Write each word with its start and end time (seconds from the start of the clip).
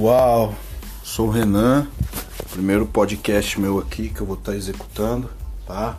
pessoal, 0.00 0.54
sou 1.04 1.28
o 1.28 1.30
Renan, 1.30 1.86
primeiro 2.52 2.86
podcast 2.86 3.60
meu 3.60 3.78
aqui 3.78 4.08
que 4.08 4.22
eu 4.22 4.26
vou 4.26 4.34
estar 4.34 4.52
tá 4.52 4.56
executando, 4.56 5.28
tá? 5.66 5.98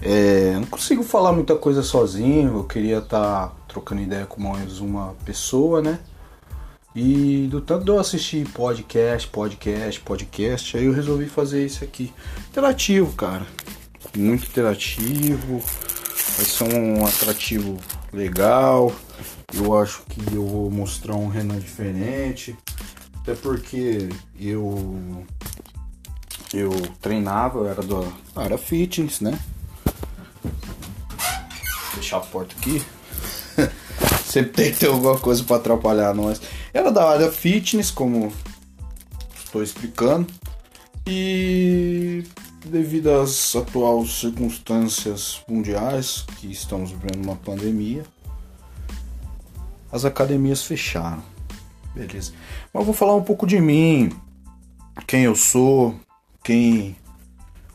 É, 0.00 0.54
não 0.54 0.64
consigo 0.64 1.02
falar 1.02 1.32
muita 1.32 1.54
coisa 1.54 1.82
sozinho, 1.82 2.56
eu 2.56 2.64
queria 2.64 3.00
estar 3.00 3.48
tá 3.48 3.54
trocando 3.68 4.00
ideia 4.00 4.24
com 4.24 4.40
mais 4.40 4.80
uma 4.80 5.14
pessoa, 5.26 5.82
né? 5.82 5.98
E 6.96 7.46
do 7.50 7.60
tanto 7.60 7.84
de 7.84 7.90
eu 7.90 8.00
assistir 8.00 8.48
podcast, 8.48 9.28
podcast, 9.28 10.00
podcast, 10.00 10.78
aí 10.78 10.86
eu 10.86 10.94
resolvi 10.94 11.26
fazer 11.26 11.66
isso 11.66 11.84
aqui. 11.84 12.10
Interativo, 12.48 13.12
cara. 13.12 13.46
Muito 14.16 14.46
interativo. 14.46 15.62
Vai 16.36 16.46
ser 16.46 16.64
um 16.64 17.04
atrativo 17.04 17.76
legal. 18.10 18.90
Eu 19.52 19.78
acho 19.78 20.02
que 20.08 20.34
eu 20.34 20.46
vou 20.46 20.70
mostrar 20.70 21.14
um 21.14 21.28
Renan 21.28 21.58
diferente. 21.58 22.56
Até 23.28 23.36
porque 23.42 24.08
eu 24.40 25.26
eu 26.54 26.70
treinava, 26.98 27.58
eu 27.58 27.68
era 27.68 27.82
da 27.82 28.10
área 28.34 28.56
fitness, 28.56 29.20
né? 29.20 29.38
Vou 30.42 31.90
fechar 31.96 32.16
a 32.16 32.20
porta 32.20 32.54
aqui. 32.58 32.82
Sempre 34.24 34.52
tem 34.52 34.72
que 34.72 34.78
ter 34.78 34.86
alguma 34.86 35.18
coisa 35.18 35.44
para 35.44 35.56
atrapalhar 35.56 36.14
nós. 36.14 36.40
Era 36.72 36.90
da 36.90 37.06
área 37.06 37.30
fitness, 37.30 37.90
como 37.90 38.32
estou 39.36 39.62
explicando. 39.62 40.26
E 41.06 42.24
devido 42.64 43.10
às 43.10 43.54
atuais 43.54 44.10
circunstâncias 44.10 45.42
mundiais 45.46 46.24
que 46.38 46.50
estamos 46.50 46.92
vivendo 46.92 47.22
uma 47.22 47.36
pandemia, 47.36 48.04
as 49.92 50.06
academias 50.06 50.62
fecharam. 50.62 51.22
Beleza. 51.94 52.32
Mas 52.72 52.80
eu 52.80 52.84
vou 52.84 52.94
falar 52.94 53.14
um 53.14 53.22
pouco 53.22 53.46
de 53.46 53.60
mim, 53.60 54.10
quem 55.06 55.24
eu 55.24 55.34
sou, 55.34 55.94
quem 56.42 56.96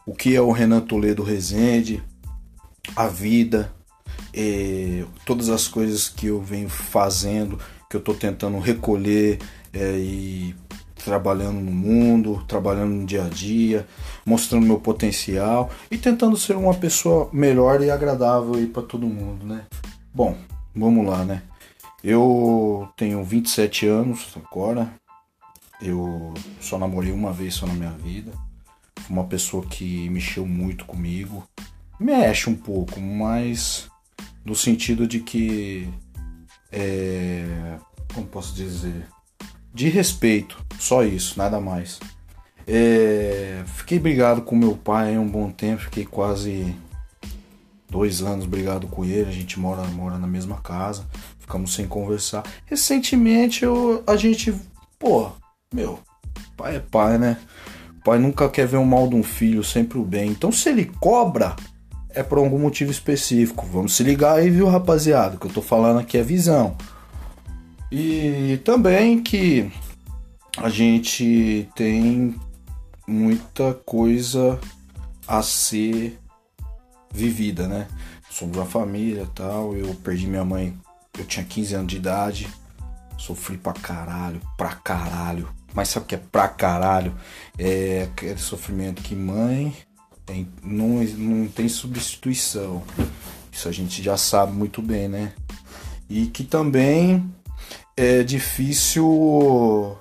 o 0.05 0.13
que 0.13 0.35
é 0.35 0.41
o 0.41 0.51
Renan 0.51 0.81
Toledo 0.81 1.23
Rezende, 1.23 2.03
a 2.95 3.07
vida, 3.07 3.71
eh, 4.33 5.05
todas 5.25 5.49
as 5.49 5.67
coisas 5.67 6.09
que 6.09 6.27
eu 6.27 6.41
venho 6.41 6.69
fazendo, 6.69 7.57
que 7.89 7.95
eu 7.95 7.99
estou 7.99 8.13
tentando 8.13 8.59
recolher 8.59 9.39
eh, 9.73 9.97
e 9.97 10.55
trabalhando 11.03 11.59
no 11.59 11.71
mundo, 11.71 12.43
trabalhando 12.47 12.91
no 12.91 13.05
dia 13.05 13.25
a 13.25 13.29
dia, 13.29 13.87
mostrando 14.25 14.65
meu 14.65 14.79
potencial 14.79 15.69
e 15.91 15.97
tentando 15.97 16.37
ser 16.37 16.55
uma 16.55 16.73
pessoa 16.73 17.29
melhor 17.31 17.81
e 17.81 17.91
agradável 17.91 18.53
para 18.69 18.83
todo 18.83 19.05
mundo, 19.05 19.45
né? 19.45 19.65
Bom, 20.13 20.37
vamos 20.75 21.05
lá, 21.05 21.25
né? 21.25 21.43
Eu 22.03 22.89
tenho 22.97 23.23
27 23.23 23.87
anos 23.87 24.35
agora. 24.35 24.93
Eu 25.81 26.33
só 26.59 26.77
namorei 26.77 27.13
uma 27.13 27.31
vez 27.31 27.53
só 27.53 27.65
na 27.65 27.73
minha 27.73 27.91
vida. 27.91 28.31
Uma 29.09 29.23
pessoa 29.23 29.65
que 29.65 30.09
mexeu 30.09 30.45
muito 30.45 30.83
comigo. 30.85 31.47
Mexe 31.97 32.49
um 32.49 32.55
pouco, 32.55 32.99
mas 32.99 33.89
no 34.43 34.53
sentido 34.53 35.07
de 35.07 35.21
que. 35.21 35.87
É, 36.71 37.77
como 38.13 38.27
posso 38.27 38.53
dizer? 38.53 39.07
De 39.73 39.87
respeito, 39.87 40.63
só 40.77 41.03
isso, 41.03 41.37
nada 41.37 41.59
mais. 41.59 41.99
É, 42.67 43.63
fiquei 43.65 43.97
brigado 43.97 44.41
com 44.41 44.55
meu 44.55 44.75
pai 44.75 45.17
um 45.17 45.27
bom 45.27 45.49
tempo, 45.49 45.83
fiquei 45.83 46.05
quase 46.05 46.75
dois 47.89 48.21
anos 48.21 48.45
brigado 48.45 48.87
com 48.87 49.05
ele, 49.05 49.29
a 49.29 49.31
gente 49.31 49.59
mora, 49.59 49.83
mora 49.85 50.17
na 50.17 50.27
mesma 50.27 50.57
casa, 50.61 51.07
ficamos 51.53 51.75
sem 51.75 51.87
conversar. 51.87 52.43
Recentemente 52.65 53.63
eu, 53.63 54.03
a 54.07 54.15
gente, 54.15 54.53
pô, 54.97 55.29
meu, 55.73 55.99
pai 56.57 56.77
é 56.77 56.79
pai, 56.79 57.17
né? 57.19 57.37
pai 58.03 58.19
nunca 58.19 58.49
quer 58.49 58.67
ver 58.67 58.77
o 58.77 58.85
mal 58.85 59.07
de 59.07 59.15
um 59.15 59.23
filho, 59.23 59.63
sempre 59.63 59.97
o 59.97 60.03
bem. 60.03 60.31
Então 60.31 60.51
se 60.51 60.69
ele 60.69 60.85
cobra, 60.99 61.55
é 62.09 62.23
por 62.23 62.39
algum 62.39 62.57
motivo 62.57 62.91
específico. 62.91 63.65
Vamos 63.71 63.95
se 63.95 64.03
ligar 64.03 64.37
aí, 64.37 64.49
viu, 64.49 64.67
rapaziada? 64.67 65.37
Que 65.37 65.45
eu 65.45 65.53
tô 65.53 65.61
falando 65.61 65.99
aqui 65.99 66.17
é 66.17 66.23
visão. 66.23 66.75
E 67.91 68.59
também 68.65 69.21
que 69.21 69.71
a 70.57 70.69
gente 70.69 71.69
tem 71.75 72.35
muita 73.07 73.73
coisa 73.85 74.59
a 75.27 75.41
ser 75.43 76.19
vivida, 77.13 77.67
né? 77.67 77.87
Somos 78.29 78.57
uma 78.57 78.65
família 78.65 79.27
tal. 79.33 79.75
Eu 79.75 79.93
perdi 80.03 80.27
minha 80.27 80.43
mãe, 80.43 80.75
eu 81.17 81.25
tinha 81.25 81.45
15 81.45 81.75
anos 81.75 81.87
de 81.87 81.97
idade. 81.97 82.49
Sofri 83.17 83.57
pra 83.57 83.73
caralho, 83.73 84.41
pra 84.57 84.73
caralho. 84.75 85.47
Mas 85.73 85.89
sabe 85.89 86.05
o 86.05 86.07
que 86.07 86.15
é 86.15 86.17
pra 86.17 86.47
caralho? 86.47 87.15
É 87.57 88.09
aquele 88.11 88.39
sofrimento 88.39 89.01
que 89.01 89.15
mãe 89.15 89.75
tem, 90.25 90.47
não, 90.63 91.03
não 91.03 91.47
tem 91.47 91.67
substituição. 91.67 92.83
Isso 93.51 93.67
a 93.67 93.71
gente 93.71 94.01
já 94.01 94.17
sabe 94.17 94.53
muito 94.53 94.81
bem, 94.81 95.07
né? 95.07 95.33
E 96.09 96.27
que 96.27 96.43
também 96.43 97.31
é 97.95 98.23
difícil 98.23 99.97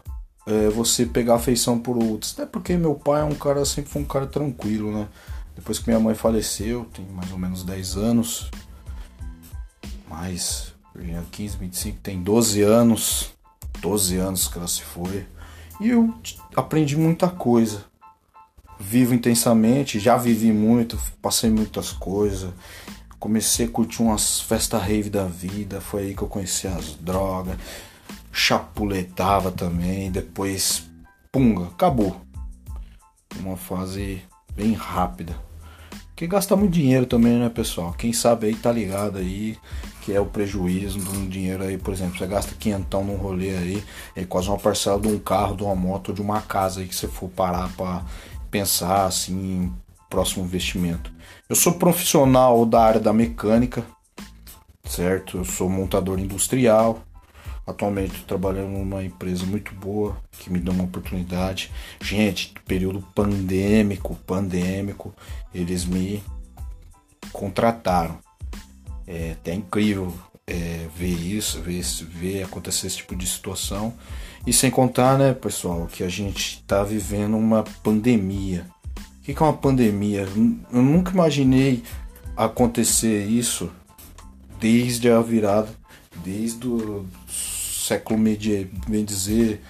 é, 0.47 0.69
você 0.71 1.07
pegar 1.07 1.37
afeição 1.37 1.79
por 1.79 1.97
outros. 1.97 2.33
Até 2.33 2.47
porque 2.47 2.77
meu 2.77 2.95
pai 2.95 3.21
é 3.21 3.25
um 3.25 3.35
cara, 3.35 3.65
sempre 3.65 3.91
foi 3.91 4.03
um 4.03 4.07
cara 4.07 4.27
tranquilo, 4.27 4.93
né? 4.93 5.09
Depois 5.55 5.79
que 5.79 5.89
minha 5.89 6.01
mãe 6.01 6.15
faleceu, 6.15 6.87
tem 6.93 7.05
mais 7.07 7.31
ou 7.31 7.39
menos 7.39 7.63
10 7.63 7.97
anos. 7.97 8.51
Mais 10.95 11.27
15, 11.31 11.57
25, 11.57 11.99
tem 12.03 12.23
12 12.23 12.63
anos. 12.63 13.33
12 13.81 14.17
anos 14.19 14.49
que 14.49 14.59
ela 14.59 14.69
se 14.69 14.83
foi. 14.83 15.27
E 15.81 15.89
eu 15.89 16.15
aprendi 16.55 16.97
muita 16.97 17.29
coisa. 17.29 17.85
Vivo 18.79 19.15
intensamente, 19.15 20.01
já 20.01 20.17
vivi 20.17 20.53
muito, 20.53 20.99
passei 21.21 21.51
muitas 21.51 21.93
coisas. 21.93 22.53
Comecei 23.19 23.67
a 23.67 23.69
curtir 23.69 24.03
umas 24.03 24.41
festas 24.41 24.83
rave 24.83 25.09
da 25.09 25.25
vida. 25.25 25.81
Foi 25.81 26.03
aí 26.03 26.15
que 26.15 26.23
eu 26.23 26.29
conheci 26.29 26.67
as 26.67 26.95
drogas. 26.97 27.57
Chapuletava 28.33 29.53
também. 29.53 30.11
Depois, 30.11 30.91
punga, 31.31 31.67
acabou. 31.67 32.21
Uma 33.39 33.57
fase 33.57 34.23
bem 34.55 34.73
rápida. 34.73 35.37
Que 36.17 36.27
gasta 36.27 36.57
muito 36.57 36.73
dinheiro 36.73 37.07
também, 37.07 37.39
né, 37.39 37.49
pessoal? 37.49 37.93
Quem 37.93 38.13
sabe 38.13 38.49
aí 38.49 38.55
tá 38.55 38.71
ligado 38.71 39.19
aí 39.19 39.57
que 40.03 40.13
é 40.13 40.21
o 40.21 40.27
prejuízo 40.27 40.99
de 40.99 41.09
um 41.17 41.29
dinheiro 41.29 41.63
aí, 41.63 41.79
por 41.79 41.95
exemplo, 41.95 42.19
você 42.19 42.27
gasta 42.27 42.55
quinhentão 42.55 43.05
num 43.05 43.17
rolê 43.17 43.57
aí, 43.57 43.85
é 44.15 44.25
quase 44.25 44.49
uma 44.49 44.59
parcela 44.59 45.01
de 45.01 45.09
um 45.09 45.19
carro, 45.19 45.57
de 45.57 45.63
uma 45.63 45.75
moto, 45.75 46.13
de 46.13 46.21
uma 46.21 46.41
casa 46.43 46.81
aí 46.81 46.89
que 46.89 46.95
você 46.95 47.09
for 47.09 47.29
parar 47.31 47.71
para 47.77 48.03
pensar 48.51 49.07
assim 49.07 49.73
próximo 50.11 50.45
investimento. 50.45 51.11
Eu 51.49 51.57
sou 51.57 51.73
profissional 51.75 52.67
da 52.67 52.83
área 52.83 53.01
da 53.01 53.13
mecânica, 53.13 53.85
certo? 54.85 55.39
Eu 55.39 55.45
sou 55.45 55.69
montador 55.69 56.19
industrial, 56.19 57.03
Atualmente 57.65 58.15
estou 58.15 58.27
trabalhando 58.27 58.71
numa 58.71 59.05
empresa 59.05 59.47
muito 59.47 59.73
boa 59.73 60.17
que 60.33 60.51
me 60.51 60.59
deu 60.59 60.75
uma 60.75 60.85
oportunidade. 60.85 61.71
Gente, 62.01 62.53
período 62.67 63.01
pandêmico, 63.15 64.17
pandêmico, 64.27 65.15
eles 65.55 65.85
me 65.85 66.23
contrataram. 67.33 68.19
É 69.07 69.33
até 69.33 69.55
incrível 69.55 70.13
é, 70.47 70.87
ver 70.97 71.15
isso, 71.15 71.61
ver, 71.61 71.83
ver 71.83 72.43
acontecer 72.43 72.87
esse 72.87 72.99
tipo 72.99 73.17
de 73.17 73.27
situação. 73.27 73.93
E 74.47 74.53
sem 74.53 74.71
contar, 74.71 75.19
né, 75.19 75.33
pessoal, 75.33 75.87
que 75.87 76.03
a 76.03 76.09
gente 76.09 76.63
está 76.63 76.83
vivendo 76.83 77.37
uma 77.37 77.65
pandemia. 77.83 78.67
O 79.21 79.25
que 79.25 79.33
é 79.33 79.41
uma 79.41 79.53
pandemia? 79.53 80.27
Eu 80.73 80.83
nunca 80.83 81.13
imaginei 81.13 81.83
acontecer 82.37 83.25
isso 83.25 83.71
desde 84.59 85.09
a 85.11 85.21
virada, 85.21 85.69
desde 86.25 86.67
o 86.67 87.07
século 87.29 88.19
medieval, 88.19 88.71
bem 88.89 89.05
dizer, 89.05 89.63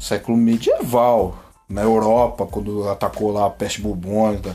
século 0.00 0.36
medieval, 0.36 1.44
na 1.68 1.82
Europa, 1.82 2.46
quando 2.46 2.88
atacou 2.88 3.32
lá 3.32 3.46
a 3.46 3.50
peste 3.50 3.80
bubônica, 3.80 4.54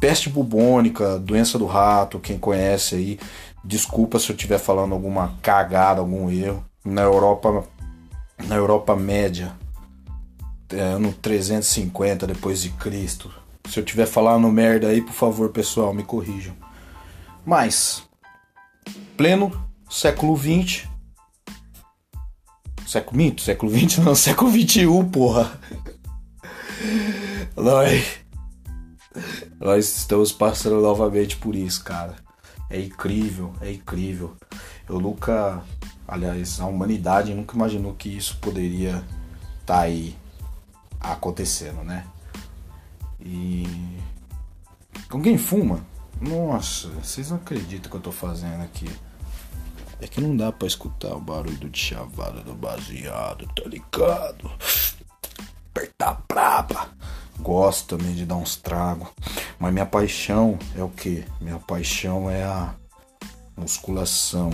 peste 0.00 0.28
bubônica, 0.28 1.18
doença 1.18 1.58
do 1.58 1.66
rato, 1.66 2.18
quem 2.18 2.38
conhece 2.38 2.96
aí, 2.96 3.18
desculpa 3.64 4.18
se 4.18 4.30
eu 4.30 4.36
estiver 4.36 4.58
falando 4.58 4.92
alguma 4.92 5.36
cagada, 5.42 6.00
algum 6.00 6.30
erro. 6.30 6.64
Na 6.84 7.02
Europa, 7.02 7.64
na 8.46 8.54
Europa 8.54 8.96
média, 8.96 9.52
é, 10.70 10.80
ano 10.80 11.12
350 11.12 12.26
depois 12.26 12.62
de 12.62 12.70
Cristo. 12.70 13.30
Se 13.68 13.78
eu 13.78 13.84
estiver 13.84 14.06
falando 14.06 14.48
merda 14.48 14.88
aí, 14.88 15.02
por 15.02 15.12
favor, 15.12 15.50
pessoal, 15.50 15.92
me 15.92 16.02
corrijam. 16.02 16.54
Mas 17.44 18.02
pleno 19.16 19.52
século 19.88 20.34
20, 20.34 20.90
Século 22.90 23.18
mito? 23.18 23.40
Século 23.42 23.70
20 23.70 24.00
não, 24.00 24.14
século 24.16 24.50
21, 24.50 25.08
porra. 25.10 25.60
Nós. 27.54 28.18
Nós 29.60 29.96
estamos 29.98 30.32
passando 30.32 30.80
novamente 30.80 31.36
por 31.36 31.54
isso, 31.54 31.84
cara. 31.84 32.16
É 32.70 32.80
incrível, 32.80 33.52
é 33.60 33.72
incrível. 33.72 34.36
Eu 34.88 35.00
nunca. 35.00 35.60
Aliás, 36.06 36.60
a 36.60 36.66
humanidade 36.66 37.34
nunca 37.34 37.56
imaginou 37.56 37.94
que 37.94 38.08
isso 38.08 38.38
poderia 38.38 39.04
estar 39.60 39.74
tá 39.74 39.80
aí 39.80 40.16
acontecendo, 41.00 41.82
né? 41.82 42.06
E. 43.20 43.66
Alguém 45.10 45.36
fuma? 45.36 45.84
Nossa, 46.20 46.88
vocês 46.88 47.30
não 47.30 47.38
acreditam 47.38 47.90
que 47.90 47.96
eu 47.96 48.00
tô 48.00 48.12
fazendo 48.12 48.62
aqui. 48.62 48.88
É 50.00 50.06
que 50.06 50.20
não 50.20 50.36
dá 50.36 50.52
pra 50.52 50.68
escutar 50.68 51.14
o 51.14 51.20
barulho 51.20 51.58
do 51.58 51.76
chavada 51.76 52.40
do 52.42 52.54
baseado, 52.54 53.46
tá 53.54 53.68
ligado? 53.68 54.50
Apertar 55.70 56.22
braba. 56.28 56.88
Gosto 57.40 57.96
também 57.96 58.14
de 58.14 58.26
dar 58.26 58.36
uns 58.36 58.56
tragos. 58.56 59.08
Mas 59.58 59.72
minha 59.72 59.86
paixão 59.86 60.58
é 60.76 60.82
o 60.82 60.88
que? 60.88 61.24
Minha 61.40 61.58
paixão 61.58 62.30
é 62.30 62.42
a 62.44 62.74
musculação. 63.56 64.50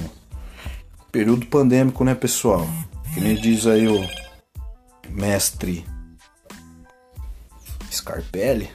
Período 1.11 1.47
pandêmico, 1.47 2.05
né, 2.05 2.15
pessoal? 2.15 2.67
Que 3.15 3.21
nem 3.21 3.35
diz 3.35 3.67
aí 3.67 3.89
o 3.89 4.09
mestre 5.09 5.85
Scarpelli. 7.91 8.71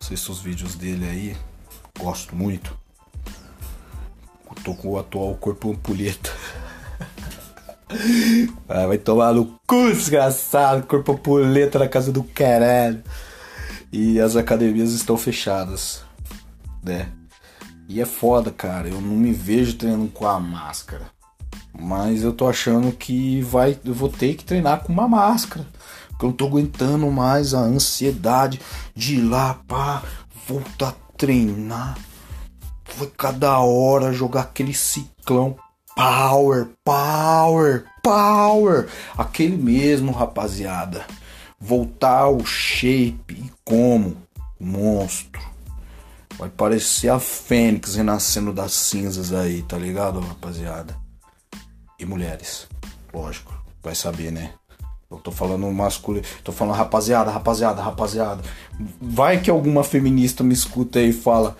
Assisto 0.00 0.32
os 0.32 0.40
vídeos 0.40 0.74
dele 0.74 1.08
aí. 1.08 1.36
Gosto 1.98 2.34
muito. 2.34 2.78
tô 4.64 4.74
com 4.74 4.90
o 4.90 4.98
atual 4.98 5.34
corpo 5.36 5.70
ampulheta. 5.70 6.30
Ah, 8.68 8.86
vai 8.86 8.98
tomar 8.98 9.32
no 9.32 9.58
cu, 9.66 9.90
desgraçado. 9.90 10.86
Corpo 10.86 11.12
ampulheta 11.12 11.78
na 11.78 11.88
casa 11.88 12.12
do 12.12 12.22
caralho. 12.22 13.02
E 13.92 14.20
as 14.20 14.36
academias 14.36 14.92
estão 14.92 15.16
fechadas, 15.16 16.04
né? 16.82 17.08
E 17.88 18.00
é 18.00 18.06
foda, 18.06 18.52
cara. 18.52 18.88
Eu 18.88 19.00
não 19.00 19.16
me 19.16 19.32
vejo 19.32 19.76
treinando 19.76 20.08
com 20.08 20.26
a 20.26 20.38
máscara. 20.38 21.10
Mas 21.76 22.22
eu 22.22 22.32
tô 22.32 22.48
achando 22.48 22.92
que 22.92 23.40
vai, 23.42 23.76
eu 23.84 23.94
vou 23.94 24.08
ter 24.08 24.34
que 24.34 24.44
treinar 24.44 24.84
com 24.84 24.92
uma 24.92 25.08
máscara. 25.08 25.66
Porque 26.08 26.24
eu 26.24 26.28
não 26.28 26.36
tô 26.36 26.46
aguentando 26.46 27.10
mais 27.10 27.54
a 27.54 27.60
ansiedade 27.60 28.60
de 28.94 29.16
ir 29.16 29.22
lá, 29.22 29.54
pá, 29.66 30.02
voltar 30.46 30.90
a 30.90 31.16
treinar. 31.16 31.98
Foi 32.84 33.08
cada 33.16 33.58
hora 33.58 34.12
jogar 34.12 34.42
aquele 34.42 34.74
ciclão. 34.74 35.56
Power, 36.00 36.70
power, 36.82 37.84
power. 38.02 38.88
Aquele 39.18 39.58
mesmo, 39.58 40.12
rapaziada. 40.12 41.04
Voltar 41.60 42.20
ao 42.20 42.42
shape 42.42 43.34
e 43.34 43.52
como? 43.62 44.16
Monstro. 44.58 45.42
Vai 46.38 46.48
parecer 46.48 47.10
a 47.10 47.20
Fênix 47.20 47.96
renascendo 47.96 48.50
das 48.50 48.72
cinzas 48.72 49.30
aí, 49.30 49.60
tá 49.60 49.76
ligado, 49.76 50.20
rapaziada? 50.20 50.96
E 51.98 52.06
mulheres, 52.06 52.66
lógico, 53.12 53.52
vai 53.82 53.94
saber, 53.94 54.32
né? 54.32 54.54
Eu 55.10 55.18
tô 55.18 55.30
falando 55.30 55.70
masculino, 55.70 56.24
tô 56.42 56.50
falando 56.50 56.76
rapaziada, 56.76 57.30
rapaziada, 57.30 57.82
rapaziada. 57.82 58.42
Vai 58.98 59.38
que 59.42 59.50
alguma 59.50 59.84
feminista 59.84 60.42
me 60.42 60.54
escuta 60.54 60.98
aí 60.98 61.10
e 61.10 61.12
fala 61.12 61.58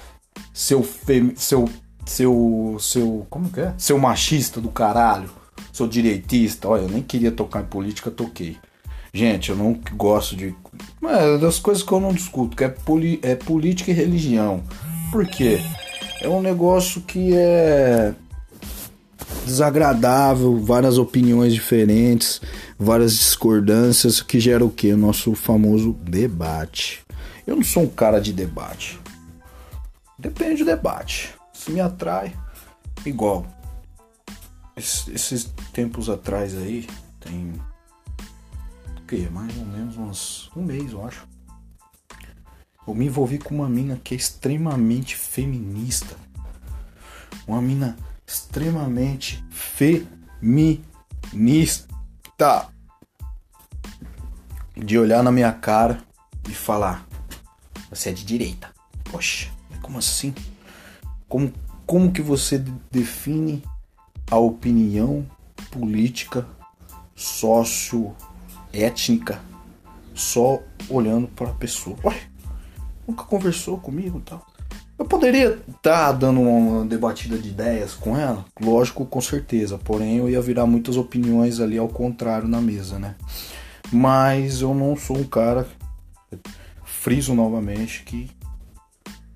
seu 0.55 0.83
fem, 0.83 1.37
seu 1.37 1.69
seu 2.07 2.77
seu 2.81 3.27
como 3.31 3.51
que 3.51 3.61
é? 3.61 3.75
Seu 3.79 3.99
machista 3.99 4.61
do 4.61 4.69
caralho, 4.69 5.31
sou 5.73 5.87
direitista. 5.87 6.69
Olha, 6.69 6.83
eu 6.83 6.89
nem 6.89 7.03
queria 7.03 7.31
tocar 7.31 7.63
em 7.63 7.67
política, 7.67 8.11
toquei. 8.11 8.57
Gente, 9.13 9.51
eu 9.51 9.57
não 9.57 9.79
gosto 9.95 10.37
de. 10.37 10.55
É 11.03 11.39
das 11.39 11.59
coisas 11.59 11.83
que 11.83 11.93
eu 11.93 12.01
não 12.01 12.13
discuto, 12.13 12.57
que 12.57 12.65
é, 12.65 12.69
poli, 12.69 13.19
é 13.23 13.35
política 13.35 13.91
e 13.91 13.95
religião. 13.95 14.63
Por 15.11 15.27
quê? 15.27 15.61
É 16.21 16.29
um 16.29 16.41
negócio 16.41 17.01
que 17.01 17.35
é 17.35 18.15
desagradável, 19.45 20.59
várias 20.59 20.97
opiniões 20.97 21.53
diferentes, 21.53 22.41
várias 22.79 23.15
discordâncias, 23.15 24.21
que 24.21 24.39
gera 24.39 24.65
o 24.65 24.71
que? 24.71 24.93
O 24.93 24.97
nosso 24.97 25.35
famoso 25.35 25.93
debate. 25.93 27.01
Eu 27.47 27.57
não 27.57 27.65
sou 27.65 27.83
um 27.83 27.89
cara 27.89 28.21
de 28.21 28.33
debate. 28.33 29.01
Depende 30.17 30.63
do 30.63 30.67
debate. 30.67 31.35
Se 31.61 31.71
me 31.71 31.79
atrai, 31.79 32.35
igual. 33.05 33.45
Esses 34.75 35.45
tempos 35.75 36.09
atrás 36.09 36.57
aí, 36.57 36.89
tem 37.21 37.61
que 39.07 39.29
mais 39.29 39.55
ou 39.59 39.67
menos 39.67 39.99
uns 39.99 40.51
um 40.57 40.63
mês, 40.63 40.93
eu 40.93 41.07
acho. 41.07 41.29
Eu 42.89 42.95
me 42.95 43.05
envolvi 43.05 43.37
com 43.39 43.55
uma 43.55 43.69
mina 43.69 44.01
que 44.03 44.15
é 44.15 44.17
extremamente 44.17 45.15
feminista. 45.15 46.17
Uma 47.47 47.61
mina 47.61 47.95
extremamente 48.27 49.45
feminista. 49.51 50.81
De 54.75 54.99
olhar 54.99 55.23
na 55.23 55.31
minha 55.31 55.53
cara 55.53 56.03
e 56.49 56.55
falar: 56.55 57.07
Você 57.91 58.09
é 58.09 58.13
de 58.15 58.25
direita. 58.25 58.75
Poxa, 59.05 59.51
como 59.83 59.99
assim? 59.99 60.35
Como, 61.31 61.53
como 61.87 62.11
que 62.11 62.21
você 62.21 62.59
define 62.91 63.63
a 64.29 64.37
opinião 64.37 65.25
política 65.71 66.45
sócio 67.15 68.15
étnica 68.73 69.41
só 70.13 70.61
olhando 70.89 71.29
para 71.29 71.51
a 71.51 71.55
pessoa. 71.55 71.97
Ué, 72.05 72.17
nunca 73.07 73.23
conversou 73.23 73.79
comigo 73.79 74.21
tal. 74.21 74.45
Eu 74.99 75.05
poderia 75.05 75.61
estar 75.69 76.07
tá 76.09 76.13
dando 76.13 76.41
uma 76.41 76.85
debatida 76.85 77.39
de 77.39 77.49
ideias 77.49 77.95
com 77.95 78.19
ela? 78.19 78.45
Lógico, 78.61 79.07
com 79.07 79.21
certeza. 79.21 79.79
Porém, 79.79 80.17
eu 80.17 80.29
ia 80.29 80.43
virar 80.43 80.67
muitas 80.67 80.97
opiniões 80.97 81.61
ali 81.61 81.79
ao 81.79 81.89
contrário 81.89 82.49
na 82.49 82.61
mesa, 82.61 82.99
né? 82.99 83.15
Mas 83.93 84.63
eu 84.63 84.75
não 84.75 84.97
sou 84.97 85.17
um 85.17 85.25
cara, 85.25 85.67
friso 86.85 87.35
novamente, 87.35 88.03
que 88.03 88.29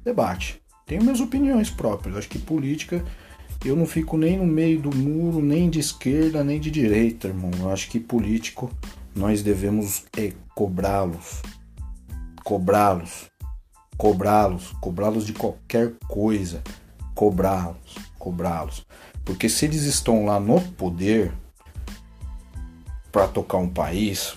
debate. 0.05 0.64
Tenho 0.87 1.03
minhas 1.03 1.21
opiniões 1.21 1.71
próprias. 1.71 2.17
Acho 2.17 2.29
que 2.29 2.39
política 2.39 3.05
eu 3.65 3.75
não 3.75 3.87
fico 3.87 4.19
nem 4.19 4.37
no 4.37 4.47
meio 4.47 4.81
do 4.81 4.95
muro, 4.95 5.41
nem 5.41 5.71
de 5.71 5.81
esquerda, 5.81 6.45
nem 6.45 6.61
de 6.61 6.71
direita, 6.71 7.29
irmão. 7.29 7.51
Eu 7.59 7.71
acho 7.71 7.89
que 7.89 7.99
político 7.99 8.71
nós 9.15 9.43
devemos 9.43 10.05
é, 10.19 10.33
cobrá-los, 10.55 11.41
cobrá-los, 12.45 13.27
cobrá-los, 13.97 14.73
cobrá-los 14.81 15.25
de 15.25 15.33
qualquer 15.33 15.95
coisa, 16.09 16.63
cobrá-los, 17.15 17.95
cobrá-los. 18.19 18.85
Porque 19.25 19.49
se 19.49 19.65
eles 19.65 19.85
estão 19.85 20.27
lá 20.27 20.39
no 20.39 20.61
poder 20.61 21.33
para 23.11 23.27
tocar 23.29 23.59
um 23.59 23.71
país, 23.71 24.37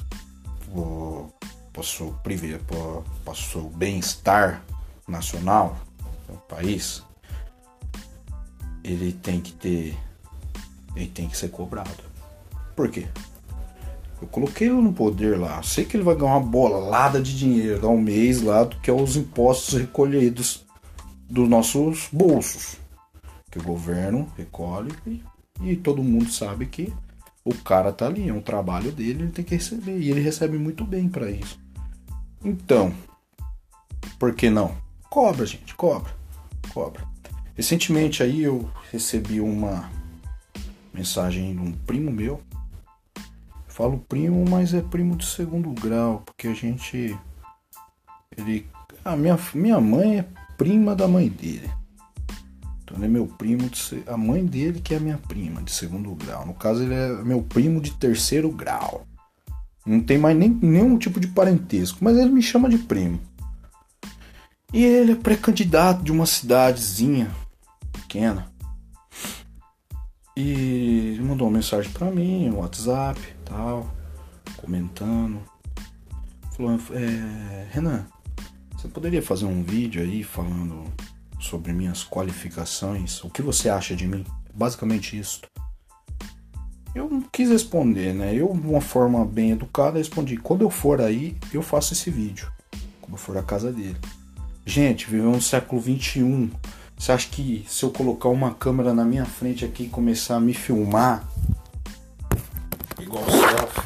para 1.74 3.32
o 3.32 3.36
seu 3.36 3.70
bem-estar 3.70 4.64
nacional, 5.06 5.78
o 6.34 6.38
país, 6.38 7.04
ele 8.84 9.12
tem 9.12 9.42
que 9.42 9.54
ter, 9.54 9.98
ele 10.96 11.08
tem 11.08 11.28
que 11.28 11.38
ser 11.38 11.50
cobrado. 11.50 12.04
Por 12.76 12.90
quê? 12.90 13.08
Eu 14.22 14.28
coloquei 14.28 14.68
ele 14.68 14.82
no 14.82 14.94
poder 14.94 15.38
lá. 15.38 15.62
Sei 15.62 15.86
que 15.86 15.96
ele 15.96 16.04
vai 16.04 16.16
ganhar 16.16 16.38
uma 16.38 16.40
bolada 16.40 17.22
de 17.22 17.38
dinheiro 17.38 17.88
ao 17.88 17.98
mês 17.98 18.42
lá, 18.42 18.66
que 18.66 18.90
é 18.90 18.94
os 18.94 19.16
impostos 19.16 19.80
recolhidos 19.80 20.66
dos 21.30 21.48
nossos 21.48 22.08
bolsos. 22.12 22.78
Que 23.52 23.60
o 23.60 23.64
governo 23.64 24.28
recolhe 24.36 24.92
e, 25.06 25.24
e 25.62 25.76
todo 25.76 26.04
mundo 26.04 26.32
sabe 26.32 26.66
que 26.66 26.94
o 27.46 27.54
cara 27.54 27.94
tá 27.94 28.08
ali, 28.08 28.28
é 28.28 28.34
um 28.34 28.42
trabalho 28.42 28.92
dele, 28.92 29.24
ele 29.24 29.32
tem 29.32 29.46
que 29.46 29.56
receber. 29.56 30.00
E 30.00 30.10
ele 30.10 30.20
recebe 30.20 30.58
muito 30.58 30.84
bem 30.84 31.08
para 31.08 31.30
isso. 31.30 31.60
Então, 32.44 32.94
por 34.20 34.34
que 34.34 34.50
não? 34.50 34.76
Cobra, 35.10 35.46
gente, 35.46 35.76
cobra. 35.76 36.17
Cobra. 36.78 37.04
Recentemente 37.56 38.22
aí 38.22 38.44
eu 38.44 38.70
recebi 38.92 39.42
uma 39.42 39.90
mensagem 40.94 41.56
de 41.56 41.60
um 41.60 41.72
primo 41.72 42.12
meu 42.12 42.40
Falo 43.68 43.98
primo, 44.08 44.46
mas 44.48 44.76
é 44.76 44.82
primo 44.82 45.16
de 45.16 45.26
segundo 45.26 45.72
grau, 45.72 46.22
porque 46.24 46.48
a 46.48 46.54
gente. 46.54 47.18
Ele. 48.38 48.68
A 49.04 49.16
minha, 49.16 49.40
minha 49.56 49.82
mãe 49.82 50.20
é 50.20 50.26
prima 50.56 50.96
da 50.96 51.08
mãe 51.08 51.30
dele. 51.30 51.68
Então 52.84 52.98
ele 52.98 53.06
é 53.06 53.08
meu 53.08 53.26
primo, 53.26 53.68
de, 53.70 54.04
a 54.06 54.16
mãe 54.16 54.46
dele 54.46 54.80
que 54.80 54.94
é 54.94 55.00
minha 55.00 55.18
prima 55.18 55.64
de 55.64 55.72
segundo 55.72 56.14
grau. 56.14 56.46
No 56.46 56.54
caso, 56.54 56.84
ele 56.84 56.94
é 56.94 57.24
meu 57.24 57.42
primo 57.42 57.82
de 57.82 57.92
terceiro 57.92 58.52
grau. 58.52 59.06
Não 59.84 60.00
tem 60.00 60.18
mais 60.20 60.38
nem, 60.38 60.50
nenhum 60.50 60.98
tipo 60.98 61.20
de 61.20 61.28
parentesco, 61.28 61.98
mas 62.02 62.18
ele 62.18 62.30
me 62.30 62.42
chama 62.42 62.70
de 62.70 62.78
primo. 62.78 63.20
E 64.74 64.84
ele 64.84 65.14
é 65.14 65.16
pré-candidato 65.16 66.04
de 66.04 66.12
uma 66.12 66.26
cidadezinha 66.26 67.32
pequena. 67.92 68.52
E 70.36 71.18
mandou 71.22 71.48
uma 71.48 71.58
mensagem 71.58 71.92
para 71.92 72.12
mim 72.12 72.50
no 72.50 72.60
WhatsApp, 72.60 73.20
tal, 73.46 73.92
comentando. 74.58 75.42
Falou, 76.56 76.80
é, 76.92 77.68
Renan, 77.72 78.06
você 78.76 78.88
poderia 78.88 79.22
fazer 79.22 79.46
um 79.46 79.64
vídeo 79.64 80.02
aí 80.02 80.24
falando 80.24 80.84
sobre 81.40 81.74
minhas 81.74 82.04
qualificações? 82.04 83.24
O 83.24 83.30
que 83.30 83.42
você 83.42 83.70
acha 83.70 83.96
de 83.96 84.06
mim? 84.08 84.26
Basicamente 84.54 85.18
isso. 85.18 85.42
Eu 86.94 87.10
não 87.10 87.22
quis 87.22 87.50
responder, 87.50 88.14
né? 88.14 88.34
Eu, 88.34 88.54
de 88.54 88.68
uma 88.68 88.82
forma 88.82 89.24
bem 89.26 89.52
educada, 89.52 89.98
respondi: 89.98 90.38
quando 90.38 90.62
eu 90.62 90.70
for 90.70 91.00
aí, 91.00 91.38
eu 91.54 91.62
faço 91.62 91.94
esse 91.94 92.10
vídeo. 92.10 92.52
Quando 93.02 93.14
eu 93.14 93.18
for 93.18 93.38
à 93.38 93.44
casa 93.44 93.72
dele. 93.72 93.98
Gente, 94.68 95.10
vivemos 95.10 95.36
no 95.38 95.42
século 95.42 95.82
21. 95.82 96.52
Você 96.98 97.14
acha 97.14 97.30
que 97.30 97.66
se 97.70 97.86
eu 97.86 97.90
colocar 97.90 98.28
uma 98.28 98.54
câmera 98.54 98.94
na 98.94 99.06
minha 99.06 99.26
frente 99.26 99.64
aqui 99.64 99.84
e 99.84 99.90
começar 99.90 100.36
a 100.36 100.40
me 100.42 100.54
filmar, 100.54 101.26
igual 103.00 103.24
selfie, 103.24 103.82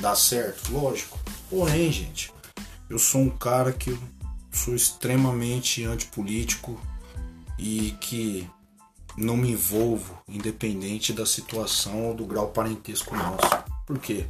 dá 0.00 0.14
certo? 0.14 0.72
Lógico. 0.72 1.18
Porém, 1.50 1.90
gente, 1.90 2.32
eu 2.88 2.96
sou 2.96 3.22
um 3.22 3.28
cara 3.28 3.72
que 3.72 3.98
sou 4.52 4.72
extremamente 4.72 5.82
antipolítico 5.82 6.80
e 7.58 7.90
que 8.00 8.48
não 9.16 9.36
me 9.36 9.50
envolvo, 9.50 10.16
independente 10.28 11.12
da 11.12 11.26
situação 11.26 12.06
ou 12.06 12.14
do 12.14 12.24
grau 12.24 12.50
parentesco 12.50 13.16
nosso. 13.16 13.64
Por 13.84 13.98
quê? 13.98 14.26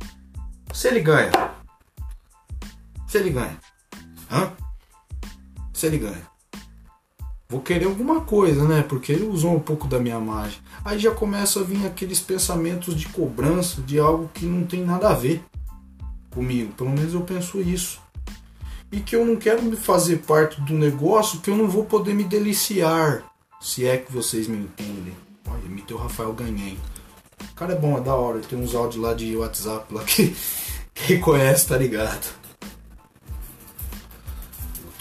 Se 0.73 0.89
ele 0.89 1.01
ganha. 1.01 1.31
Se 3.07 3.19
ele 3.19 3.29
ganha. 3.29 3.61
Hã? 4.31 4.53
Se 5.73 5.87
ele 5.87 5.99
ganha. 5.99 6.37
Vou 7.49 7.61
querer 7.61 7.87
alguma 7.87 8.23
coisa, 8.23 8.67
né? 8.67 8.83
Porque 8.83 9.13
ele 9.13 9.25
usou 9.25 9.55
um 9.55 9.61
pouco 9.61 9.87
da 9.87 10.01
minha 10.01 10.19
margem. 10.19 10.59
Aí 10.85 10.99
já 10.99 11.13
começa 11.13 11.61
a 11.61 11.63
vir 11.63 11.87
aqueles 11.87 12.19
pensamentos 12.19 12.97
de 12.97 13.07
cobrança 13.09 13.81
de 13.83 14.01
algo 14.01 14.29
que 14.35 14.45
não 14.45 14.67
tem 14.67 14.85
nada 14.85 15.11
a 15.11 15.15
ver 15.15 15.45
comigo. 16.31 16.73
Pelo 16.73 16.91
menos 16.91 17.15
eu 17.15 17.21
penso 17.21 17.61
isso. 17.61 18.01
E 18.91 18.99
que 18.99 19.15
eu 19.15 19.25
não 19.25 19.37
quero 19.37 19.63
me 19.63 19.77
fazer 19.77 20.19
parte 20.19 20.61
do 20.61 20.75
negócio 20.75 21.41
que 21.41 21.51
eu 21.51 21.57
não 21.57 21.69
vou 21.69 21.85
poder 21.85 22.15
me 22.15 22.25
deliciar. 22.25 23.23
Se 23.61 23.87
é 23.87 23.97
que 23.97 24.13
vocês 24.13 24.49
me 24.49 24.59
entendem. 24.59 25.15
Olha, 25.49 25.65
imitei 25.65 25.97
o 25.97 26.01
Rafael 26.01 26.33
Ganhem. 26.33 26.77
O 27.53 27.55
cara 27.55 27.75
é 27.75 27.79
bom, 27.79 27.97
é 27.97 28.01
da 28.01 28.15
hora. 28.15 28.41
Tem 28.41 28.59
uns 28.59 28.75
áudios 28.75 29.03
lá 29.03 29.15
de 29.15 29.37
WhatsApp 29.37 29.95
lá 29.95 30.03
que 30.03 30.37
quem 30.95 31.21
conhece 31.21 31.69
tá 31.69 31.77
ligado. 31.77 32.27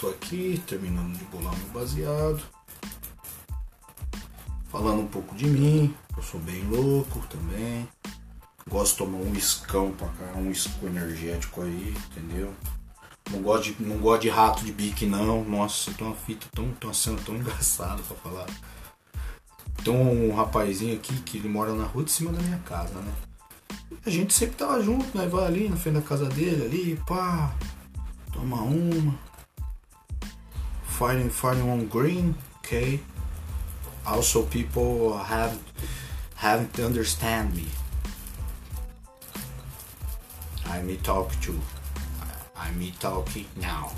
Tô 0.05 0.11
aqui 0.11 0.61
terminando 0.67 1.17
de 1.17 1.25
bolar 1.25 1.57
meu 1.57 1.69
baseado. 1.69 2.39
Falando 4.69 5.01
um 5.01 5.07
pouco 5.07 5.33
de 5.33 5.47
mim. 5.47 5.95
Eu 6.15 6.21
sou 6.21 6.39
bem 6.41 6.63
louco 6.65 7.25
também. 7.27 7.89
Gosto 8.69 8.91
de 8.91 8.97
tomar 8.99 9.17
um 9.17 9.33
iscão 9.33 9.91
pra 9.93 10.07
cá, 10.09 10.37
um 10.37 10.51
isco 10.51 10.85
energético 10.85 11.63
aí, 11.63 11.95
entendeu? 12.11 12.53
Não 13.31 13.41
gosto 13.41 13.73
de, 13.73 13.83
não 13.83 13.97
gosto 13.97 14.21
de 14.21 14.29
rato 14.29 14.63
de 14.63 14.71
bique, 14.71 15.07
não. 15.07 15.43
Nossa, 15.43 15.91
tem 15.91 16.05
uma 16.05 16.15
fita 16.15 16.45
tão, 16.53 16.71
tão, 16.73 16.91
tão 17.25 17.33
engraçada 17.37 18.03
pra 18.03 18.15
falar. 18.17 18.45
Tem 19.83 19.91
um 19.91 20.35
rapazinho 20.35 20.95
aqui 20.95 21.15
que 21.21 21.39
ele 21.39 21.49
mora 21.49 21.73
na 21.73 21.85
rua 21.85 22.03
de 22.03 22.11
cima 22.11 22.31
da 22.31 22.43
minha 22.43 22.59
casa, 22.59 22.93
né? 22.99 23.11
A 24.05 24.09
gente 24.11 24.35
sempre 24.35 24.55
tava 24.55 24.83
junto, 24.83 25.17
né? 25.17 25.25
Vai 25.25 25.45
ali 25.45 25.67
na 25.67 25.75
frente 25.75 25.95
da 25.95 26.01
casa 26.03 26.29
dele, 26.29 26.63
ali, 26.63 27.01
pá, 27.07 27.55
toma 28.31 28.61
uma. 28.61 29.34
Fighting, 30.95 31.29
fighting 31.29 31.69
on 31.69 31.87
green, 31.87 32.35
okay? 32.59 33.01
Also, 34.07 34.43
people 34.43 35.13
uh, 35.13 35.23
have 35.23 35.59
having 36.35 36.69
to 36.69 36.85
understand 36.85 37.53
me. 37.53 37.65
I 40.65 40.81
may 40.83 40.95
talk 40.97 41.37
to 41.41 41.59
I'm 42.55 42.79
me 42.79 42.93
talking 42.99 43.45
now. 43.57 43.91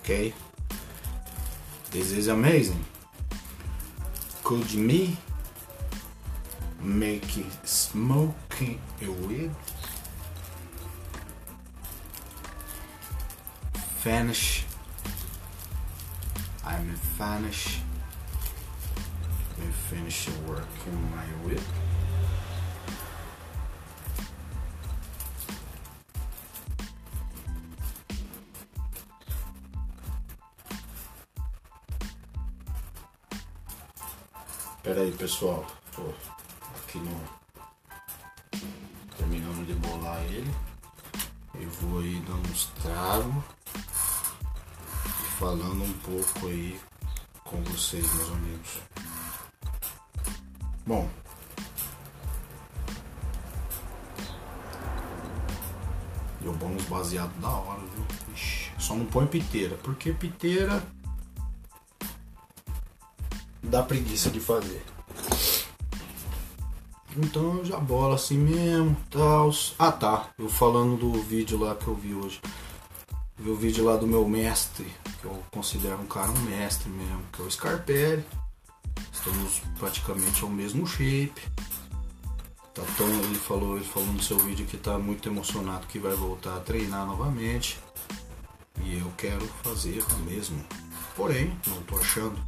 Okay? 0.00 0.34
This 1.90 2.12
is 2.12 2.28
amazing. 2.28 2.84
Could 4.44 4.74
me 4.74 5.16
make 6.80 7.24
smoking 7.64 8.80
a 9.00 9.10
weed 9.10 9.50
finish? 13.98 14.67
I'm 16.64 16.94
finish. 17.16 17.80
Me 19.58 19.66
finish 19.88 20.28
working 20.46 21.10
my 21.10 21.26
weed. 21.46 21.62
Pera 34.82 35.02
aí, 35.02 35.12
pessoal. 35.12 35.66
Tô 35.94 36.02
aqui 36.76 36.98
no. 36.98 37.20
Terminando 39.16 39.66
de 39.66 39.74
bolar 39.74 40.22
ele. 40.24 40.54
Eu 41.54 41.68
vou 41.70 42.00
aí 42.00 42.20
dando 42.26 42.48
uns 42.50 42.66
tragos. 42.82 43.44
Falando 45.38 45.84
um 45.84 45.92
pouco 45.98 46.48
aí 46.48 46.80
com 47.44 47.62
vocês, 47.62 48.04
meus 48.12 48.30
amigos. 48.30 48.78
Bom. 50.84 51.08
Deu 56.40 56.52
bônus 56.54 56.84
baseado 56.86 57.32
da 57.40 57.50
hora, 57.50 57.80
viu? 57.94 58.34
Ixi, 58.34 58.72
só 58.80 58.96
não 58.96 59.06
põe 59.06 59.28
piteira, 59.28 59.76
porque 59.84 60.12
piteira 60.12 60.82
dá 63.62 63.80
preguiça 63.84 64.30
de 64.30 64.40
fazer. 64.40 64.84
Então 67.16 67.64
já 67.64 67.78
bola 67.78 68.16
assim 68.16 68.38
mesmo, 68.38 68.96
tal. 69.08 69.52
Ah 69.78 69.92
tá, 69.92 70.30
eu 70.36 70.48
falando 70.48 70.96
do 70.96 71.22
vídeo 71.22 71.60
lá 71.60 71.76
que 71.76 71.86
eu 71.86 71.94
vi 71.94 72.12
hoje. 72.12 72.40
Vi 73.36 73.50
o 73.50 73.56
vídeo 73.56 73.84
lá 73.84 73.96
do 73.96 74.04
meu 74.04 74.28
mestre, 74.28 74.92
que 75.20 75.24
eu 75.24 75.42
considero 75.50 76.00
um 76.00 76.06
cara 76.06 76.30
um 76.30 76.40
mestre 76.42 76.88
mesmo, 76.88 77.22
que 77.32 77.42
é 77.42 77.44
o 77.44 77.50
Scarpelli. 77.50 78.24
Estamos 79.12 79.60
praticamente 79.78 80.42
ao 80.42 80.48
mesmo 80.48 80.86
shape. 80.86 81.40
Tá 82.74 82.82
tão, 82.96 83.08
ele 83.08 83.34
falou, 83.34 83.76
ele 83.76 83.84
falou 83.84 84.12
no 84.12 84.22
seu 84.22 84.38
vídeo 84.38 84.66
que 84.66 84.76
tá 84.76 84.98
muito 84.98 85.28
emocionado 85.28 85.86
que 85.86 85.98
vai 85.98 86.14
voltar 86.14 86.56
a 86.56 86.60
treinar 86.60 87.06
novamente. 87.06 87.78
E 88.82 88.98
eu 88.98 89.12
quero 89.16 89.46
fazer 89.62 90.04
o 90.14 90.18
mesmo. 90.20 90.64
Porém, 91.16 91.58
não 91.66 91.82
tô 91.82 91.98
achando 91.98 92.38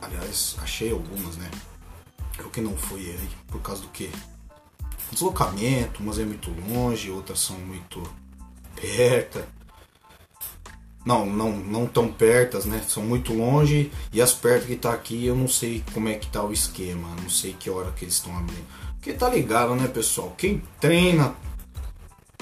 Aliás, 0.00 0.56
achei 0.62 0.92
algumas, 0.92 1.36
né? 1.36 1.50
Eu 2.38 2.48
que 2.50 2.60
não 2.60 2.76
fui 2.76 3.10
aí, 3.10 3.28
por 3.48 3.60
causa 3.60 3.82
do 3.82 3.88
que? 3.88 4.10
Deslocamento, 5.10 6.02
umas 6.02 6.18
é 6.18 6.24
muito 6.24 6.50
longe, 6.50 7.10
outras 7.10 7.40
são 7.40 7.58
muito 7.58 8.02
perto. 8.76 9.44
Não, 11.08 11.24
não, 11.24 11.52
não 11.52 11.86
tão 11.86 12.12
pertas, 12.12 12.66
né? 12.66 12.84
São 12.86 13.02
muito 13.02 13.32
longe 13.32 13.90
e 14.12 14.20
as 14.20 14.34
perto 14.34 14.66
que 14.66 14.76
tá 14.76 14.92
aqui 14.92 15.24
eu 15.24 15.34
não 15.34 15.48
sei 15.48 15.82
como 15.94 16.06
é 16.06 16.14
que 16.16 16.26
tá 16.26 16.44
o 16.44 16.52
esquema, 16.52 17.08
não 17.22 17.30
sei 17.30 17.54
que 17.54 17.70
hora 17.70 17.90
que 17.92 18.04
eles 18.04 18.16
estão 18.16 18.36
abrindo. 18.36 18.66
Porque 18.96 19.14
tá 19.14 19.26
ligado, 19.30 19.74
né, 19.74 19.88
pessoal? 19.88 20.34
Quem 20.36 20.62
treina, 20.78 21.34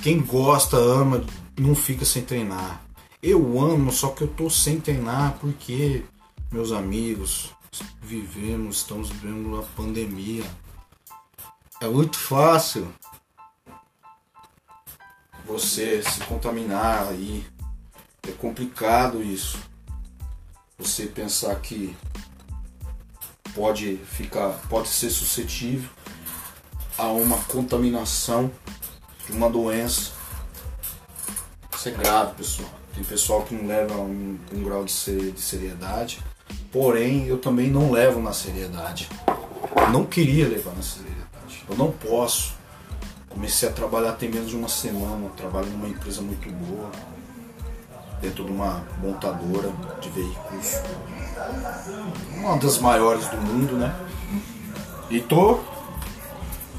quem 0.03 0.21
gosta, 0.21 0.77
ama, 0.77 1.25
não 1.57 1.77
fica 1.77 2.05
sem 2.05 2.25
treinar. 2.25 2.83
Eu 3.23 3.61
amo, 3.61 3.93
só 3.93 4.09
que 4.09 4.23
eu 4.23 4.29
tô 4.29 4.51
sem 4.51 4.81
treinar 4.81 5.39
porque 5.41 6.03
meus 6.51 6.73
amigos, 6.73 7.53
vivemos, 8.03 8.79
estamos 8.79 9.11
vivendo 9.11 9.47
uma 9.47 9.63
pandemia. 9.63 10.43
É 11.81 11.87
muito 11.87 12.19
fácil 12.19 12.89
você 15.45 16.03
se 16.03 16.19
contaminar 16.25 17.07
aí. 17.11 17.47
É 18.29 18.33
complicado 18.33 19.23
isso. 19.23 19.59
Você 20.79 21.07
pensar 21.07 21.55
que 21.57 21.97
pode 23.55 23.97
ficar, 23.97 24.51
pode 24.69 24.89
ser 24.89 25.11
suscetível 25.11 25.89
a 26.99 27.09
uma 27.09 27.39
contaminação 27.45 28.51
de 29.27 29.33
uma 29.33 29.49
doença. 29.49 30.13
Isso 31.75 31.89
é 31.89 31.93
grave, 31.93 32.35
pessoal. 32.35 32.71
Tem 32.95 33.05
pessoal 33.05 33.43
que 33.43 33.55
não 33.55 33.67
leva 33.67 33.95
um, 33.95 34.39
um 34.53 34.63
grau 34.63 34.85
de 34.85 34.93
seriedade 34.93 36.23
Porém, 36.73 37.27
eu 37.27 37.39
também 37.39 37.71
não 37.71 37.91
levo 37.91 38.21
na 38.21 38.33
seriedade. 38.33 39.09
não 39.93 40.05
queria 40.05 40.47
levar 40.47 40.75
na 40.75 40.83
seriedade. 40.83 41.65
Eu 41.69 41.77
não 41.77 41.91
posso. 41.91 42.55
Comecei 43.29 43.69
a 43.69 43.73
trabalhar 43.73 44.13
tem 44.13 44.31
menos 44.31 44.51
de 44.51 44.57
uma 44.57 44.69
semana. 44.69 45.29
Trabalho 45.37 45.69
numa 45.69 45.89
empresa 45.89 46.21
muito 46.21 46.51
boa, 46.51 46.91
dentro 48.21 48.45
de 48.45 48.51
uma 48.53 48.83
montadora 49.01 49.71
de 50.01 50.09
veículos, 50.11 50.81
uma 52.37 52.57
das 52.57 52.79
maiores 52.79 53.27
do 53.29 53.37
mundo, 53.37 53.77
né? 53.77 53.95
E 55.11 55.21
tô 55.21 55.61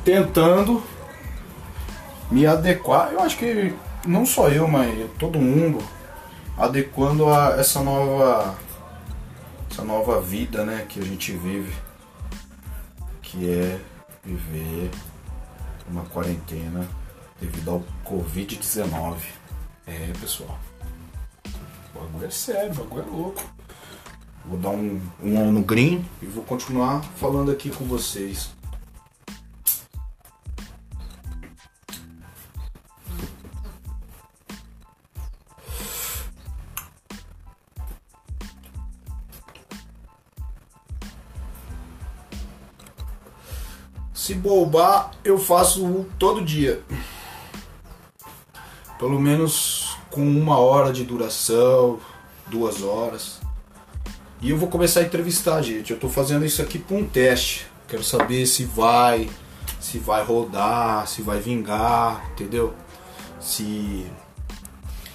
tentando 0.04 0.84
me 2.30 2.46
adequar. 2.46 3.12
Eu 3.12 3.22
acho 3.22 3.38
que 3.38 3.74
não 4.06 4.26
só 4.26 4.50
eu, 4.50 4.68
mas 4.68 5.10
todo 5.18 5.40
mundo 5.40 5.84
adequando 6.58 7.30
a 7.30 7.56
essa 7.58 7.82
nova 7.82 8.56
essa 9.70 9.84
nova 9.84 10.20
vida 10.20 10.66
né, 10.66 10.86
que 10.90 11.00
a 11.00 11.04
gente 11.04 11.32
vive. 11.34 11.74
que 13.22 13.50
é 13.50 13.80
viver 14.24 14.90
uma 15.88 16.04
quarentena 16.06 16.88
devido 17.40 17.70
ao 17.72 17.84
Covid-19. 18.06 19.18
É, 19.86 20.12
pessoal. 20.20 20.58
O 21.98 22.04
bagulho 22.04 22.28
é 22.28 22.30
sério, 22.30 22.72
o 22.72 22.76
bagulho 22.76 23.02
é 23.02 23.10
louco. 23.10 23.44
Vou 24.46 24.58
dar 24.58 24.70
um, 24.70 25.02
um 25.22 25.52
no 25.52 25.62
green 25.62 26.06
e 26.22 26.26
vou 26.28 26.44
continuar 26.44 27.04
falando 27.18 27.52
aqui 27.52 27.72
com 27.72 27.86
vocês. 27.86 28.56
Se 44.14 44.36
bobar, 44.36 45.12
eu 45.24 45.40
faço 45.40 46.06
todo 46.20 46.44
dia. 46.44 46.84
Pelo 49.00 49.20
menos 49.20 49.97
com 50.18 50.28
uma 50.28 50.58
hora 50.58 50.92
de 50.92 51.04
duração, 51.04 52.00
duas 52.48 52.82
horas. 52.82 53.40
E 54.42 54.50
eu 54.50 54.58
vou 54.58 54.68
começar 54.68 55.02
a 55.02 55.04
entrevistar, 55.04 55.62
gente. 55.62 55.94
Eu 55.94 56.00
tô 56.00 56.10
fazendo 56.10 56.44
isso 56.44 56.60
aqui 56.60 56.80
para 56.80 56.98
um 56.98 57.06
teste. 57.06 57.68
Quero 57.88 58.04
saber 58.04 58.48
se 58.48 58.66
vai, 58.66 59.30
se 59.80 60.00
vai 60.00 60.24
rodar, 60.24 61.08
se 61.08 61.22
vai 61.22 61.40
vingar, 61.40 62.32
entendeu? 62.32 62.74
Se 63.40 64.08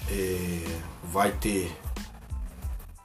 é, 0.09 0.63
vai 1.03 1.33
ter 1.33 1.69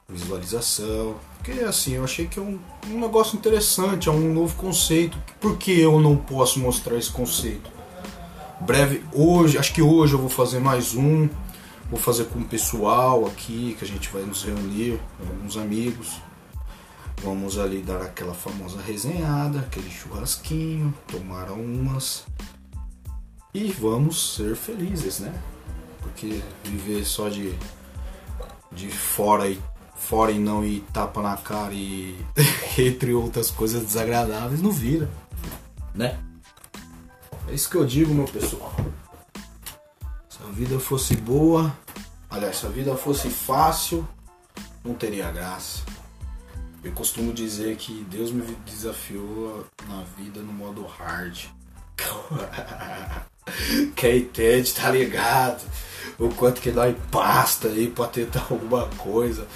visualização. 0.09 1.17
Porque 1.39 1.61
assim, 1.63 1.95
eu 1.95 2.05
achei 2.05 2.29
que 2.29 2.39
é 2.39 2.43
um, 2.43 2.61
um 2.89 3.01
negócio 3.01 3.37
interessante, 3.37 4.09
é 4.09 4.13
um 4.13 4.33
novo 4.33 4.55
conceito. 4.55 5.19
Por 5.41 5.59
que 5.59 5.81
eu 5.81 5.99
não 5.99 6.17
posso 6.17 6.61
mostrar 6.61 6.97
esse 6.97 7.11
conceito? 7.11 7.69
Breve, 8.61 9.03
hoje, 9.13 9.59
acho 9.59 9.73
que 9.73 9.83
hoje 9.83 10.15
eu 10.15 10.21
vou 10.21 10.29
fazer 10.29 10.61
mais 10.61 10.95
um. 10.95 11.29
Vou 11.91 11.99
fazer 11.99 12.27
com 12.27 12.41
o 12.41 12.45
pessoal 12.45 13.27
aqui, 13.27 13.75
que 13.79 13.85
a 13.85 13.89
gente 13.89 14.11
vai 14.11 14.23
nos 14.23 14.45
reunir, 14.45 15.01
alguns 15.21 15.57
amigos. 15.57 16.21
Vamos 17.23 17.59
ali 17.59 17.81
dar 17.81 18.03
aquela 18.03 18.35
famosa 18.35 18.81
resenhada, 18.81 19.61
aquele 19.61 19.91
churrasquinho, 19.91 20.95
tomar 21.07 21.51
umas. 21.51 22.27
E 23.55 23.73
vamos 23.73 24.37
ser 24.37 24.55
felizes, 24.55 25.21
né? 25.21 25.33
Porque 26.01 26.43
viver 26.63 27.05
só 27.05 27.29
de, 27.29 27.55
de 28.71 28.91
fora 28.91 29.49
e 29.49 29.61
fora 29.97 30.31
e 30.31 30.39
não 30.39 30.65
e 30.65 30.81
tapa 30.93 31.23
na 31.23 31.37
cara 31.37 31.73
e 31.73 32.17
entre 32.79 33.15
outras 33.15 33.51
coisas 33.51 33.83
desagradáveis 33.83 34.63
não 34.63 34.71
vira, 34.71 35.11
né? 35.95 36.21
É 37.49 37.55
isso 37.55 37.69
que 37.71 37.77
eu 37.77 37.85
digo, 37.85 38.15
meu 38.15 38.27
pessoal. 38.27 38.75
A 40.49 40.51
vida 40.51 40.81
fosse 40.81 41.15
boa, 41.15 41.77
aliás, 42.31 42.57
se 42.57 42.65
a 42.65 42.71
vida 42.71 42.97
fosse 42.97 43.29
fácil, 43.29 44.09
não 44.83 44.95
teria 44.95 45.31
graça. 45.31 45.83
Eu 46.83 46.91
costumo 46.93 47.35
dizer 47.35 47.77
que 47.77 48.03
Deus 48.09 48.33
me 48.33 48.41
desafiou 48.65 49.67
na 49.87 50.03
vida 50.17 50.41
no 50.41 50.51
modo 50.51 50.87
hard. 50.87 51.39
Quem 53.95 54.21
entende 54.21 54.73
tá 54.73 54.91
ligado? 54.91 55.63
O 56.19 56.31
quanto 56.31 56.63
que 56.63 56.71
dói 56.71 56.97
pasta 57.11 57.69
aí 57.69 57.91
pra 57.91 58.07
tentar 58.07 58.47
alguma 58.51 58.87
coisa 58.97 59.47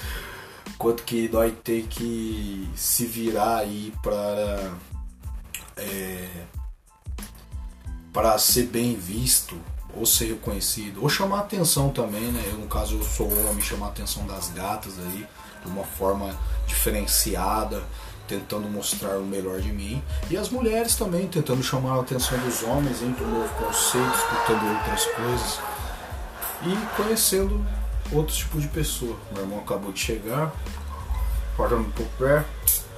quanto 0.76 1.04
que 1.04 1.26
nós 1.30 1.54
tem 1.64 1.86
que 1.86 2.68
se 2.76 3.06
virar 3.06 3.60
aí 3.60 3.94
para 4.02 4.74
é, 5.78 6.28
para 8.12 8.36
ser 8.36 8.66
bem 8.66 8.94
visto 8.94 9.58
ou 9.96 10.06
ser 10.06 10.26
reconhecido 10.26 11.02
ou 11.02 11.08
chamar 11.08 11.40
atenção 11.40 11.90
também, 11.90 12.32
né? 12.32 12.42
Eu, 12.46 12.58
no 12.58 12.66
caso 12.66 12.96
eu 12.96 13.02
sou 13.04 13.28
homem, 13.46 13.60
chamar 13.60 13.86
a 13.86 13.88
atenção 13.90 14.26
das 14.26 14.48
gatas 14.50 14.98
aí 14.98 15.26
de 15.64 15.70
uma 15.70 15.84
forma 15.84 16.36
diferenciada, 16.66 17.82
tentando 18.26 18.68
mostrar 18.68 19.18
o 19.18 19.24
melhor 19.24 19.60
de 19.60 19.72
mim 19.72 20.02
e 20.30 20.36
as 20.36 20.48
mulheres 20.48 20.94
também 20.96 21.26
tentando 21.28 21.62
chamar 21.62 21.96
a 21.96 22.00
atenção 22.00 22.38
dos 22.38 22.62
homens 22.62 23.02
entre 23.02 23.24
um 23.24 23.30
novo 23.30 23.54
conceito, 23.54 24.14
escutando 24.16 24.74
outras 24.74 25.04
coisas 25.06 25.60
e 26.64 26.96
conhecendo 26.96 27.64
outro 28.12 28.34
tipo 28.34 28.60
de 28.60 28.68
pessoa. 28.68 29.16
Meu 29.32 29.42
irmão 29.42 29.60
acabou 29.60 29.92
de 29.92 30.00
chegar, 30.00 30.52
parando 31.56 31.82
um 31.82 31.90
pouco 31.90 32.10
perto. 32.18 32.91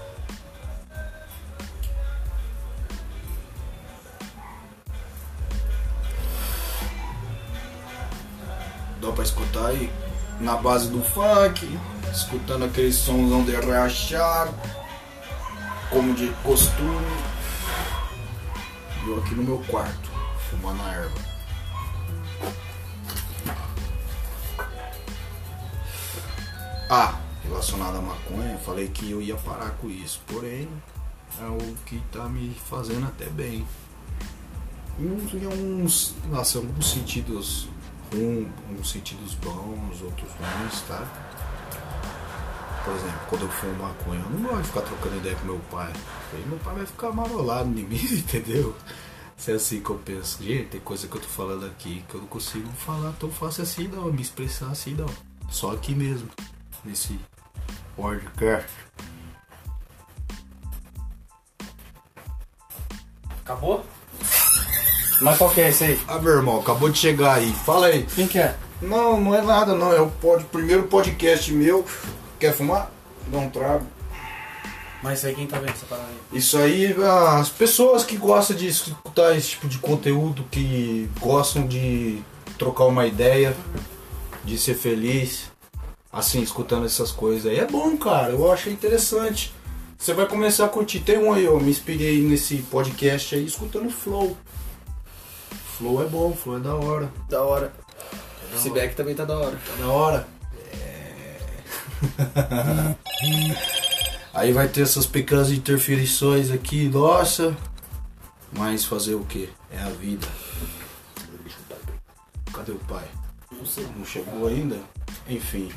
Dá 9.04 9.12
pra 9.12 9.22
escutar 9.22 9.66
aí 9.66 9.92
na 10.40 10.56
base 10.56 10.88
do 10.88 11.02
funk, 11.02 11.78
escutando 12.10 12.64
aquele 12.64 12.90
somzão 12.90 13.44
de 13.44 13.54
rachar, 13.54 14.48
como 15.90 16.14
de 16.14 16.28
costume. 16.42 17.04
Eu 19.06 19.18
aqui 19.18 19.34
no 19.34 19.42
meu 19.42 19.58
quarto, 19.68 20.10
fumando 20.48 20.82
a 20.82 20.92
erva. 20.94 21.18
Ah, 26.88 27.20
relacionado 27.42 27.98
à 27.98 28.00
maconha, 28.00 28.56
falei 28.64 28.88
que 28.88 29.10
eu 29.10 29.20
ia 29.20 29.36
parar 29.36 29.72
com 29.72 29.90
isso. 29.90 30.22
Porém, 30.26 30.66
é 31.42 31.44
o 31.44 31.74
que 31.84 32.00
tá 32.10 32.26
me 32.26 32.56
fazendo 32.70 33.06
até 33.06 33.26
bem. 33.26 33.66
Em 34.98 35.06
uns, 35.12 36.14
em 36.24 36.34
alguns 36.34 36.90
sentidos 36.90 37.68
um, 38.14 38.85
sentidos 38.85 39.35
bons, 39.35 40.03
outros 40.03 40.31
ruins, 40.33 40.81
tá? 40.88 41.07
Por 42.85 42.94
exemplo, 42.94 43.20
quando 43.29 43.42
eu 43.42 43.48
fumo 43.48 43.83
maconha, 43.83 44.20
eu 44.20 44.31
não 44.31 44.42
gosto 44.42 44.62
de 44.62 44.68
ficar 44.68 44.83
trocando 44.83 45.16
ideia 45.16 45.37
com 45.37 45.46
meu 45.46 45.61
pai. 45.70 45.92
Aí 46.33 46.44
meu 46.46 46.59
pai 46.59 46.74
vai 46.74 46.87
ficar 46.87 47.12
marolado 47.12 47.68
em 47.68 47.85
mim, 47.85 47.96
entendeu? 48.12 48.74
Se 49.37 49.53
é 49.53 49.55
assim 49.55 49.81
que 49.81 49.90
eu 49.90 49.98
penso, 49.98 50.42
gente, 50.42 50.68
tem 50.68 50.81
coisa 50.81 51.09
que 51.09 51.16
eu 51.16 51.20
tô 51.20 51.29
falando 51.29 51.66
aqui 51.66 52.05
que 52.09 52.14
eu 52.14 52.20
não 52.20 52.29
consigo 52.29 52.68
falar 52.72 53.12
tão 53.18 53.31
fácil 53.31 53.62
assim 53.62 53.88
não, 53.88 54.12
me 54.12 54.22
expressar 54.22 54.70
assim 54.70 54.94
não. 54.94 55.09
Só 55.50 55.72
aqui 55.72 55.94
mesmo 55.94 56.29
nesse 56.85 57.18
podcast. 57.96 58.70
Acabou? 63.40 63.85
Mas 65.20 65.38
qual 65.38 65.50
que 65.50 65.61
é 65.61 65.68
esse 65.68 65.85
aí? 65.85 66.00
Ah, 66.09 66.18
meu 66.18 66.33
irmão, 66.33 66.61
acabou 66.61 66.88
de 66.88 66.98
chegar 66.98 67.35
aí. 67.35 67.53
Fala 67.64 67.87
aí. 67.87 68.05
Quem 68.14 68.27
que 68.27 68.38
é? 68.38 68.57
Não, 68.83 69.20
não 69.20 69.35
é 69.35 69.40
nada 69.40 69.74
não. 69.74 69.92
É 69.92 70.00
o 70.00 70.09
pod, 70.09 70.44
primeiro 70.44 70.85
podcast 70.85 71.53
meu. 71.53 71.85
Quer 72.38 72.53
fumar? 72.53 72.90
Dá 73.29 73.38
um 73.38 73.48
trago. 73.48 73.87
Mas 75.03 75.18
isso 75.18 75.27
aí 75.27 75.35
quem 75.35 75.46
tá 75.46 75.59
vendo 75.59 75.70
essa 75.70 75.87
parada 75.87 76.09
aí? 76.09 76.38
Isso 76.38 76.57
aí, 76.57 76.96
as 77.38 77.50
pessoas 77.50 78.05
que 78.05 78.16
gostam 78.16 78.57
de 78.57 78.66
escutar 78.66 79.37
esse 79.37 79.50
tipo 79.50 79.68
de 79.68 79.79
conteúdo, 79.79 80.44
que 80.50 81.09
gostam 81.20 81.66
de 81.66 82.22
trocar 82.59 82.85
uma 82.85 83.07
ideia, 83.07 83.55
de 84.44 84.57
ser 84.59 84.74
feliz, 84.74 85.50
assim, 86.11 86.42
escutando 86.42 86.87
essas 86.87 87.11
coisas 87.11 87.46
aí. 87.46 87.59
É 87.59 87.66
bom, 87.66 87.96
cara. 87.96 88.33
Eu 88.33 88.50
achei 88.50 88.72
interessante. 88.72 89.53
Você 89.98 90.12
vai 90.12 90.27
começar 90.27 90.64
a 90.64 90.68
curtir. 90.68 91.00
Tem 91.00 91.18
um 91.18 91.33
aí, 91.33 91.44
eu 91.44 91.61
me 91.61 91.70
inspirei 91.70 92.22
nesse 92.22 92.57
podcast 92.57 93.35
aí 93.35 93.44
escutando 93.44 93.90
Flow. 93.90 94.37
Flow 95.84 96.02
é 96.02 96.06
bom, 96.06 96.32
Flow 96.32 96.56
é 96.56 96.60
da 96.60 96.74
hora. 96.74 97.12
Da 97.28 97.42
hora. 97.42 97.70
da 98.50 98.58
hora. 98.58 98.70
back 98.70 98.96
também 98.96 99.14
tá 99.14 99.26
da 99.26 99.36
hora. 99.38 99.54
Tá 99.54 99.82
da 99.82 99.88
hora. 99.90 100.26
É. 100.72 101.36
aí 104.32 104.50
vai 104.50 104.66
ter 104.66 104.80
essas 104.80 105.04
pequenas 105.04 105.50
interferições 105.50 106.50
aqui, 106.50 106.88
nossa. 106.88 107.54
Mas 108.50 108.86
fazer 108.86 109.14
o 109.14 109.26
que? 109.26 109.50
É 109.70 109.78
a 109.78 109.90
vida. 109.90 110.26
Cadê 112.50 112.72
o 112.72 112.78
pai? 112.88 113.06
Não 113.52 113.66
sei. 113.66 113.86
Não 113.94 114.06
chegou 114.06 114.48
ainda? 114.48 114.80
Enfim. 115.28 115.70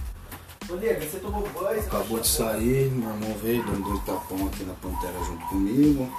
Ô, 0.69 0.77
você 0.77 1.19
tomou 1.19 1.45
banho? 1.49 1.81
Acabou 1.81 2.21
de 2.21 2.27
sair, 2.27 2.89
meu 2.91 3.09
irmão 3.09 3.37
veio, 3.43 3.61
dando 3.65 3.83
dois 3.83 4.01
tapão 4.05 4.47
aqui 4.47 4.63
na 4.63 4.73
Pantera 4.75 5.21
junto 5.25 5.45
comigo. 5.47 6.09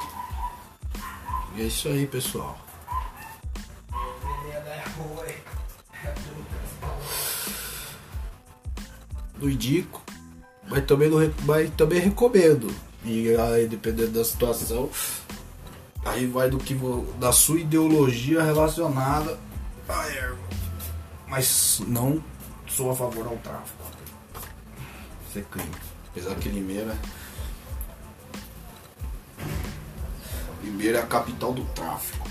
E 1.56 1.62
é 1.62 1.64
isso 1.64 1.88
aí, 1.88 2.06
pessoal. 2.06 2.67
Do 9.36 9.48
indico, 9.48 10.02
mas 10.68 10.84
também, 10.84 11.08
não, 11.08 11.18
mas 11.44 11.70
também 11.74 12.00
recomendo. 12.00 12.74
E 13.04 13.34
aí, 13.36 13.68
dependendo 13.68 14.10
da 14.10 14.24
situação, 14.24 14.90
aí 16.04 16.26
vai 16.26 16.50
do 16.50 16.58
que 16.58 16.76
da 17.18 17.32
sua 17.32 17.60
ideologia 17.60 18.42
relacionada 18.42 19.38
à 19.88 20.06
erva. 20.08 20.48
Mas 21.28 21.80
não 21.86 22.22
sou 22.66 22.90
a 22.90 22.96
favor 22.96 23.26
ao 23.26 23.36
tráfico. 23.36 23.84
Isso 25.28 25.38
é 25.38 25.42
crime. 25.42 25.70
Apesar 26.10 26.34
que 26.36 26.48
Limeira. 26.48 26.98
Ribeira 30.62 30.98
é 30.98 31.02
a 31.02 31.06
capital 31.06 31.52
do 31.52 31.64
tráfico. 31.66 32.28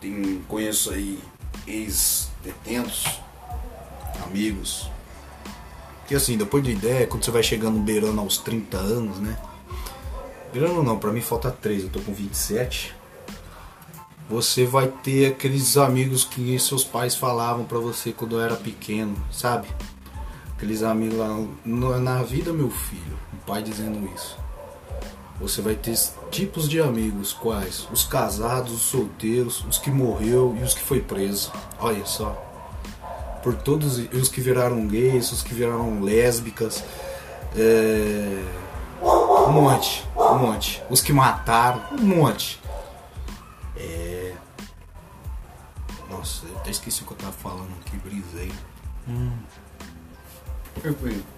Tem, 0.00 0.42
conheço 0.48 0.90
aí 0.90 1.18
ex-detentos, 1.66 3.20
amigos. 4.24 4.88
Que 6.06 6.14
assim, 6.14 6.36
depois 6.36 6.62
de 6.62 6.70
ideia, 6.70 7.06
quando 7.06 7.24
você 7.24 7.30
vai 7.30 7.42
chegando 7.42 7.78
beirando 7.80 8.20
aos 8.20 8.38
30 8.38 8.76
anos, 8.76 9.18
né? 9.18 9.36
Beirando 10.52 10.82
não, 10.82 10.98
pra 10.98 11.10
mim 11.12 11.20
falta 11.20 11.50
3, 11.50 11.84
eu 11.84 11.88
tô 11.90 12.00
com 12.00 12.14
27. 12.14 12.94
Você 14.28 14.64
vai 14.66 14.88
ter 14.88 15.26
aqueles 15.32 15.76
amigos 15.76 16.24
que 16.24 16.58
seus 16.58 16.82
pais 16.84 17.14
falavam 17.14 17.64
pra 17.64 17.78
você 17.78 18.12
quando 18.12 18.36
eu 18.36 18.40
era 18.42 18.56
pequeno, 18.56 19.16
sabe? 19.30 19.68
Aqueles 20.56 20.82
amigos 20.82 21.18
lá, 21.18 21.28
"No- 21.64 22.00
na 22.00 22.22
vida, 22.22 22.52
meu 22.52 22.70
filho, 22.70 23.18
o 23.32 23.36
pai 23.46 23.62
dizendo 23.62 24.08
isso. 24.14 24.36
Você 25.40 25.60
vai 25.60 25.74
ter 25.74 25.94
tipos 26.30 26.68
de 26.68 26.80
amigos, 26.80 27.32
quais? 27.32 27.86
Os 27.92 28.04
casados, 28.04 28.72
os 28.72 28.82
solteiros, 28.82 29.64
os 29.68 29.76
que 29.78 29.90
morreu 29.90 30.56
e 30.58 30.62
os 30.62 30.72
que 30.72 30.80
foi 30.80 31.00
preso. 31.00 31.52
Olha 31.78 32.06
só. 32.06 32.42
Por 33.42 33.54
todos 33.54 33.98
os 33.98 34.28
que 34.28 34.40
viraram 34.40 34.86
gays, 34.86 35.30
os 35.30 35.42
que 35.42 35.54
viraram 35.54 36.00
lésbicas, 36.00 36.82
é, 37.54 38.42
um 39.02 39.52
monte, 39.52 40.04
um 40.16 40.38
monte. 40.38 40.82
Os 40.88 41.02
que 41.02 41.12
mataram, 41.12 41.82
um 41.92 42.02
monte. 42.02 42.60
É. 43.76 44.34
Nossa, 46.10 46.46
eu 46.46 46.56
até 46.56 46.70
esqueci 46.70 47.02
o 47.02 47.06
que 47.06 47.12
eu 47.12 47.18
tava 47.18 47.32
falando 47.32 47.70
aqui, 47.84 47.96
brisei. 47.98 48.50
Hum. 49.06 49.32
Perfeito. 50.82 51.35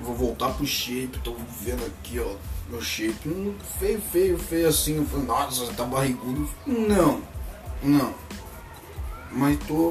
Vou 0.00 0.14
voltar 0.14 0.50
pro 0.54 0.66
shape, 0.66 1.20
tô 1.22 1.36
vendo 1.60 1.84
aqui, 1.84 2.18
ó, 2.18 2.34
meu 2.70 2.80
shape. 2.80 3.28
Hum, 3.28 3.54
feio, 3.78 4.00
feio, 4.00 4.38
feio 4.38 4.68
assim. 4.68 4.96
Eu 4.96 5.04
falei, 5.04 5.26
nossa, 5.26 5.72
tá 5.74 5.84
barrigudo. 5.84 6.48
Não, 6.66 7.22
não. 7.82 8.14
Mas 9.30 9.58
tô. 9.66 9.90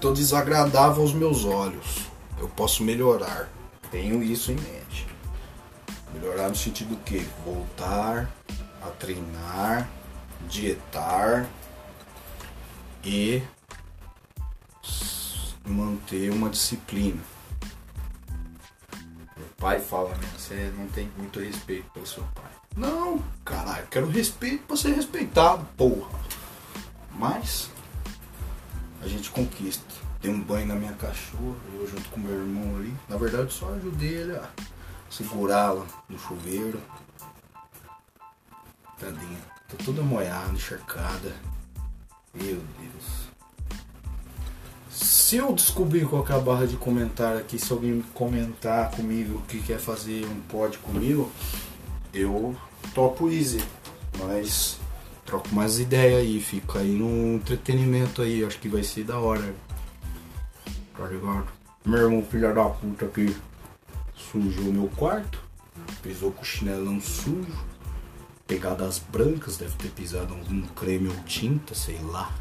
Tô 0.00 0.12
desagradável 0.12 1.02
aos 1.02 1.14
meus 1.14 1.44
olhos. 1.44 2.00
Eu 2.38 2.48
posso 2.48 2.82
melhorar. 2.82 3.48
Tenho 3.90 4.22
isso 4.22 4.50
em 4.50 4.56
mente. 4.56 5.06
Melhorar 6.12 6.48
no 6.48 6.56
sentido 6.56 6.96
que 7.04 7.26
voltar 7.44 8.30
a 8.82 8.90
treinar, 8.90 9.88
dietar 10.48 11.48
e 13.04 13.42
manter 15.64 16.30
uma 16.30 16.50
disciplina. 16.50 17.20
Meu 19.36 19.46
pai 19.56 19.80
fala, 19.80 20.10
né? 20.16 20.28
Você 20.36 20.72
não 20.76 20.86
tem 20.88 21.10
muito 21.16 21.40
respeito 21.40 21.90
pelo 21.90 22.06
seu 22.06 22.22
pai. 22.34 22.50
Não, 22.76 23.22
caralho, 23.44 23.86
quero 23.88 24.08
respeito 24.08 24.64
pra 24.66 24.76
ser 24.76 24.94
respeitado, 24.94 25.64
porra. 25.76 26.08
Mas 27.12 27.70
a 29.00 29.08
gente 29.08 29.30
conquista. 29.30 29.84
Dei 30.20 30.32
um 30.32 30.40
banho 30.40 30.66
na 30.66 30.74
minha 30.74 30.94
cachorra, 30.94 31.56
eu 31.74 31.86
junto 31.86 32.08
com 32.08 32.18
meu 32.18 32.32
irmão 32.32 32.76
ali. 32.76 32.96
Na 33.08 33.16
verdade, 33.16 33.52
só 33.52 33.72
ajudei 33.74 34.14
ele 34.14 34.36
a 34.36 34.48
segurá-la 35.10 35.84
no 36.08 36.18
chuveiro. 36.18 36.80
Tadinha, 38.98 39.38
tá 39.68 39.76
toda 39.84 40.02
molhada, 40.02 40.52
encharcada. 40.52 41.34
Meu 42.32 42.56
Deus. 42.80 43.23
Se 45.34 45.38
eu 45.38 45.52
descobrir 45.52 46.06
qual 46.06 46.22
que 46.22 46.32
é 46.32 46.38
barra 46.38 46.64
de 46.64 46.76
comentário 46.76 47.40
aqui, 47.40 47.58
se 47.58 47.72
alguém 47.72 48.00
comentar 48.14 48.92
comigo 48.92 49.42
que 49.48 49.60
quer 49.60 49.80
fazer 49.80 50.24
um 50.26 50.40
pod 50.42 50.78
comigo, 50.78 51.28
eu 52.14 52.54
topo 52.94 53.28
easy. 53.28 53.60
Mas 54.16 54.78
troco 55.26 55.52
mais 55.52 55.80
ideia 55.80 56.18
aí, 56.18 56.40
fica 56.40 56.78
aí 56.78 56.92
no 56.92 57.34
entretenimento 57.34 58.22
aí, 58.22 58.44
acho 58.44 58.60
que 58.60 58.68
vai 58.68 58.84
ser 58.84 59.02
da 59.02 59.18
hora. 59.18 59.56
Tá 60.96 61.04
ligado? 61.08 61.48
Meu 61.84 62.02
irmão 62.02 62.22
filho 62.22 62.54
da 62.54 62.66
puta 62.66 63.06
aqui 63.06 63.36
sujou 64.14 64.72
meu 64.72 64.88
quarto, 64.94 65.42
pisou 66.00 66.30
com 66.30 66.42
o 66.42 66.44
chinelão 66.44 67.00
sujo, 67.00 67.58
pegadas 68.46 69.00
brancas, 69.10 69.56
deve 69.56 69.74
ter 69.78 69.88
pisado 69.88 70.32
algum 70.32 70.62
creme 70.62 71.08
ou 71.08 71.16
tinta, 71.24 71.74
sei 71.74 71.98
lá. 72.04 72.32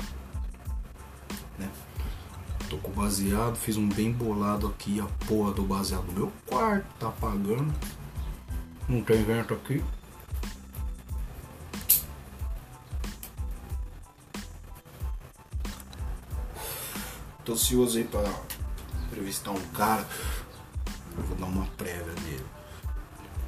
Né? 1.58 1.67
Tô 2.73 2.79
com 2.79 2.91
baseado, 2.91 3.55
fiz 3.55 3.77
um 3.77 3.88
bem 3.88 4.12
bolado 4.12 4.65
aqui, 4.65 4.99
a 4.99 5.05
porra 5.27 5.53
do 5.53 5.62
baseado 5.62 6.05
do 6.07 6.12
meu 6.12 6.33
quarto, 6.47 6.88
tá 6.99 7.07
apagando. 7.09 7.71
Não 8.89 9.03
tem 9.03 9.23
vento 9.23 9.53
aqui. 9.53 9.83
Tô 17.45 17.53
ansioso 17.53 17.99
aí 17.99 18.05
pra 18.05 18.23
entrevistar 19.05 19.51
um 19.51 19.67
cara. 19.67 20.07
Eu 21.15 21.23
vou 21.25 21.38
dar 21.38 21.45
uma 21.45 21.67
prévia 21.77 22.15
nele. 22.23 22.45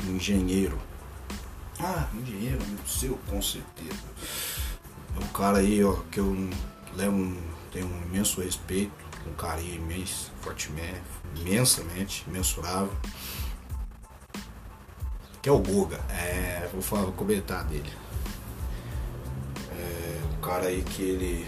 Um 0.03 0.17
engenheiro. 0.17 0.79
Ah, 1.79 2.07
engenheiro, 2.13 2.61
amigo 2.61 2.87
seu, 2.87 3.17
com 3.27 3.41
certeza. 3.41 4.03
É 5.19 5.19
um 5.19 5.27
cara 5.29 5.57
aí, 5.57 5.83
ó, 5.83 5.95
que 6.11 6.19
eu 6.19 6.31
levo 6.95 7.15
um, 7.15 7.41
tenho 7.71 7.87
um 7.87 8.03
imenso 8.03 8.39
respeito, 8.39 9.04
um 9.27 9.33
carinho 9.33 9.75
imenso, 9.75 10.31
fortemente, 10.41 11.01
imensamente, 11.35 12.23
imensurável. 12.27 12.93
Que 15.41 15.49
é 15.49 15.51
o 15.51 15.59
Guga. 15.59 15.97
É, 16.09 16.67
vou 16.71 16.81
falar, 16.81 17.03
vou 17.03 17.13
comentar 17.13 17.63
dele. 17.65 17.91
É 19.71 20.21
um 20.33 20.41
cara 20.41 20.67
aí 20.67 20.81
que 20.81 21.01
ele 21.01 21.47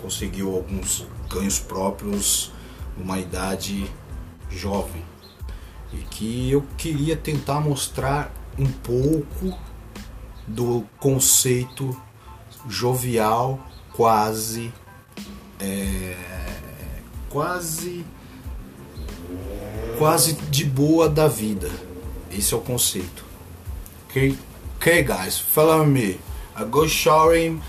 conseguiu 0.00 0.54
alguns 0.54 1.06
ganhos 1.28 1.58
próprios 1.58 2.52
numa 2.96 3.18
idade 3.18 3.90
jovem 4.50 5.04
e 5.92 5.98
que 5.98 6.50
eu 6.50 6.64
queria 6.76 7.16
tentar 7.16 7.60
mostrar 7.60 8.32
um 8.58 8.66
pouco 8.66 9.58
do 10.46 10.84
conceito 10.98 11.96
jovial 12.68 13.58
quase 13.92 14.72
é, 15.58 16.16
quase 17.30 18.04
quase 19.96 20.34
de 20.34 20.64
boa 20.64 21.08
da 21.08 21.26
vida. 21.26 21.70
Esse 22.30 22.52
é 22.52 22.56
o 22.56 22.60
conceito. 22.60 23.24
Okay, 24.08 24.36
okay 24.76 25.02
guys 25.02 25.38
follow 25.38 25.86
me 25.86 26.20
I 26.56 26.64
go 26.64 26.86
showering 26.86 27.62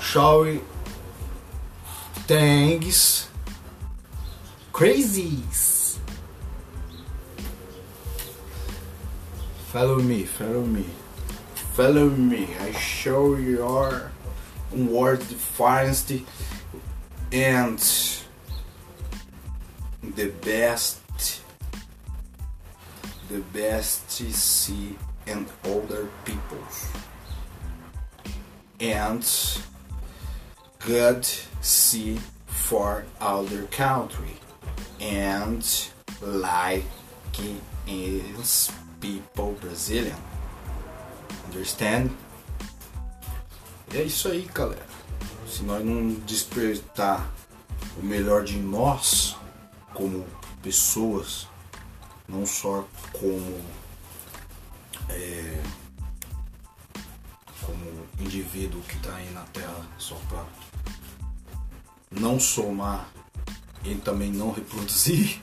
showering 0.00 0.62
things 2.26 3.28
crazies 4.72 5.98
follow 9.70 10.00
me 10.00 10.24
follow 10.24 10.62
me 10.62 10.86
follow 11.74 12.08
me. 12.08 12.48
I 12.60 12.70
show 12.70 13.34
your 13.34 14.12
word 14.72 15.18
defiance 15.28 16.12
and 17.32 17.80
the 20.14 20.28
best 20.44 21.00
the 23.28 23.40
best 23.52 24.10
see 24.10 24.96
and 25.26 25.46
other 25.64 26.08
peoples 26.24 26.88
and 28.80 29.26
good 30.78 31.24
see 31.60 32.18
for 32.46 33.04
other 33.20 33.64
country. 33.64 34.36
And 35.00 35.64
like 36.22 36.84
is 37.86 38.70
people 39.00 39.56
Brazilian. 39.60 40.16
Understand? 41.46 42.10
É 43.94 44.02
isso 44.02 44.28
aí 44.28 44.48
galera. 44.52 44.86
Se 45.46 45.62
nós 45.62 45.84
não 45.84 46.14
despertar 46.26 47.30
o 47.98 48.04
melhor 48.04 48.44
de 48.44 48.58
nós 48.58 49.36
como 49.94 50.26
pessoas 50.62 51.48
não 52.28 52.44
só 52.44 52.86
como 53.12 53.60
é, 55.08 55.62
como 57.62 58.06
indivíduo 58.18 58.82
que 58.82 58.96
está 58.96 59.14
aí 59.14 59.30
na 59.30 59.42
Terra 59.44 59.86
só 59.98 60.16
para 60.28 60.44
não 62.10 62.38
somar 62.38 63.08
e 63.84 63.94
também 63.96 64.32
não 64.32 64.50
reproduzir. 64.52 65.40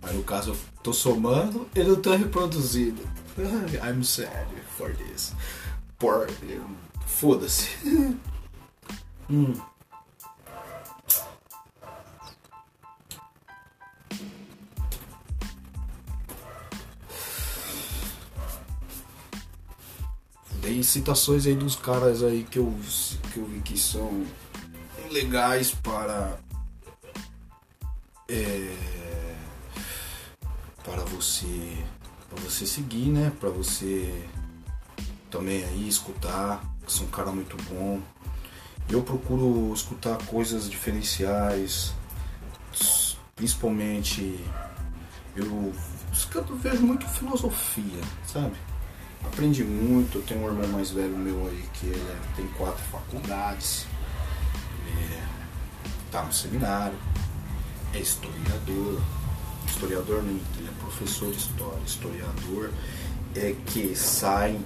Mas 0.00 0.14
no 0.14 0.24
caso 0.24 0.52
eu 0.52 0.58
tô 0.82 0.92
somando 0.92 1.68
e 1.74 1.82
não 1.82 1.96
tô 1.96 2.14
reproduzindo. 2.14 3.02
I'm 3.82 4.02
sad 4.02 4.46
for 4.76 4.94
this. 4.94 5.34
Por. 5.98 6.28
Foda-se. 7.06 7.68
hum. 9.30 9.71
E 20.72 20.82
citações 20.82 21.46
aí 21.46 21.54
dos 21.54 21.76
caras 21.76 22.22
aí 22.22 22.44
que 22.50 22.58
eu, 22.58 22.74
que 23.30 23.36
eu 23.36 23.44
vi 23.44 23.60
que 23.60 23.78
são 23.78 24.24
legais 25.10 25.70
para. 25.70 26.38
É, 28.26 28.74
para 30.82 31.04
você. 31.04 31.76
Para 32.30 32.40
você 32.42 32.66
seguir, 32.66 33.08
né? 33.08 33.30
Para 33.38 33.50
você 33.50 34.26
também 35.30 35.62
aí 35.62 35.86
escutar. 35.86 36.64
Que 36.86 36.92
são 36.92 37.04
um 37.04 37.10
cara 37.10 37.30
muito 37.30 37.54
bom. 37.64 38.00
Eu 38.88 39.02
procuro 39.02 39.72
escutar 39.74 40.16
coisas 40.24 40.70
diferenciais, 40.70 41.92
principalmente 43.36 44.40
eu, 45.36 45.72
eu 46.34 46.56
vejo 46.56 46.82
muito 46.82 47.06
filosofia, 47.08 48.00
sabe? 48.26 48.56
Aprendi 49.24 49.64
muito, 49.64 50.18
eu 50.18 50.22
tenho 50.22 50.42
um 50.42 50.46
irmão 50.46 50.68
mais 50.68 50.90
velho 50.90 51.16
meu 51.16 51.46
aí 51.46 51.64
que 51.74 51.86
ele 51.86 52.18
tem 52.36 52.46
quatro 52.48 52.82
faculdades, 52.84 53.86
ele 54.86 55.14
é, 55.14 55.22
tá 56.10 56.22
no 56.22 56.32
seminário, 56.32 56.98
é 57.94 57.98
historiador, 57.98 59.00
historiador 59.66 60.22
não, 60.22 60.32
ele 60.32 60.68
é 60.68 60.80
professor 60.80 61.30
de 61.30 61.38
história, 61.38 61.80
historiador 61.86 62.70
é 63.34 63.54
que 63.66 63.96
sai 63.96 64.60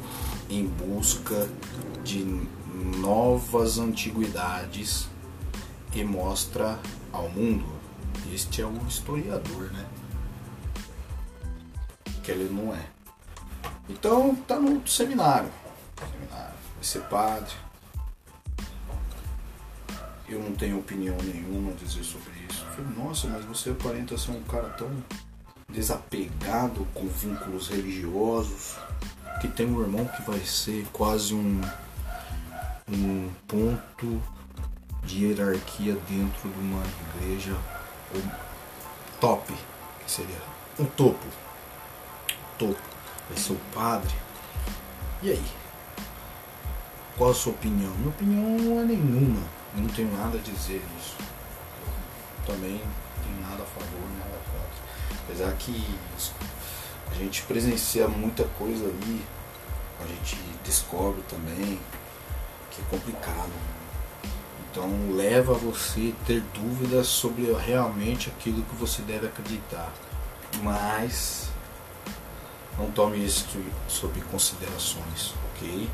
em 0.51 0.67
busca 0.67 1.49
de 2.05 2.25
novas 3.01 3.79
antiguidades 3.79 5.09
e 5.95 6.05
mostra 6.05 6.79
ao 7.13 7.29
mundo. 7.31 7.65
Este 8.33 8.63
é 8.63 8.67
o 8.67 8.87
historiador, 8.87 9.71
né? 9.73 9.87
Que 12.23 12.33
ele 12.33 12.53
não 12.53 12.75
é. 12.75 12.96
Então 13.89 14.35
tá 14.35 14.59
no 14.59 14.87
seminário. 14.87 15.51
seminário. 15.99 16.55
Vai 16.75 16.85
ser 16.85 17.01
padre. 17.03 17.55
Eu 20.29 20.41
não 20.41 20.53
tenho 20.53 20.79
opinião 20.79 21.17
nenhuma 21.23 21.71
a 21.71 21.75
dizer 21.75 22.03
sobre 22.03 22.33
isso. 22.51 22.65
Eu 22.65 22.85
falei, 22.85 23.05
nossa, 23.05 23.29
mas 23.29 23.45
você 23.45 23.71
aparenta 23.71 24.19
ser 24.19 24.33
um 24.33 24.43
cara 24.43 24.71
tão 24.71 24.91
desapegado 25.69 26.87
com 26.95 27.07
vínculos 27.07 27.69
religiosos 27.69 28.77
que 29.41 29.49
tem 29.49 29.67
um 29.67 29.81
irmão 29.81 30.05
que 30.07 30.23
vai 30.23 30.41
ser 30.41 30.87
quase 30.93 31.35
um 31.35 31.61
um 32.89 33.29
ponto 33.49 34.23
de 35.03 35.25
hierarquia 35.25 35.95
dentro 36.09 36.49
de 36.49 36.59
uma 36.59 36.83
igreja 37.17 37.57
top, 39.21 39.53
que 40.05 40.11
seria 40.11 40.39
um 40.79 40.85
topo. 40.85 41.27
Topo. 42.59 42.96
Ser 43.35 43.53
o 43.53 43.61
padre. 43.75 44.15
E 45.23 45.31
aí? 45.31 45.45
Qual 47.17 47.31
a 47.31 47.35
sua 47.35 47.53
opinião? 47.53 47.93
Minha 47.97 48.09
opinião 48.09 48.59
não 48.59 48.81
é 48.81 48.85
nenhuma. 48.85 49.43
Eu 49.75 49.83
não 49.83 49.89
tenho 49.89 50.11
nada 50.17 50.39
a 50.39 50.41
dizer 50.41 50.83
nisso. 50.95 51.17
Eu 52.39 52.55
também 52.55 52.81
tenho 53.23 53.41
nada 53.41 53.63
a 53.63 53.67
favor, 53.67 54.09
nada 54.19 54.39
contra. 54.47 55.23
Apesar 55.25 55.53
que 55.55 55.85
a 57.11 57.15
gente 57.15 57.43
presencia 57.43 58.09
muita 58.09 58.45
coisa 58.59 58.85
ali, 58.85 59.25
a 60.01 60.07
gente 60.07 60.37
descobre 60.65 61.23
também 61.29 61.79
que 62.71 62.81
é 62.81 62.85
complicado. 62.91 63.53
Então 64.71 65.15
leva 65.15 65.55
você 65.55 66.15
a 66.23 66.27
ter 66.27 66.43
dúvidas 66.55 67.07
sobre 67.07 67.53
realmente 67.53 68.29
aquilo 68.29 68.63
que 68.63 68.75
você 68.77 69.03
deve 69.03 69.27
acreditar. 69.27 69.93
Mas 70.63 71.46
não 72.79 72.91
tome 72.91 73.25
isso 73.25 73.47
sob 73.89 74.21
considerações, 74.23 75.35
ok? 75.55 75.89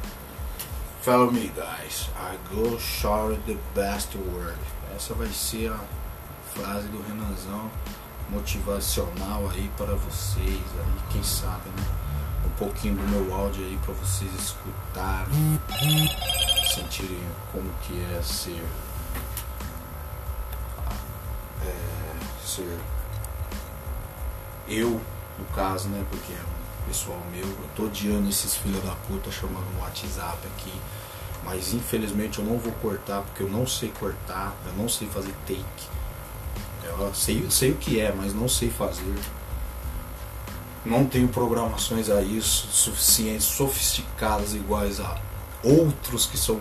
Follow 1.02 1.32
me 1.32 1.48
guys, 1.48 2.08
I 2.16 2.38
go 2.54 2.78
shout 2.78 3.40
the 3.46 3.56
best 3.74 4.16
word. 4.16 4.58
Essa 4.94 5.14
vai 5.14 5.28
ser 5.28 5.72
a 5.72 5.80
frase 6.54 6.88
do 6.88 7.02
Renanzão 7.02 7.70
motivacional 8.30 9.48
aí 9.50 9.70
para 9.76 9.94
vocês 9.94 10.46
aí, 10.48 11.02
quem 11.10 11.22
sabe, 11.22 11.68
né? 11.76 11.84
Um 12.46 12.50
pouquinho 12.50 12.96
do 12.96 13.02
meu 13.08 13.34
áudio 13.34 13.64
aí 13.64 13.78
para 13.84 13.94
vocês 13.94 14.32
escutarem 14.34 15.60
sentirem 16.74 17.20
como 17.52 17.70
que 17.82 18.00
é 18.16 18.22
ser 18.22 18.64
é, 21.64 22.44
ser 22.44 22.78
eu 24.66 25.00
no 25.38 25.44
caso 25.54 25.88
né 25.88 26.04
porque 26.10 26.32
é 26.32 26.61
pessoal 26.86 27.20
meu 27.32 27.44
eu 27.44 27.68
tô 27.76 27.84
odiando 27.84 28.28
esses 28.28 28.56
filhos 28.56 28.82
da 28.84 28.94
puta 29.08 29.30
chamando 29.30 29.66
no 29.74 29.80
WhatsApp 29.80 30.38
aqui 30.56 30.72
mas 31.44 31.74
infelizmente 31.74 32.38
eu 32.38 32.44
não 32.44 32.58
vou 32.58 32.72
cortar 32.74 33.22
porque 33.22 33.42
eu 33.42 33.48
não 33.48 33.66
sei 33.66 33.90
cortar 33.98 34.54
eu 34.66 34.72
não 34.74 34.88
sei 34.88 35.08
fazer 35.08 35.34
take 35.46 35.64
eu 36.84 37.14
sei, 37.14 37.46
sei 37.50 37.70
o 37.70 37.76
que 37.76 38.00
é 38.00 38.12
mas 38.12 38.34
não 38.34 38.48
sei 38.48 38.70
fazer 38.70 39.14
não 40.84 41.06
tenho 41.06 41.28
programações 41.28 42.10
aí 42.10 42.40
suficientes 42.42 43.44
sofisticadas 43.44 44.54
iguais 44.54 45.00
a 45.00 45.16
outros 45.62 46.26
que 46.26 46.36
são 46.36 46.60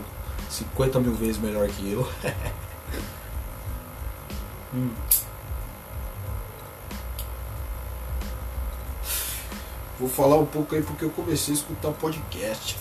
50 0.50 1.00
mil 1.00 1.16
vezes 1.16 1.38
melhor 1.38 1.68
que 1.70 1.92
eu. 1.92 2.08
hum. 4.74 4.92
Vou 10.02 10.10
falar 10.10 10.36
um 10.38 10.48
pouco 10.48 10.74
aí 10.74 10.82
porque 10.82 11.06
eu 11.06 11.12
comecei 11.12 11.54
a 11.54 11.58
escutar 11.58 11.92
podcast. 11.92 12.76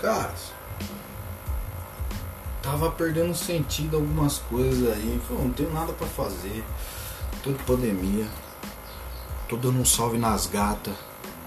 Cara, 0.00 0.32
tava 2.62 2.90
perdendo 2.90 3.34
sentido 3.34 3.96
algumas 3.96 4.38
coisas 4.38 4.90
aí. 4.90 5.20
Falei, 5.28 5.44
não 5.44 5.52
tenho 5.52 5.70
nada 5.70 5.92
para 5.92 6.06
fazer. 6.06 6.64
Tô 7.42 7.52
de 7.52 7.62
pandemia. 7.64 8.26
Tô 9.50 9.58
dando 9.58 9.78
um 9.80 9.84
salve 9.84 10.16
nas 10.16 10.46
gatas. 10.46 10.94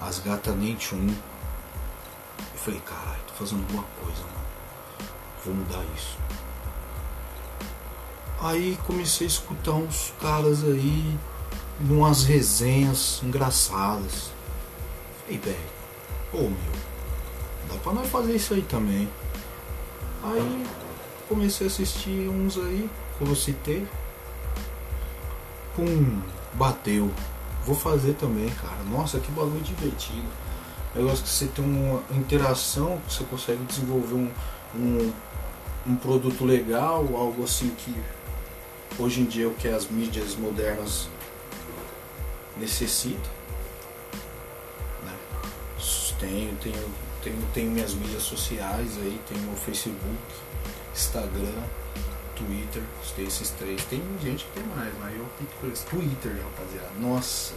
As 0.00 0.20
gatas 0.20 0.54
nem 0.54 0.76
tchum. 0.76 1.08
Eu 1.08 2.58
falei, 2.58 2.80
caralho, 2.86 3.20
tô 3.26 3.34
fazendo 3.34 3.62
alguma 3.62 3.82
coisa, 4.00 4.20
mano. 4.20 5.10
Vou 5.44 5.54
mudar 5.54 5.84
isso. 5.96 6.16
Aí 8.40 8.78
comecei 8.86 9.26
a 9.26 9.30
escutar 9.30 9.72
uns 9.72 10.14
caras 10.20 10.62
aí, 10.62 11.18
umas 11.80 12.22
resenhas 12.22 13.20
engraçadas. 13.24 14.30
Falei, 15.32 15.38
velho, 15.38 15.58
ô 16.34 16.38
meu, 16.42 16.72
dá 17.68 17.78
pra 17.82 17.92
nós 17.92 18.08
fazer 18.08 18.34
isso 18.34 18.52
aí 18.52 18.62
também. 18.62 19.08
Aí 20.22 20.66
comecei 21.28 21.66
a 21.66 21.70
assistir 21.70 22.28
uns 22.28 22.58
aí, 22.58 22.88
como 23.18 23.30
eu 23.30 23.36
citei. 23.36 23.86
Pum, 25.74 26.20
bateu. 26.54 27.10
Vou 27.64 27.74
fazer 27.74 28.14
também, 28.14 28.50
cara. 28.50 28.82
Nossa, 28.90 29.18
que 29.20 29.30
bagulho 29.32 29.60
divertido. 29.60 30.26
Negócio 30.94 31.24
que 31.24 31.30
você 31.30 31.46
tem 31.46 31.64
uma 31.64 32.02
interação, 32.10 33.00
que 33.06 33.14
você 33.14 33.24
consegue 33.24 33.64
desenvolver 33.64 34.14
um, 34.14 34.30
um, 34.74 35.12
um 35.86 35.96
produto 35.96 36.44
legal, 36.44 37.08
algo 37.16 37.44
assim 37.44 37.70
que 37.70 37.94
hoje 38.98 39.22
em 39.22 39.24
dia 39.24 39.44
é 39.44 39.48
o 39.48 39.54
que 39.54 39.68
as 39.68 39.88
mídias 39.88 40.36
modernas 40.36 41.08
necessitam. 42.58 43.41
Tenho, 46.22 46.56
tenho, 46.58 46.90
tenho, 47.20 47.36
tenho 47.52 47.70
minhas 47.72 47.94
mídias 47.94 48.22
sociais 48.22 48.96
aí, 48.98 49.20
tenho 49.28 49.52
o 49.52 49.56
Facebook, 49.56 49.98
Instagram, 50.94 51.62
Twitter, 52.36 52.82
tem 53.16 53.26
esses 53.26 53.50
três. 53.50 53.84
Tem 53.86 54.00
gente 54.22 54.44
que 54.44 54.52
tem 54.52 54.64
mais, 54.76 54.94
mas 55.00 55.16
eu 55.16 55.26
pinto 55.36 55.50
por 55.60 55.68
esse. 55.68 55.84
Twitter, 55.86 56.36
rapaziada. 56.40 56.92
Nossa, 57.00 57.54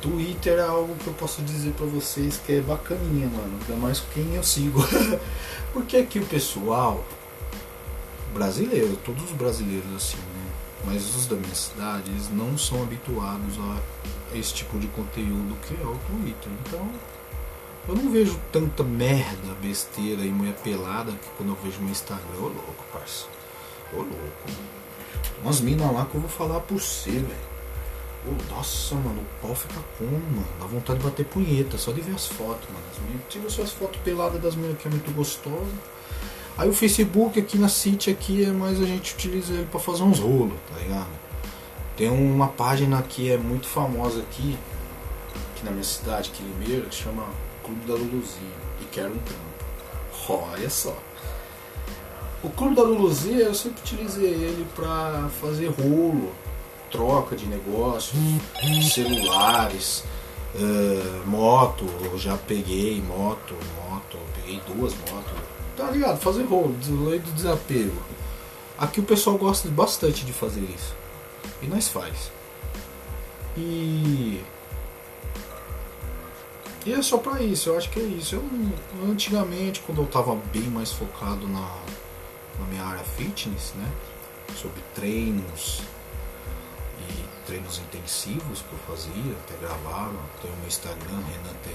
Twitter 0.00 0.58
é 0.58 0.62
algo 0.62 0.94
que 0.96 1.06
eu 1.06 1.12
posso 1.12 1.42
dizer 1.42 1.74
para 1.74 1.84
vocês 1.84 2.40
que 2.46 2.54
é 2.54 2.60
bacaninha, 2.62 3.26
mano. 3.26 3.58
Ainda 3.60 3.76
mais 3.76 4.00
quem 4.14 4.36
eu 4.36 4.42
sigo. 4.42 4.80
Porque 5.74 5.98
aqui 5.98 6.20
o 6.20 6.26
pessoal 6.26 7.04
brasileiro, 8.32 8.96
todos 9.04 9.22
os 9.22 9.32
brasileiros 9.32 9.94
assim, 9.94 10.16
né? 10.16 10.50
Mas 10.86 11.14
os 11.14 11.26
da 11.26 11.36
minha 11.36 11.54
cidade, 11.54 12.10
eles 12.10 12.30
não 12.30 12.56
são 12.56 12.82
habituados 12.82 13.58
a 13.58 14.36
esse 14.38 14.54
tipo 14.54 14.78
de 14.78 14.86
conteúdo 14.88 15.56
que 15.66 15.74
é 15.74 15.86
o 15.86 15.98
Twitter. 16.06 16.52
Então, 16.66 16.90
eu 17.88 17.94
não 17.94 18.10
vejo 18.10 18.38
tanta 18.52 18.82
merda, 18.82 19.54
besteira 19.60 20.22
e 20.22 20.28
mulher 20.28 20.54
pelada 20.54 21.12
que 21.12 21.28
quando 21.36 21.50
eu 21.50 21.58
vejo 21.62 21.80
no 21.80 21.90
Instagram. 21.90 22.38
Ô 22.38 22.48
louco, 22.48 22.84
parça. 22.92 23.26
Ô 23.92 23.98
louco. 23.98 24.50
Umas 25.42 25.60
minas 25.60 25.92
lá 25.92 26.06
que 26.06 26.14
eu 26.14 26.20
vou 26.20 26.30
falar 26.30 26.60
por 26.60 26.80
você, 26.80 27.10
velho 27.10 27.54
nossa, 28.50 28.94
mano, 28.94 29.20
o 29.20 29.46
pau 29.46 29.54
fica 29.54 29.80
como, 29.98 30.12
mano? 30.12 30.46
Dá 30.58 30.66
vontade 30.66 30.98
de 30.98 31.04
bater 31.04 31.26
punheta, 31.26 31.76
só 31.76 31.92
de 31.92 32.00
ver 32.00 32.14
as 32.14 32.26
fotos, 32.26 32.66
mano. 32.68 32.84
As 32.90 32.98
meninas, 33.00 33.22
tira 33.28 33.50
suas 33.50 33.70
fotos 33.70 34.00
peladas 34.02 34.40
das 34.40 34.54
meninas 34.54 34.80
que 34.80 34.88
é 34.88 34.90
muito 34.90 35.10
gostosa. 35.12 35.72
Aí 36.56 36.68
o 36.68 36.72
Facebook 36.72 37.38
aqui 37.38 37.58
na 37.58 37.68
City 37.68 38.10
aqui 38.10 38.44
é 38.44 38.50
mais 38.50 38.80
a 38.80 38.84
gente 38.84 39.12
utiliza 39.12 39.52
ele 39.52 39.66
pra 39.66 39.80
fazer 39.80 40.04
uns 40.04 40.20
rolos, 40.20 40.56
tá 40.72 40.78
ligado? 40.80 41.10
Tem 41.96 42.08
uma 42.08 42.48
página 42.48 43.02
que 43.02 43.30
é 43.30 43.36
muito 43.36 43.66
famosa 43.66 44.20
aqui, 44.20 44.56
aqui 45.52 45.64
na 45.64 45.70
minha 45.70 45.84
cidade, 45.84 46.30
aqui 46.32 46.42
em 46.42 46.46
Limeira, 46.46 46.88
que 46.88 46.94
chama 46.94 47.24
Clube 47.64 47.86
da 47.86 47.94
Luluzinha 47.94 48.52
e 48.80 48.84
quero 48.92 49.14
um 49.14 49.18
trampo. 49.18 50.52
Olha 50.52 50.70
só. 50.70 50.96
O 52.42 52.50
Clube 52.50 52.74
da 52.74 52.82
Luluzinha 52.82 53.40
eu 53.40 53.54
sempre 53.54 53.80
utilizei 53.80 54.30
ele 54.30 54.66
para 54.76 55.30
fazer 55.40 55.68
rolo, 55.68 56.32
troca 56.90 57.34
de 57.34 57.46
negócios, 57.46 58.18
celulares, 58.92 60.04
uh, 60.54 61.26
moto, 61.26 61.86
eu 62.02 62.18
já 62.18 62.36
peguei 62.36 63.00
moto, 63.00 63.54
moto, 63.88 64.18
peguei 64.34 64.60
duas 64.66 64.94
motos, 64.94 65.32
tá 65.74 65.90
ligado? 65.90 66.20
Fazer 66.20 66.42
rolo, 66.42 66.76
lei 67.08 67.18
do 67.18 67.32
desapego. 67.32 68.02
Aqui 68.76 69.00
o 69.00 69.04
pessoal 69.04 69.38
gosta 69.38 69.68
bastante 69.68 70.24
de 70.24 70.32
fazer 70.32 70.62
isso. 70.62 70.94
E 71.62 71.66
nós 71.66 71.88
faz. 71.88 72.30
E. 73.56 74.40
E 76.86 76.92
é 76.92 77.00
só 77.00 77.16
pra 77.16 77.40
isso, 77.40 77.70
eu 77.70 77.78
acho 77.78 77.88
que 77.90 77.98
é 77.98 78.02
isso. 78.02 78.34
Eu, 78.34 78.44
antigamente, 79.10 79.80
quando 79.80 80.02
eu 80.02 80.06
tava 80.06 80.34
bem 80.52 80.64
mais 80.64 80.92
focado 80.92 81.48
na, 81.48 81.78
na 82.60 82.66
minha 82.68 82.84
área 82.84 83.02
fitness, 83.02 83.72
né? 83.74 83.90
Sobre 84.54 84.82
treinos 84.94 85.80
e 87.08 87.46
treinos 87.46 87.78
intensivos 87.78 88.60
que 88.60 88.72
eu 88.72 88.78
fazia, 88.86 89.32
até 89.44 89.56
gravava. 89.60 90.18
Tem 90.42 90.50
o 90.50 90.56
meu 90.56 90.66
Instagram, 90.66 91.16
Renan 91.16 91.54
T. 91.62 91.70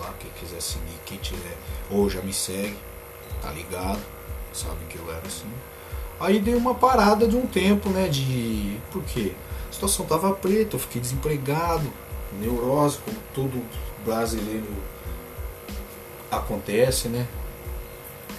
Lá, 0.00 0.14
quem 0.18 0.30
quiser 0.40 0.62
seguir, 0.62 0.98
quem 1.04 1.18
tiver, 1.18 1.56
ou 1.90 2.08
já 2.08 2.22
me 2.22 2.32
segue, 2.32 2.76
tá 3.42 3.50
ligado, 3.50 4.00
sabe 4.52 4.84
que 4.88 4.96
eu 4.96 5.10
era 5.10 5.26
assim. 5.26 5.50
Aí 6.18 6.38
dei 6.38 6.54
uma 6.54 6.74
parada 6.74 7.28
de 7.28 7.36
um 7.36 7.46
tempo, 7.46 7.90
né? 7.90 8.08
De. 8.08 8.80
Por 8.90 9.02
quê? 9.04 9.32
A 9.68 9.72
situação 9.72 10.06
tava 10.06 10.32
preta, 10.32 10.76
eu 10.76 10.80
fiquei 10.80 11.00
desempregado, 11.00 11.92
neurose, 12.32 12.98
como 12.98 13.16
todo 13.34 13.62
brasileiro 14.04 14.66
acontece, 16.30 17.08
né? 17.08 17.26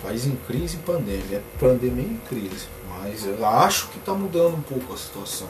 País 0.04 0.26
em 0.26 0.36
crise 0.36 0.78
e 0.78 0.80
pandemia. 0.80 1.38
É 1.38 1.60
pandemia 1.60 2.06
em 2.06 2.18
crise. 2.28 2.68
Mas 2.88 3.26
eu 3.26 3.46
acho 3.46 3.88
que 3.90 4.00
está 4.00 4.14
mudando 4.14 4.56
um 4.56 4.62
pouco 4.62 4.94
a 4.94 4.98
situação. 4.98 5.50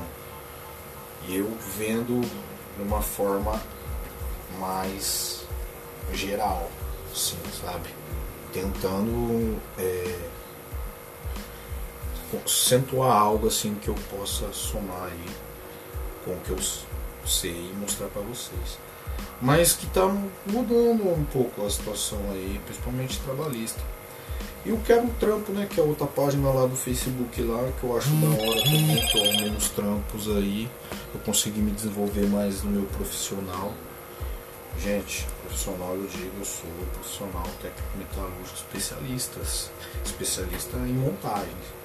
E 1.27 1.37
eu 1.37 1.51
vendo 1.77 2.21
de 2.75 2.83
uma 2.83 3.01
forma 3.01 3.61
mais 4.59 5.45
geral, 6.13 6.69
sim, 7.13 7.37
sabe? 7.61 7.89
Tentando 8.53 9.59
é, 9.77 10.19
acentuar 12.45 13.15
algo 13.15 13.47
assim 13.47 13.75
que 13.75 13.89
eu 13.89 13.95
possa 14.17 14.51
somar 14.53 15.03
aí 15.03 15.25
com 16.23 16.31
o 16.31 16.39
que 16.41 16.51
eu 16.51 16.57
sei 17.27 17.51
e 17.51 17.75
mostrar 17.79 18.07
para 18.07 18.21
vocês. 18.21 18.77
Mas 19.41 19.73
que 19.73 19.85
está 19.85 20.07
mudando 20.45 21.07
um 21.07 21.25
pouco 21.25 21.65
a 21.65 21.69
situação 21.69 22.19
aí, 22.31 22.59
principalmente 22.65 23.19
trabalhista. 23.19 23.81
E 24.65 24.71
o 24.71 24.77
Quero 24.79 25.07
Trampo, 25.19 25.51
né? 25.51 25.67
Que 25.69 25.79
é 25.79 25.83
outra 25.83 26.07
página 26.07 26.49
lá 26.49 26.65
do 26.65 26.75
Facebook 26.75 27.41
lá, 27.41 27.71
que 27.79 27.83
eu 27.83 27.97
acho 27.97 28.09
da 28.09 28.27
hora 28.27 28.63
também, 28.63 29.07
que 29.07 29.17
eu 29.17 29.23
arrumei 29.23 29.49
uns 29.51 29.69
trampos 29.69 30.27
aí. 30.29 30.69
Eu 31.13 31.19
consegui 31.21 31.61
me 31.61 31.71
desenvolver 31.71 32.27
mais 32.27 32.63
no 32.63 32.71
meu 32.71 32.83
profissional. 32.83 33.71
Gente, 34.79 35.25
profissional 35.47 35.95
eu 35.95 36.07
digo, 36.07 36.31
eu 36.37 36.45
sou 36.45 36.69
profissional 36.93 37.47
técnico 37.61 37.97
metalúrgico 37.97 38.55
especialistas, 38.55 39.71
especialista 40.05 40.77
em 40.77 40.93
montagens. 40.93 41.76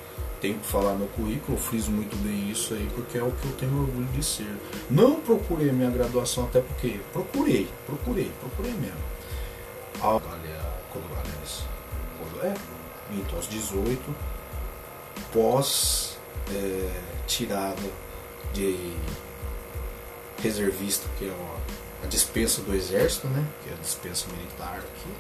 Tenho 0.43 0.59
que 0.59 0.67
falar 0.67 0.95
no 0.95 1.07
currículo, 1.07 1.57
eu 1.57 1.63
friso 1.63 1.93
muito 1.93 2.17
bem 2.17 2.51
isso 2.51 2.75
aí, 2.75 2.91
porque 2.97 3.17
é 3.17 3.23
o 3.23 3.31
que 3.31 3.47
eu 3.47 3.53
tenho 3.53 3.81
orgulho 3.81 4.09
de 4.09 4.25
ser. 4.25 4.53
Não 4.91 5.21
procurei 5.21 5.71
minha 5.71 5.89
graduação, 5.89 6.47
até 6.47 6.61
porque 6.61 7.01
procurei, 7.13 7.69
procurei, 7.87 8.29
procurei 8.41 8.73
mesmo. 8.73 8.99
Ah, 9.99 10.21
quando, 10.21 11.05
aliás, 11.05 11.63
quando 12.19 12.45
é, 12.45 12.55
então 13.13 13.37
aos 13.37 13.49
18, 13.49 14.03
pós 15.33 16.19
é, 16.51 17.01
tirada 17.29 17.89
de 18.53 18.97
reservista, 20.43 21.09
que 21.21 21.29
é 21.29 21.31
a, 21.31 22.05
a 22.05 22.07
dispensa 22.09 22.61
do 22.63 22.75
exército, 22.75 23.29
né? 23.29 23.47
Que 23.63 23.71
é 23.71 23.75
a 23.75 23.77
dispensa 23.77 24.27
militar 24.37 24.79
aqui. 24.79 25.11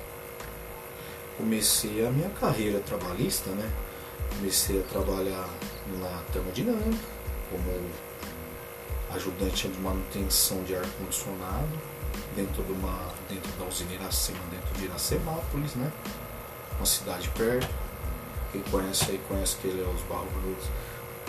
Comecei 1.36 2.04
a 2.04 2.10
minha 2.10 2.30
carreira 2.30 2.80
trabalhista, 2.80 3.50
né? 3.50 3.70
Comecei 4.38 4.80
a 4.80 4.82
trabalhar 4.84 5.48
na 5.98 6.22
termodinâmica, 6.32 7.04
como 7.50 7.90
ajudante 9.14 9.68
de 9.68 9.80
manutenção 9.80 10.62
de 10.64 10.74
ar-condicionado, 10.74 11.68
dentro, 12.34 12.62
de 12.62 12.72
uma, 12.72 13.08
dentro 13.28 13.50
da 13.58 13.64
usina 13.66 13.92
Iracema, 13.92 14.38
dentro 14.50 14.74
de 14.78 14.86
Iracemápolis, 14.86 15.74
né? 15.74 15.92
Uma 16.76 16.86
cidade 16.86 17.28
perto. 17.30 17.68
Quem 18.50 18.62
conhece 18.62 19.10
aí 19.10 19.20
conhece 19.28 19.56
que 19.56 19.68
ele 19.68 19.82
é 19.82 19.86
os 19.86 20.02
barros 20.02 20.28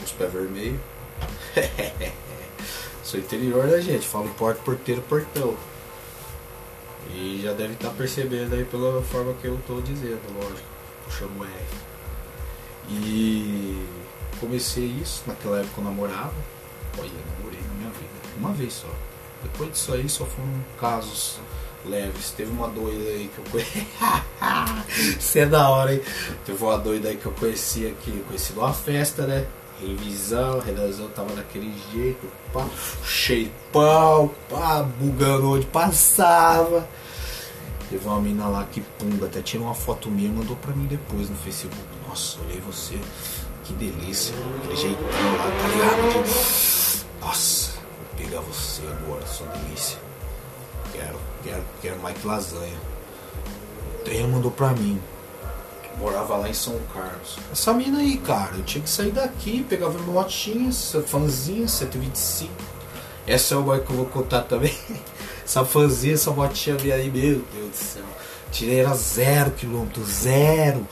os 0.04 0.12
pés 0.12 0.32
vermelhos. 0.32 0.80
Sou 3.04 3.20
interior 3.20 3.68
da 3.68 3.80
gente, 3.80 4.08
falo 4.08 4.30
porta, 4.30 4.62
porteiro, 4.64 5.02
portão. 5.04 5.56
E 7.12 7.42
já 7.44 7.54
deve 7.54 7.74
estar 7.74 7.90
tá 7.90 7.96
percebendo 7.96 8.56
aí 8.56 8.66
pela 8.66 9.02
forma 9.02 9.34
que 9.36 9.48
eu 9.48 9.56
estou 9.56 9.82
dizendo, 9.82 10.22
lógico, 10.34 10.68
puxando 11.06 11.40
o 11.40 11.44
R. 11.44 11.52
E 12.90 13.86
comecei 14.40 14.86
isso, 14.86 15.24
naquela 15.26 15.60
época 15.60 15.82
eu 15.82 15.84
namorava. 15.84 16.34
Olha, 16.98 17.10
namorei 17.38 17.60
na 17.62 17.74
minha 17.76 17.90
vida, 17.90 18.38
uma 18.38 18.52
vez 18.52 18.74
só. 18.74 18.90
Depois 19.42 19.72
disso 19.72 19.94
aí 19.94 20.08
só 20.08 20.26
foram 20.26 20.50
casos 20.80 21.40
leves. 21.86 22.32
Teve 22.32 22.52
uma 22.52 22.68
doida 22.68 23.10
aí 23.10 23.30
que 23.34 23.40
eu 23.40 23.46
conheci. 23.52 23.88
Isso 25.20 25.38
é 25.38 25.46
da 25.46 25.70
hora, 25.70 25.94
hein? 25.94 26.02
Teve 26.46 26.64
uma 26.64 26.78
doida 26.78 27.10
aí 27.10 27.18
que 27.18 27.26
eu 27.26 27.32
conheci 27.34 27.88
aqui. 27.88 28.24
Conheci 28.28 28.54
numa 28.54 28.74
festa, 28.74 29.28
né? 29.28 29.46
Revisão, 29.82 30.60
redação 30.60 31.10
tava 31.10 31.36
daquele 31.36 31.74
jeito, 31.92 32.26
pá, 32.54 32.66
pau, 33.72 34.34
pá, 34.50 34.82
bugando 34.84 35.52
onde 35.52 35.66
passava. 35.66 36.88
Teve 37.90 38.08
uma 38.08 38.22
mina 38.22 38.48
lá 38.48 38.66
que 38.72 38.80
pumba, 38.80 39.26
até 39.26 39.42
tirou 39.42 39.66
uma 39.66 39.76
foto 39.76 40.10
minha 40.10 40.30
e 40.30 40.32
mandou 40.32 40.56
pra 40.56 40.74
mim 40.74 40.86
depois 40.86 41.30
no 41.30 41.36
Facebook. 41.36 41.76
Nossa, 42.14 42.38
olhei 42.42 42.60
você, 42.60 43.00
que 43.64 43.74
delícia, 43.74 44.36
aquele 44.60 44.76
jeitão 44.76 45.08
lá, 45.36 45.50
tá 45.60 45.68
ligado? 45.68 47.10
Nossa, 47.20 47.72
vou 47.72 48.16
pegar 48.16 48.40
você 48.42 48.84
agora, 48.84 49.26
sua 49.26 49.48
delícia. 49.48 49.98
Quero, 50.92 51.18
quero, 51.44 51.64
quero 51.82 52.00
mais 52.02 52.16
que 52.16 52.28
lasanha. 52.28 52.78
O 53.96 54.04
trem 54.04 54.28
mandou 54.28 54.52
pra 54.52 54.74
mim. 54.74 55.02
Morava 55.98 56.38
lá 56.38 56.48
em 56.48 56.54
São 56.54 56.80
Carlos. 56.94 57.40
Essa 57.52 57.74
mina 57.74 57.98
aí, 57.98 58.18
cara, 58.18 58.58
eu 58.58 58.64
tinha 58.64 58.84
que 58.84 58.92
sair 58.92 59.10
daqui, 59.10 59.66
pegava 59.68 59.98
uma 59.98 60.22
motinha, 60.22 60.72
fãzinha, 60.72 61.68
125. 61.68 62.54
Essa 63.26 63.56
é 63.56 63.58
o 63.58 63.64
que 63.64 63.90
eu 63.90 63.96
vou 63.96 64.06
contar 64.06 64.44
também. 64.44 64.78
essa 65.44 65.66
fãzinha, 65.66 66.14
essa 66.14 66.30
motinha 66.30 66.78
minha 66.80 66.94
aí, 66.94 67.10
meu 67.10 67.42
Deus 67.56 67.70
do 67.72 67.76
céu. 67.76 68.04
Tirei 68.52 68.82
era 68.82 68.94
zero 68.94 69.50
quilômetro, 69.50 70.06
zero. 70.06 70.88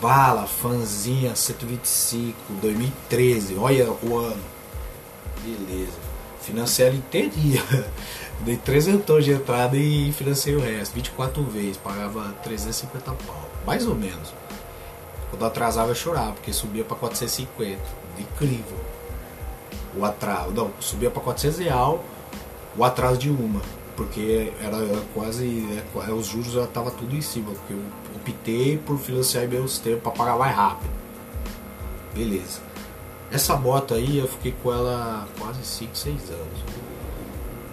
Bala, 0.00 0.46
fãzinha, 0.46 1.34
125, 1.34 2.36
2013, 2.60 3.56
olha 3.56 3.90
o 4.02 4.18
ano. 4.18 4.42
Beleza. 5.42 5.98
Financei 6.42 6.86
ela 6.86 6.94
inteirinha. 6.96 7.62
Dei 8.40 8.56
300 8.56 9.24
de 9.24 9.32
entrada 9.32 9.76
e 9.76 10.12
financei 10.12 10.54
o 10.54 10.60
resto. 10.60 10.94
24 10.94 11.42
vezes, 11.44 11.76
pagava 11.78 12.34
350 12.42 13.12
pau. 13.12 13.50
Mais 13.66 13.86
ou 13.86 13.94
menos. 13.94 14.34
Quando 15.30 15.44
atrasava 15.44 15.90
eu 15.90 15.94
chorava, 15.94 16.32
porque 16.32 16.52
subia 16.52 16.84
para 16.84 16.96
450. 16.96 17.80
Incrível. 18.18 18.78
O 19.96 20.04
atraso. 20.04 20.50
Não, 20.50 20.70
subia 20.78 21.10
para 21.10 21.22
400 21.22 21.58
real 21.58 22.04
o 22.76 22.84
atraso 22.84 23.18
de 23.18 23.30
uma. 23.30 23.62
Porque 23.96 24.52
era, 24.62 24.76
quase. 25.14 25.66
É, 26.06 26.12
os 26.12 26.26
juros 26.26 26.52
já 26.52 26.66
tava 26.66 26.90
tudo 26.90 27.16
em 27.16 27.22
cima. 27.22 27.50
Porque 27.50 27.72
eu 27.72 27.82
optei 28.26 28.76
por 28.78 28.98
financiar 28.98 29.46
meus 29.46 29.78
tempos 29.78 30.02
para 30.02 30.12
pagar 30.12 30.36
mais 30.36 30.54
rápido. 30.54 30.90
Beleza. 32.14 32.60
Essa 33.30 33.56
moto 33.56 33.94
aí 33.94 34.18
eu 34.18 34.28
fiquei 34.28 34.54
com 34.62 34.72
ela 34.72 35.28
quase 35.38 35.64
5, 35.64 35.96
6 35.96 36.30
anos. 36.30 36.86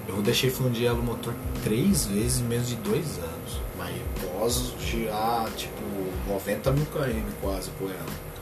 Eu 0.08 0.22
deixei 0.22 0.50
fundir 0.50 0.92
o 0.92 0.98
motor 0.98 1.34
três 1.64 2.06
vezes 2.06 2.42
em 2.42 2.44
menos 2.44 2.68
de 2.68 2.76
dois 2.76 3.18
anos. 3.18 3.62
Mas 3.78 3.96
pós 4.22 4.74
girar 4.80 5.50
tipo 5.52 5.82
90 6.28 6.72
mil 6.72 6.86
km 6.88 7.24
quase 7.42 7.72
com 7.80 7.86
ela. 7.86 8.34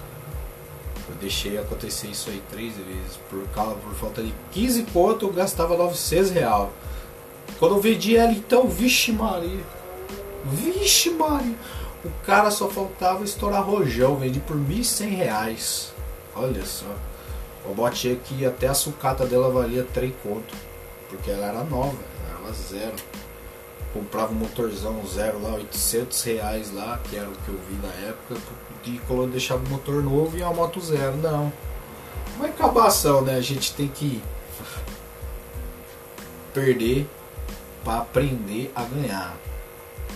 Eu 1.10 1.16
deixei 1.16 1.58
acontecer 1.58 2.08
isso 2.08 2.30
aí 2.30 2.42
três 2.50 2.76
vezes. 2.76 3.20
Por, 3.30 3.48
causa, 3.50 3.76
por 3.76 3.94
falta 3.94 4.24
de 4.24 4.34
15 4.52 4.84
pontos 4.84 5.22
eu 5.28 5.34
gastava 5.34 5.78
900 5.78 6.32
real. 6.32 6.74
Quando 7.60 7.76
eu 7.76 7.82
vendi 7.82 8.18
ela 8.18 8.32
então, 8.32 8.68
vixe 8.68 9.12
Maria. 9.12 9.64
Vixe 10.46 11.12
Maria. 11.12 11.56
O 12.04 12.10
cara 12.26 12.50
só 12.50 12.68
faltava 12.68 13.24
estourar 13.24 13.64
rojão, 13.64 14.16
vendi 14.18 14.40
por 14.40 14.58
1.100 14.58 15.10
reais. 15.16 15.94
Olha 16.36 16.66
só. 16.66 16.86
Eu 17.66 17.76
botei 17.76 18.14
aqui 18.14 18.46
até 18.46 18.68
a 18.68 18.74
sucata 18.74 19.26
dela 19.26 19.52
valia 19.52 19.86
3 19.94 20.12
conto 20.24 20.56
porque 21.10 21.30
ela 21.30 21.46
era 21.48 21.64
nova, 21.64 21.98
ela 22.30 22.46
era 22.46 22.54
zero. 22.54 22.96
comprava 23.94 24.32
um 24.32 24.36
motorzão 24.36 25.06
zero 25.06 25.42
lá, 25.42 25.56
800 25.56 26.24
reais 26.24 26.74
lá, 26.74 26.98
que 27.04 27.18
era 27.18 27.28
o 27.28 27.34
que 27.34 27.50
eu 27.50 27.60
vi 27.70 27.76
na 27.86 28.08
época, 28.08 28.38
e 28.86 28.98
colo- 29.00 29.28
deixava 29.28 29.64
o 29.66 29.70
motor 29.70 30.02
novo 30.02 30.38
e 30.38 30.42
a 30.42 30.50
moto 30.50 30.80
zero. 30.80 31.18
Não. 31.18 31.52
Uma 32.38 32.48
acabação, 32.48 33.22
né? 33.22 33.36
A 33.36 33.42
gente 33.42 33.74
tem 33.74 33.90
que 33.90 34.24
perder 36.54 37.08
para 37.84 38.00
aprender 38.00 38.72
a 38.76 38.84
ganhar. 38.84 39.36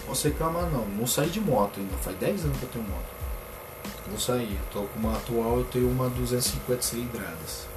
Você 0.08 0.30
reclamar 0.30 0.70
não, 0.70 0.86
não 0.86 1.08
saí 1.08 1.30
de 1.30 1.40
moto 1.40 1.80
ainda, 1.80 1.98
faz 1.98 2.18
10 2.18 2.46
anos 2.46 2.58
que 2.58 2.64
eu 2.64 2.70
tenho 2.70 2.86
moto. 2.86 3.16
Saí, 4.20 4.56
eu 4.56 4.66
tô 4.72 4.88
com 4.88 5.00
uma 5.00 5.18
atual, 5.18 5.58
eu 5.58 5.66
tenho 5.66 5.90
uma 5.90 6.10
250 6.10 6.82
cilindradas. 6.82 7.68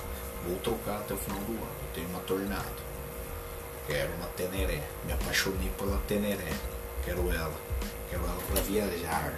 Vou 0.46 0.56
trocar 0.58 0.98
até 0.98 1.14
o 1.14 1.16
final 1.16 1.40
do 1.40 1.52
ano. 1.52 1.76
Eu 1.82 1.94
tenho 1.94 2.08
uma 2.08 2.20
Tornado. 2.20 2.82
Quero 3.86 4.12
uma 4.14 4.26
Teneré. 4.28 4.82
Me 5.04 5.12
apaixonei 5.12 5.70
pela 5.76 5.98
Teneré. 6.06 6.52
Quero 7.04 7.32
ela. 7.32 7.54
Quero 8.08 8.22
ela 8.24 8.38
pra 8.52 8.62
viajar. 8.62 9.34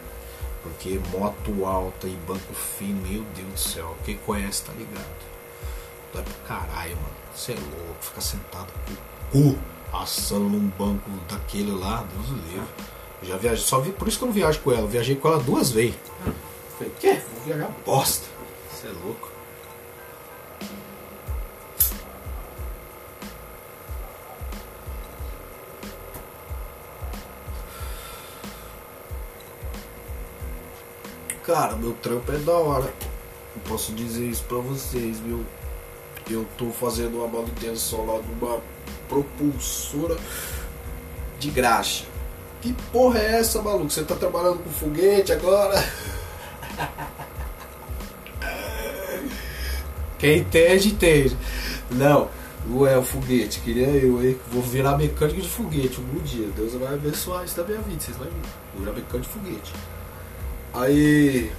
Porque 0.63 1.01
moto 1.11 1.65
alta 1.65 2.07
e 2.07 2.17
banco 2.27 2.53
fino, 2.53 3.01
meu 3.09 3.25
Deus 3.35 3.49
do 3.49 3.59
céu. 3.59 3.97
Quem 4.05 4.19
conhece 4.19 4.65
tá 4.65 4.73
ligado. 4.73 5.31
Dói 6.13 6.23
pra 6.23 6.57
caralho, 6.59 6.97
mano. 6.97 7.17
Você 7.35 7.53
é 7.53 7.57
louco. 7.57 7.97
Ficar 8.01 8.21
sentado 8.21 8.73
com 8.85 9.39
o 9.39 9.55
cu 9.55 9.59
assando 9.93 10.49
num 10.49 10.69
banco 10.79 11.11
daquele 11.29 11.73
lá. 11.73 12.05
Deus 12.15 12.31
o 12.31 12.35
livre. 12.35 12.69
Eu 13.23 13.29
Já 13.29 13.37
viajei. 13.37 13.65
Só 13.65 13.81
vi, 13.81 13.93
por 13.93 14.09
isso 14.09 14.19
que 14.19 14.25
eu 14.25 14.27
não 14.27 14.35
viajo 14.35 14.61
com 14.61 14.73
ela. 14.73 14.87
Viajei 14.87 15.17
com 15.17 15.29
ela 15.29 15.39
duas 15.39 15.71
vezes. 15.71 15.97
Falei, 16.79 16.93
quê? 16.99 17.21
Vou 17.35 17.45
viajar 17.45 17.71
bosta. 17.85 18.27
Você 18.71 18.87
é 18.87 18.93
louco. 19.05 19.31
Cara, 31.45 31.75
meu 31.75 31.95
trampo 31.95 32.31
é 32.31 32.39
da 32.39 32.53
hora. 32.53 32.95
Eu 33.57 33.63
posso 33.69 33.93
dizer 33.93 34.25
isso 34.25 34.45
pra 34.45 34.59
vocês, 34.59 35.19
viu? 35.19 35.45
Eu 36.31 36.47
tô 36.57 36.71
fazendo 36.71 37.17
uma 37.17 37.27
manutenção 37.27 38.07
lá 38.07 38.21
de 38.21 38.33
uma 38.33 38.63
propulsora 39.11 40.17
de 41.39 41.51
graxa. 41.51 42.05
Que 42.63 42.73
porra 42.93 43.19
é 43.19 43.41
essa, 43.41 43.61
maluco? 43.61 43.91
Você 43.91 44.05
tá 44.05 44.15
trabalhando 44.15 44.63
com 44.63 44.71
foguete 44.71 45.33
agora? 45.33 45.85
Quem 50.19 50.39
entende, 50.39 50.89
entende. 50.89 51.37
Não, 51.91 52.29
não 52.67 52.87
é 52.87 52.97
o 52.97 53.03
foguete, 53.03 53.61
queria 53.61 53.89
eu, 53.89 54.23
hein? 54.23 54.39
Vou 54.53 54.63
virar 54.63 54.97
mecânico 54.99 55.41
de 55.41 55.49
foguete 55.49 55.97
algum 55.97 56.21
dia. 56.21 56.49
Deus 56.55 56.75
vai 56.75 56.95
abençoar 56.95 57.45
isso 57.45 57.57
da 57.57 57.65
minha 57.65 57.81
vida, 57.81 58.01
vocês 58.01 58.17
vão. 58.17 58.29
Vou 58.75 58.85
virar 58.85 58.93
mecânico 58.93 59.29
de 59.29 59.29
foguete. 59.29 59.73
Aí. 60.75 61.51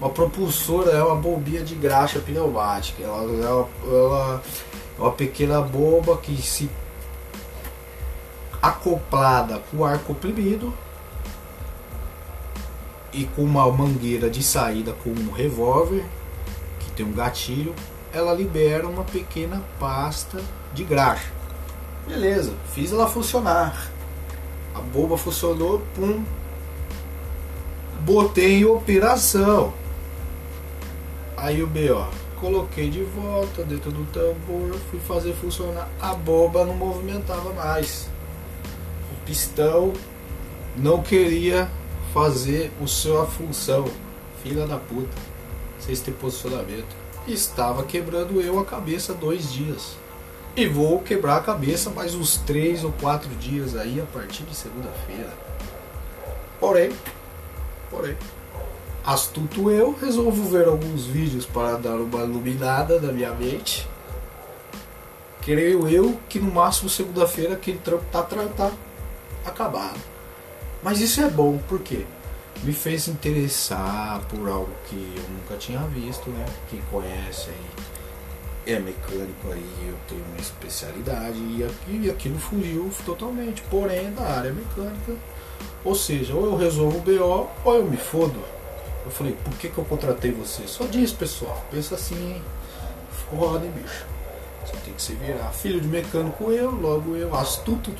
Uma 0.00 0.10
propulsora 0.10 0.90
é 0.90 1.02
uma 1.02 1.16
bombinha 1.16 1.62
de 1.62 1.74
graxa 1.74 2.18
pneumática. 2.20 3.02
Ela, 3.02 3.22
ela, 3.22 3.68
ela 3.86 4.42
uma 4.98 5.12
pequena 5.12 5.60
bomba 5.60 6.16
que 6.16 6.40
se 6.40 6.70
acoplada 8.60 9.62
com 9.70 9.84
ar 9.84 9.98
comprimido 9.98 10.72
e 13.12 13.24
com 13.24 13.42
uma 13.42 13.70
mangueira 13.70 14.28
de 14.28 14.42
saída 14.42 14.92
com 14.92 15.10
um 15.10 15.30
revólver 15.30 16.04
que 16.80 16.90
tem 16.90 17.06
um 17.06 17.12
gatilho, 17.12 17.74
ela 18.12 18.32
libera 18.32 18.86
uma 18.86 19.04
pequena 19.04 19.62
pasta 19.78 20.40
de 20.74 20.84
graxa. 20.84 21.30
Beleza, 22.06 22.54
fiz 22.72 22.92
ela 22.92 23.08
funcionar. 23.08 23.90
A 24.74 24.80
bomba 24.80 25.16
funcionou, 25.16 25.82
pum, 25.94 26.22
botei 28.02 28.60
em 28.60 28.64
operação. 28.64 29.72
Aí 31.36 31.62
o 31.62 31.66
B, 31.66 31.90
ó, 31.90 32.06
coloquei 32.40 32.90
de 32.90 33.02
volta 33.02 33.64
dentro 33.64 33.90
do 33.90 34.04
tambor, 34.06 34.78
fui 34.90 35.00
fazer 35.00 35.34
funcionar. 35.34 35.88
A 36.00 36.14
bomba 36.14 36.64
não 36.64 36.74
movimentava 36.74 37.52
mais. 37.52 38.08
O 39.12 39.24
pistão 39.24 39.92
não 40.76 41.02
queria 41.02 41.70
fazer 42.12 42.72
o 42.80 42.86
sua 42.86 43.26
função. 43.26 43.84
Filha 44.42 44.66
da 44.66 44.78
puta. 44.78 45.16
Vocês 45.78 46.00
têm 46.00 46.14
posicionamento. 46.14 46.94
Estava 47.26 47.82
quebrando 47.84 48.40
eu 48.40 48.58
a 48.58 48.64
cabeça 48.64 49.12
dois 49.12 49.52
dias. 49.52 49.96
E 50.54 50.66
vou 50.66 51.00
quebrar 51.00 51.36
a 51.36 51.42
cabeça 51.42 51.90
mais 51.90 52.14
uns 52.14 52.36
três 52.38 52.84
ou 52.84 52.92
quatro 52.92 53.28
dias 53.36 53.76
aí 53.76 54.00
a 54.00 54.06
partir 54.06 54.44
de 54.44 54.54
segunda-feira. 54.54 55.32
Porém, 56.58 56.90
Porém, 57.90 58.16
astuto 59.06 59.70
eu, 59.70 59.96
resolvo 60.00 60.50
ver 60.50 60.66
alguns 60.66 61.06
vídeos 61.06 61.46
para 61.46 61.76
dar 61.76 61.94
uma 61.94 62.24
iluminada 62.24 63.00
na 63.00 63.12
minha 63.12 63.32
mente. 63.32 63.88
Creio 65.42 65.88
eu 65.88 66.18
que 66.28 66.40
no 66.40 66.50
máximo 66.52 66.90
segunda-feira 66.90 67.54
aquele 67.54 67.78
trampo 67.78 68.04
tá, 68.10 68.22
tá 68.22 68.72
acabado. 69.44 70.00
Mas 70.82 71.00
isso 71.00 71.20
é 71.20 71.30
bom, 71.30 71.56
por 71.68 71.80
quê? 71.80 72.04
Me 72.64 72.72
fez 72.72 73.06
interessar 73.06 74.20
por 74.28 74.48
algo 74.48 74.70
que 74.88 75.14
eu 75.16 75.22
nunca 75.30 75.56
tinha 75.56 75.78
visto, 75.80 76.28
né? 76.30 76.44
Quem 76.68 76.80
conhece 76.90 77.50
aí 77.50 78.74
é 78.74 78.80
mecânico 78.80 79.52
aí, 79.52 79.88
eu 79.88 79.94
tenho 80.08 80.24
uma 80.32 80.40
especialidade 80.40 81.38
e 81.38 81.62
aqui- 81.62 82.00
e 82.02 82.10
aquilo 82.10 82.38
fugiu 82.38 82.90
totalmente, 83.04 83.62
porém 83.70 84.06
é 84.06 84.10
da 84.10 84.22
área 84.24 84.52
mecânica. 84.52 85.14
Ou 85.84 85.94
seja, 85.94 86.34
ou 86.34 86.46
eu 86.46 86.56
resolvo 86.56 86.98
o 86.98 87.00
BO 87.00 87.48
ou 87.64 87.74
eu 87.76 87.84
me 87.84 87.96
fodo. 87.96 88.42
Eu 89.06 89.12
falei, 89.12 89.36
por 89.44 89.54
que, 89.54 89.68
que 89.68 89.78
eu 89.78 89.84
contratei 89.84 90.32
você? 90.32 90.66
Só 90.66 90.84
disso, 90.84 91.14
pessoal. 91.14 91.64
Pensa 91.70 91.94
assim, 91.94 92.32
hein? 92.32 92.42
Foda, 93.30 93.64
hein, 93.64 93.72
bicho. 93.72 94.04
Você 94.64 94.76
tem 94.84 94.92
que 94.92 95.00
se 95.00 95.14
virar. 95.14 95.52
Filho 95.52 95.80
de 95.80 95.86
mecânico 95.86 96.50
eu, 96.50 96.72
logo 96.72 97.14
eu, 97.14 97.32
astuto. 97.32 97.92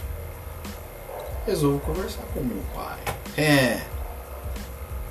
Resolvo 1.47 1.79
conversar 1.79 2.25
com 2.35 2.41
meu 2.41 2.61
pai. 2.75 2.99
É. 3.39 3.83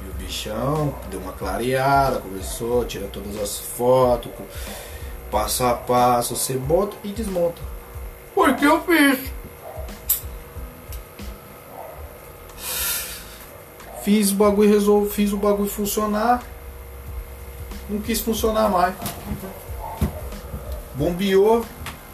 E 0.04 0.10
o 0.10 0.14
bichão 0.16 0.93
deu 1.10 1.22
uma 1.22 1.32
clareada, 1.32 2.20
conversou, 2.20 2.84
tira 2.84 3.08
todas 3.08 3.38
as 3.38 3.58
fotos, 3.58 4.34
passo 5.32 5.64
a 5.64 5.76
passo, 5.76 6.36
você 6.36 6.56
monta 6.56 6.98
e 7.06 7.08
desmonta. 7.08 7.62
Porque 8.34 8.66
eu 8.66 8.84
fiz. 8.84 9.32
Fiz 14.06 14.32
o 14.32 14.36
bagulho 14.36 14.70
resolvo, 14.70 15.10
fiz 15.10 15.34
o 15.34 15.38
bagulho 15.38 15.68
funcionar. 15.68 16.43
Não 17.89 17.99
quis 17.99 18.22
funcionar 18.22 18.70
mais. 18.70 18.93
Bombeou, 20.93 21.66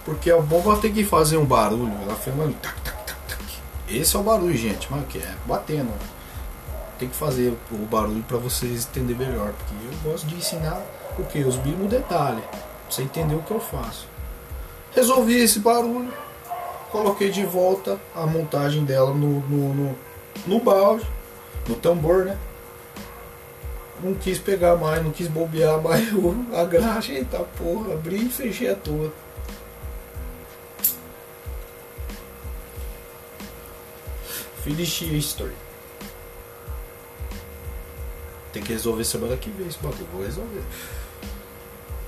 porque 0.06 0.32
a 0.32 0.40
bomba 0.40 0.78
tem 0.78 0.94
que 0.94 1.04
fazer 1.04 1.36
um 1.36 1.44
barulho. 1.44 1.92
Ela 2.02 2.16
fez 2.16 2.34
um 2.34 2.50
tac, 2.54 2.80
tac, 2.80 2.96
tac, 3.04 3.20
tac. 3.28 3.44
Esse 3.90 4.16
é 4.16 4.20
o 4.20 4.24
barulho, 4.24 4.56
gente, 4.56 4.88
mas 4.90 5.06
que 5.08 5.18
é 5.18 5.36
batendo. 5.46 5.92
Tem 6.98 7.10
que 7.10 7.16
fazer 7.16 7.54
o 7.70 7.86
barulho 7.86 8.24
para 8.24 8.38
vocês 8.38 8.86
entenderem 8.86 9.28
melhor, 9.28 9.52
porque 9.52 9.74
eu 9.74 10.12
gosto 10.12 10.28
de 10.28 10.36
ensinar 10.36 10.82
o 11.20 11.26
que? 11.26 11.44
Os 11.44 11.58
mínimos 11.58 11.90
detalhes, 11.90 12.46
pra 12.46 12.62
você 12.90 13.02
entender 13.02 13.36
o 13.36 13.44
que 13.44 13.52
eu 13.52 13.60
faço. 13.60 14.08
Resolvi 14.96 15.42
esse 15.42 15.60
barulho, 15.60 16.14
coloquei 16.90 17.30
de 17.30 17.46
volta 17.46 18.00
a 18.16 18.26
montagem 18.26 18.86
dela 18.86 19.14
no, 19.14 19.42
no, 19.42 19.74
no, 19.74 19.96
no 20.48 20.60
balde 20.62 21.06
no 21.68 21.76
tambor, 21.76 22.26
né? 22.26 22.38
Não 24.04 24.16
quis 24.16 24.40
pegar 24.40 24.76
mais, 24.76 25.04
não 25.04 25.12
quis 25.12 25.28
bombear 25.28 25.80
mais 25.82 26.10
a 26.54 26.64
graxa, 26.66 27.12
eita 27.14 27.40
porra, 27.58 27.94
abri 27.94 28.26
e 28.26 28.30
fechei 28.30 28.70
a 28.70 28.76
toa. 28.76 29.14
Finish 34.64 35.02
history. 35.02 35.56
Tem 38.54 38.62
que 38.62 38.74
resolver 38.74 39.04
semana 39.04 39.38
que 39.38 39.50
vem 39.50 39.68
esse 39.68 39.80
bagulho. 39.80 40.08
Vou 40.12 40.24
resolver. 40.24 40.64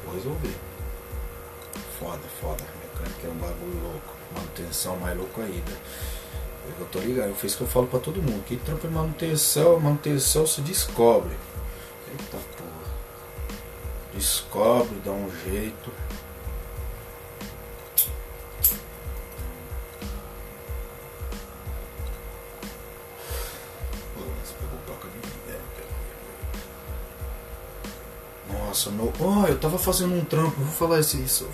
Vou 0.06 0.14
resolver. 0.14 0.56
Foda, 1.99 2.22
foda. 2.41 2.64
Mecânica 2.82 3.28
é 3.28 3.30
um 3.30 3.36
bagulho 3.36 3.82
louco. 3.82 4.14
Manutenção 4.36 4.97
mais 4.97 5.18
louco 5.18 5.41
ainda. 5.41 5.72
Eu 6.66 6.86
tô 6.88 6.99
ligado, 6.99 7.30
eu 7.30 7.36
fiz 7.36 7.53
o 7.53 7.57
que 7.57 7.64
eu 7.64 7.68
falo 7.68 7.88
pra 7.88 7.99
todo 7.99 8.22
mundo. 8.22 8.43
Quem 8.45 8.57
trampa 8.57 8.88
em 8.88 8.91
manutenção, 8.91 9.80
manutenção 9.80 10.47
se 10.47 10.61
descobre. 10.61 11.36
Eita 12.09 12.38
porra. 12.57 12.93
Descobre, 14.14 14.95
dá 15.03 15.11
um 15.11 15.30
jeito. 15.43 15.91
Nossa, 28.74 28.89
meu. 28.89 29.14
Ó, 29.20 29.45
eu 29.47 29.59
tava 29.59 29.78
fazendo 29.78 30.16
um 30.16 30.26
trampo, 30.26 30.59
vou 30.59 30.74
falar 30.74 30.99
isso. 30.99 31.18
isso 31.18 31.47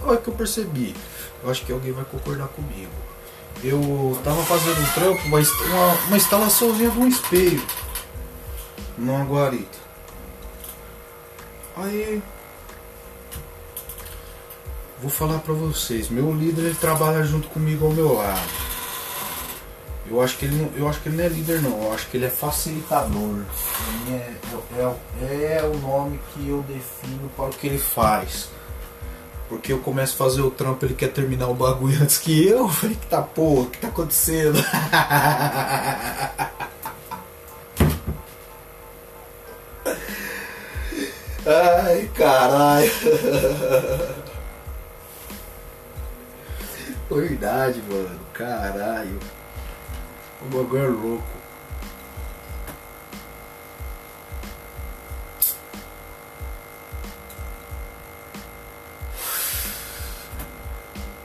olha 0.00 0.18
que 0.18 0.28
eu 0.28 0.34
percebi. 0.34 0.94
Eu 1.42 1.50
acho 1.50 1.64
que 1.64 1.72
alguém 1.72 1.90
vai 1.90 2.04
concordar 2.04 2.48
comigo. 2.48 3.11
Eu 3.62 4.18
tava 4.24 4.42
fazendo 4.42 4.80
um 4.80 4.92
trampo, 4.92 5.22
uma, 5.26 5.38
uma, 5.38 5.94
uma 6.08 6.16
instalaçãozinha 6.16 6.90
de 6.90 6.98
um 6.98 7.06
espelho 7.06 7.62
numa 8.98 9.24
guarita. 9.24 9.78
Aí 11.76 12.22
vou 15.00 15.10
falar 15.10 15.38
pra 15.38 15.54
vocês, 15.54 16.08
meu 16.08 16.32
líder 16.32 16.66
ele 16.66 16.74
trabalha 16.74 17.24
junto 17.24 17.48
comigo 17.48 17.86
ao 17.86 17.92
meu 17.92 18.14
lado. 18.14 18.40
Eu 20.10 20.20
acho 20.20 20.36
que 20.36 20.44
ele 20.44 20.56
não, 20.56 20.70
eu 20.76 20.88
acho 20.88 21.00
que 21.00 21.08
ele 21.08 21.16
não 21.16 21.24
é 21.24 21.28
líder 21.28 21.62
não, 21.62 21.82
eu 21.84 21.92
acho 21.94 22.08
que 22.08 22.16
ele 22.16 22.26
é 22.26 22.30
facilitador. 22.30 23.40
Ele 24.06 24.14
É, 24.14 24.36
é, 25.22 25.58
é 25.58 25.62
o 25.62 25.78
nome 25.78 26.20
que 26.32 26.48
eu 26.48 26.62
defino 26.62 27.30
para 27.36 27.46
o 27.46 27.50
que 27.50 27.66
ele 27.68 27.78
faz. 27.78 28.48
Porque 29.52 29.70
eu 29.70 29.78
começo 29.80 30.14
a 30.14 30.16
fazer 30.16 30.40
o 30.40 30.50
trampo, 30.50 30.82
ele 30.86 30.94
quer 30.94 31.12
terminar 31.12 31.46
o 31.48 31.54
bagulho 31.54 32.02
antes 32.02 32.16
que 32.16 32.48
eu. 32.48 32.60
Eu 32.60 32.68
falei, 32.70 32.96
que 32.96 33.06
tá 33.06 33.20
porra, 33.20 33.60
o 33.60 33.70
que 33.70 33.78
tá 33.78 33.88
acontecendo? 33.88 34.58
Ai, 41.44 42.10
caralho. 42.14 42.90
Verdade, 47.10 47.82
mano. 47.90 48.20
Caralho. 48.32 49.20
O 50.40 50.46
bagulho 50.46 50.82
é 50.82 50.86
louco. 50.86 51.41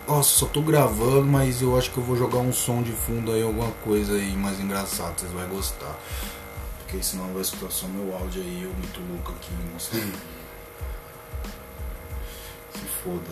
Nossa, 0.07 0.29
só 0.29 0.45
tô 0.45 0.61
gravando, 0.61 1.25
mas 1.25 1.61
eu 1.61 1.77
acho 1.77 1.91
que 1.91 1.97
eu 1.97 2.03
vou 2.03 2.15
jogar 2.15 2.37
um 2.37 2.53
som 2.53 2.81
de 2.81 2.93
fundo 2.93 3.29
aí, 3.33 3.43
alguma 3.43 3.71
coisa 3.83 4.13
aí 4.13 4.37
mais 4.37 4.57
engraçada, 4.57 5.13
vocês 5.17 5.29
vão 5.33 5.45
gostar. 5.49 5.93
Porque 6.79 7.03
senão 7.03 7.33
vai 7.33 7.41
escutar 7.41 7.69
só 7.69 7.87
meu 7.87 8.15
áudio 8.15 8.41
aí, 8.41 8.63
eu 8.63 8.69
muito 8.69 9.01
louco 9.11 9.33
aqui, 9.33 9.51
nossa. 9.73 9.91
Se 12.71 12.85
foda. 13.03 13.31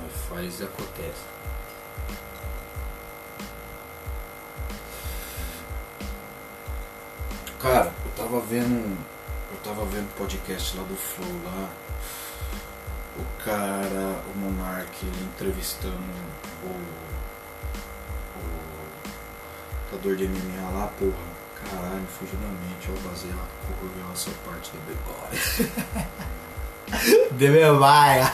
Nós 0.00 0.12
faz 0.28 0.60
e 0.60 0.62
acontece. 0.62 1.24
Cara, 7.58 7.92
eu 8.04 8.10
tava 8.16 8.40
vendo. 8.40 8.96
Eu 9.50 9.58
tava 9.64 9.84
vendo 9.86 10.14
podcast 10.16 10.76
lá 10.76 10.84
do 10.84 10.94
Flow 10.94 11.28
lá. 11.44 11.68
O 13.20 13.24
cara, 13.44 14.22
o 14.32 14.38
Monark, 14.38 15.04
entrevistando 15.04 15.94
o. 16.64 16.68
O 18.36 18.40
lutador 19.92 20.16
de 20.16 20.26
MMA 20.26 20.70
lá, 20.70 20.86
porra. 20.98 21.30
Caralho, 21.62 22.06
fugiu 22.06 22.38
na 22.40 22.48
mente, 22.48 22.88
ó, 22.88 22.94
baseado 23.06 23.50
correu 23.78 24.10
essa 24.12 24.30
parte 24.46 24.72
da 24.72 24.80
memória. 24.88 25.38
de 27.36 27.48
memória. 27.50 28.32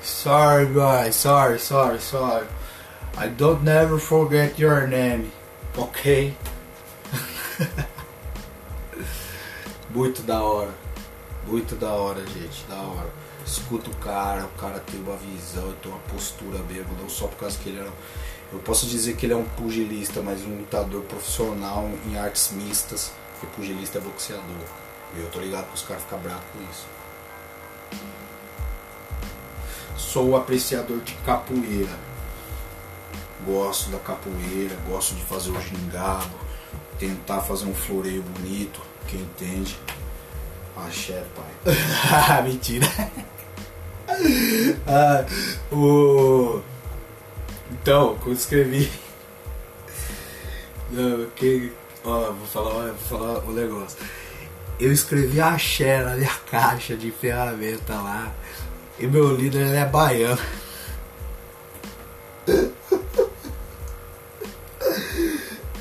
sorry, 0.00 0.66
guys, 0.66 1.16
sorry, 1.16 1.58
sorry, 1.58 1.98
sorry. 1.98 2.46
I 3.16 3.26
don't 3.28 3.64
never 3.64 3.98
forget 3.98 4.58
your 4.58 4.86
name, 4.86 5.32
ok? 5.76 6.36
Muito 9.90 10.22
da 10.22 10.40
hora. 10.40 10.83
Muito 11.46 11.76
da 11.76 11.90
hora, 11.90 12.24
gente. 12.26 12.64
Da 12.68 12.76
hora. 12.76 13.10
Escuta 13.46 13.90
o 13.90 13.96
cara, 13.96 14.46
o 14.46 14.58
cara 14.58 14.80
tem 14.80 14.98
uma 15.00 15.16
visão, 15.16 15.70
tem 15.82 15.92
uma 15.92 16.00
postura 16.00 16.58
mesmo, 16.60 16.96
não 16.98 17.10
só 17.10 17.26
por 17.26 17.36
causa 17.36 17.58
que 17.58 17.68
ele 17.68 17.78
era. 17.78 17.92
Eu 18.50 18.58
posso 18.60 18.86
dizer 18.86 19.16
que 19.16 19.26
ele 19.26 19.34
é 19.34 19.36
um 19.36 19.44
pugilista, 19.44 20.22
mas 20.22 20.42
um 20.42 20.58
lutador 20.58 21.02
profissional 21.02 21.90
em 22.06 22.16
artes 22.16 22.52
mistas, 22.52 23.12
porque 23.32 23.54
pugilista 23.54 23.98
é 23.98 24.00
boxeador. 24.00 24.44
E 25.14 25.20
eu 25.20 25.30
tô 25.30 25.40
ligado 25.40 25.68
que 25.68 25.74
os 25.74 25.82
caras 25.82 26.02
ficam 26.02 26.18
bravos 26.20 26.44
com 26.52 26.62
isso. 26.70 26.86
Sou 29.96 30.36
apreciador 30.36 31.00
de 31.00 31.14
capoeira. 31.16 31.98
Gosto 33.44 33.90
da 33.90 33.98
capoeira, 33.98 34.74
gosto 34.88 35.14
de 35.14 35.22
fazer 35.24 35.50
o 35.50 35.60
gingado, 35.60 36.30
tentar 36.98 37.40
fazer 37.42 37.66
um 37.66 37.74
floreio 37.74 38.22
bonito, 38.22 38.80
quem 39.06 39.20
entende. 39.20 39.78
Axé, 40.76 41.22
pai. 41.34 41.46
Mentira. 42.42 42.86
ah, 44.86 45.24
o... 45.72 46.60
Então, 47.70 48.18
eu 48.26 48.32
escrevi. 48.32 48.90
Não, 50.90 51.26
que... 51.36 51.72
Ó, 52.04 52.32
vou 52.32 52.46
falar, 52.46 52.86
vou 52.86 53.18
falar 53.18 53.38
o 53.44 53.52
negócio. 53.52 53.98
Eu 54.78 54.92
escrevi 54.92 55.40
axé 55.40 56.02
na 56.02 56.16
minha 56.16 56.34
caixa 56.50 56.96
de 56.96 57.10
ferramenta 57.10 57.94
lá. 57.94 58.32
E 58.98 59.06
meu 59.06 59.34
líder 59.34 59.66
ele 59.66 59.76
é 59.76 59.86
baiano. 59.86 60.38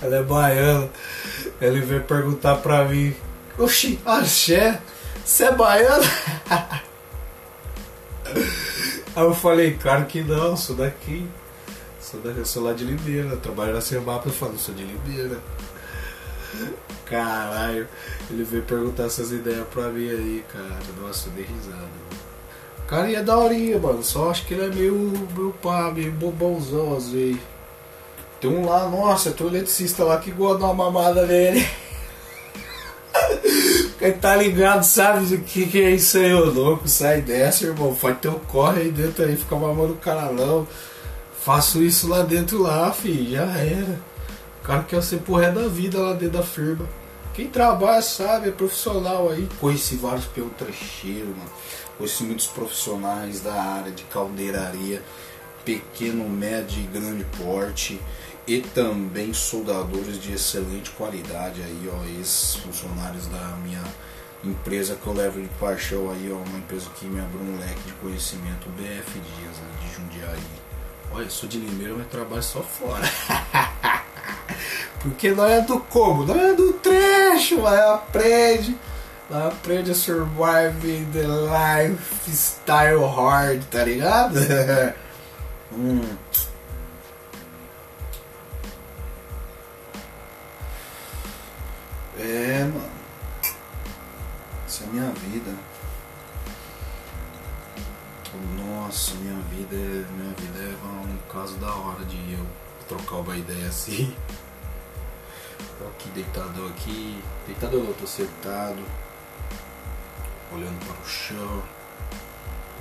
Ela 0.01 0.17
é 0.17 0.23
baiana. 0.23 0.89
Ele 1.61 1.81
veio 1.81 2.03
perguntar 2.03 2.57
pra 2.57 2.85
mim: 2.85 3.15
Oxi, 3.57 3.99
axé, 4.03 4.81
você 5.23 5.45
é 5.45 5.51
baiano? 5.51 6.03
Aí 9.15 9.23
eu 9.23 9.33
falei: 9.33 9.77
Claro 9.79 10.05
que 10.05 10.23
não, 10.23 10.57
sou 10.57 10.75
daqui. 10.75 11.27
Sou, 12.01 12.19
daqui, 12.19 12.39
eu 12.39 12.45
sou 12.45 12.63
lá 12.63 12.73
de 12.73 12.83
Limeira. 12.83 13.37
Trabalho 13.37 13.73
na 13.73 13.81
Semapa. 13.81 14.27
Eu 14.27 14.33
falo: 14.33 14.57
Sou 14.57 14.73
de 14.73 14.83
Limeira. 14.83 15.39
Caralho, 17.05 17.87
ele 18.29 18.43
veio 18.43 18.63
perguntar 18.63 19.03
essas 19.03 19.31
ideias 19.31 19.67
pra 19.71 19.89
mim 19.89 20.09
aí, 20.09 20.43
cara. 20.51 20.79
Nossa, 20.99 21.29
eu 21.29 21.33
dei 21.33 21.45
risada. 21.45 21.87
O 22.79 22.87
cara 22.87 23.09
ia 23.09 23.23
daorinha, 23.23 23.77
mano. 23.77 24.01
Só 24.03 24.31
acho 24.31 24.47
que 24.47 24.55
ele 24.55 24.65
é 24.65 24.69
meio, 24.69 24.95
meio 25.35 25.53
pá, 25.61 25.91
meio 25.91 26.11
bobãozão 26.11 26.95
às 26.97 27.09
vezes. 27.09 27.39
Tem 28.41 28.49
um 28.49 28.65
lá, 28.65 28.89
nossa, 28.89 29.31
tem 29.31 29.45
um 29.45 29.49
eletricista 29.49 30.03
lá 30.03 30.17
que 30.17 30.31
gosta 30.31 30.57
de 30.57 30.63
uma 30.63 30.73
mamada 30.73 31.25
nele. 31.25 31.65
Quem 33.99 34.11
tá 34.13 34.35
ligado 34.35 34.83
sabe 34.83 35.35
o 35.35 35.41
que, 35.41 35.65
que 35.65 35.81
é 35.81 35.91
isso 35.91 36.17
aí, 36.17 36.33
ô 36.33 36.45
louco. 36.45 36.87
Sai 36.87 37.21
dessa, 37.21 37.65
irmão. 37.65 37.95
Faz 37.95 38.17
teu 38.19 38.33
corre 38.47 38.81
aí 38.81 38.91
dentro 38.91 39.23
aí, 39.23 39.35
fica 39.35 39.55
mamando 39.55 39.93
o 39.93 39.97
canalão. 39.97 40.67
Faço 41.43 41.81
isso 41.81 42.07
lá 42.07 42.23
dentro 42.23 42.61
lá, 42.61 42.91
filho. 42.91 43.31
Já 43.31 43.57
era. 43.57 43.99
O 44.61 44.65
cara 44.65 44.83
quer 44.83 45.03
ser 45.03 45.17
porré 45.17 45.51
da 45.51 45.67
vida 45.67 45.99
lá 45.99 46.13
dentro 46.13 46.37
da 46.37 46.43
firma. 46.43 46.87
Quem 47.33 47.47
trabalha 47.47 48.01
sabe, 48.01 48.49
é 48.49 48.51
profissional 48.51 49.29
aí. 49.29 49.49
Conheci 49.59 49.95
vários 49.95 50.25
trecheiro, 50.57 51.29
mano. 51.29 51.51
Conheci 51.97 52.23
muitos 52.23 52.47
profissionais 52.47 53.41
da 53.41 53.53
área 53.53 53.91
de 53.91 54.03
caldeiraria, 54.03 55.01
pequeno, 55.63 56.27
médio 56.29 56.83
e 56.83 56.87
grande 56.87 57.25
porte. 57.37 57.99
E 58.45 58.59
também 58.59 59.33
soldadores 59.33 60.21
de 60.21 60.33
excelente 60.33 60.91
qualidade 60.91 61.61
aí, 61.61 61.89
ó. 61.91 62.05
Ex-funcionários 62.17 63.27
da 63.27 63.57
minha 63.63 63.83
empresa 64.43 64.97
que 65.01 65.07
eu 65.07 65.13
levo 65.13 65.41
de 65.41 65.47
paixão 65.59 66.11
aí, 66.11 66.29
ó. 66.31 66.35
Uma 66.35 66.57
empresa 66.57 66.89
que 66.99 67.05
me 67.05 67.21
abriu 67.21 67.41
um 67.41 67.57
leque 67.59 67.81
de 67.85 67.93
conhecimento, 67.93 68.69
BF 68.71 69.11
Dias, 69.11 69.57
né, 69.57 69.69
de 69.81 69.95
Jundiaí. 69.95 70.43
Olha, 71.11 71.29
sou 71.29 71.47
de 71.47 71.59
Limeira, 71.59 71.93
mas 71.95 72.07
trabalho 72.07 72.43
só 72.43 72.61
fora. 72.61 73.07
Porque 74.99 75.31
não 75.31 75.45
é 75.45 75.61
do 75.61 75.79
como, 75.79 76.25
não 76.25 76.35
é 76.35 76.53
do 76.53 76.73
trecho, 76.73 77.61
mas 77.61 77.79
aprende. 77.79 78.75
Lá 79.29 79.47
aprende 79.47 79.91
a 79.91 79.95
survive 79.95 81.05
the 81.13 81.25
lifestyle 81.87 83.05
hard, 83.05 83.63
tá 83.65 83.83
ligado? 83.83 84.35
hum. 85.75 86.17
É, 92.17 92.63
mano. 92.63 92.91
Essa 94.65 94.83
é 94.83 94.87
minha 94.87 95.09
vida. 95.11 95.55
Nossa, 98.55 99.15
minha 99.15 99.39
vida 99.43 99.75
é, 99.75 100.05
minha 100.11 100.33
vida 100.35 100.59
é 100.59 100.75
um 100.85 101.17
caso 101.31 101.55
da 101.57 101.73
hora 101.73 102.03
de 102.05 102.33
eu 102.33 102.45
trocar 102.87 103.17
uma 103.17 103.35
ideia 103.35 103.67
assim. 103.67 104.15
Tô 105.79 105.85
aqui 105.87 106.09
deitado 106.09 106.67
aqui. 106.67 107.21
Deitado 107.45 107.77
eu 107.77 107.93
tô 107.93 108.07
sentado. 108.07 108.83
Olhando 110.51 110.85
para 110.85 111.01
o 111.01 111.07
chão. 111.07 111.63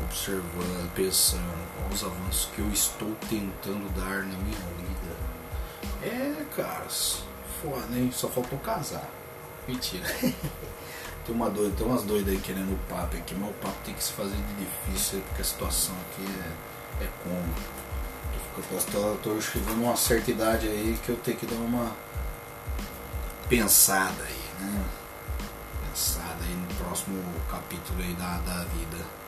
Observando, 0.01 0.95
pensando 0.95 1.69
quais 1.77 2.03
os 2.03 2.05
avanços 2.05 2.49
que 2.55 2.61
eu 2.61 2.69
estou 2.71 3.15
tentando 3.29 3.89
dar 3.95 4.23
na 4.23 4.37
minha 4.39 4.59
vida. 4.79 5.17
É, 6.03 6.45
caras, 6.57 7.23
foda, 7.63 7.97
hein? 7.97 8.11
Só 8.13 8.29
faltou 8.29 8.59
casar. 8.59 9.09
Mentira. 9.69 10.05
tem, 11.25 11.35
uma 11.35 11.49
doida, 11.49 11.75
tem 11.77 11.87
umas 11.87 12.03
doidas 12.03 12.35
aí 12.35 12.41
querendo 12.41 12.73
o 12.73 12.79
papo 12.89 13.17
aqui, 13.17 13.35
mas 13.35 13.51
o 13.51 13.55
papo 13.55 13.77
tem 13.85 13.95
que 13.95 14.03
se 14.03 14.13
fazer 14.13 14.35
de 14.35 14.65
difícil 14.65 15.21
porque 15.29 15.43
a 15.43 15.45
situação 15.45 15.95
aqui 16.11 16.27
é, 17.01 17.05
é 17.05 17.09
como. 17.23 17.83
Tô 18.55 18.61
Eu 18.61 18.65
posso 18.69 18.89
estar 18.89 19.23
tô 19.23 19.41
chegando 19.41 19.83
a 19.85 19.89
uma 19.89 19.97
certa 19.97 20.31
idade 20.31 20.69
aí 20.69 20.99
que 21.05 21.11
eu 21.11 21.17
tenho 21.17 21.37
que 21.37 21.47
dar 21.47 21.57
uma 21.57 21.93
pensada 23.49 24.23
aí, 24.25 24.45
né? 24.61 24.85
Pensada 25.89 26.45
aí 26.45 26.55
no 26.55 26.75
próximo 26.75 27.23
capítulo 27.51 28.01
aí 28.01 28.13
da, 28.15 28.39
da 28.39 28.65
vida. 28.65 29.22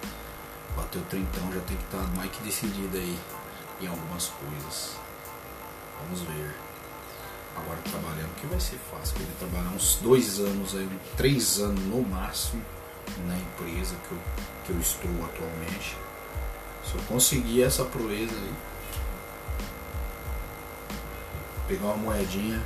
Bateu 0.76 1.02
trintão, 1.08 1.52
já 1.52 1.60
tem 1.60 1.76
que 1.76 1.84
estar 1.84 2.02
mais 2.16 2.30
que 2.30 2.42
decidido 2.42 2.96
aí 2.96 3.18
em 3.80 3.86
algumas 3.86 4.26
coisas. 4.28 4.96
Vamos 6.02 6.22
ver. 6.22 6.54
Agora 7.56 7.78
trabalhando, 7.88 8.34
que 8.40 8.46
vai 8.46 8.58
ser 8.58 8.78
fácil. 8.90 9.16
Ele 9.18 9.30
trabalhar 9.38 9.70
uns 9.70 9.96
dois 9.96 10.40
anos 10.40 10.74
aí, 10.74 10.88
três 11.16 11.60
anos 11.60 11.84
no 11.84 12.02
máximo 12.02 12.62
na 13.26 13.36
empresa 13.36 13.94
que 14.08 14.12
eu, 14.12 14.18
que 14.66 14.70
eu 14.70 14.80
estou 14.80 15.10
atualmente. 15.24 15.96
Se 16.84 16.94
eu 16.94 17.02
conseguir 17.08 17.62
essa 17.62 17.84
proeza 17.84 18.34
aí, 18.34 18.54
pegar 21.68 21.86
uma 21.86 21.96
moedinha. 21.96 22.62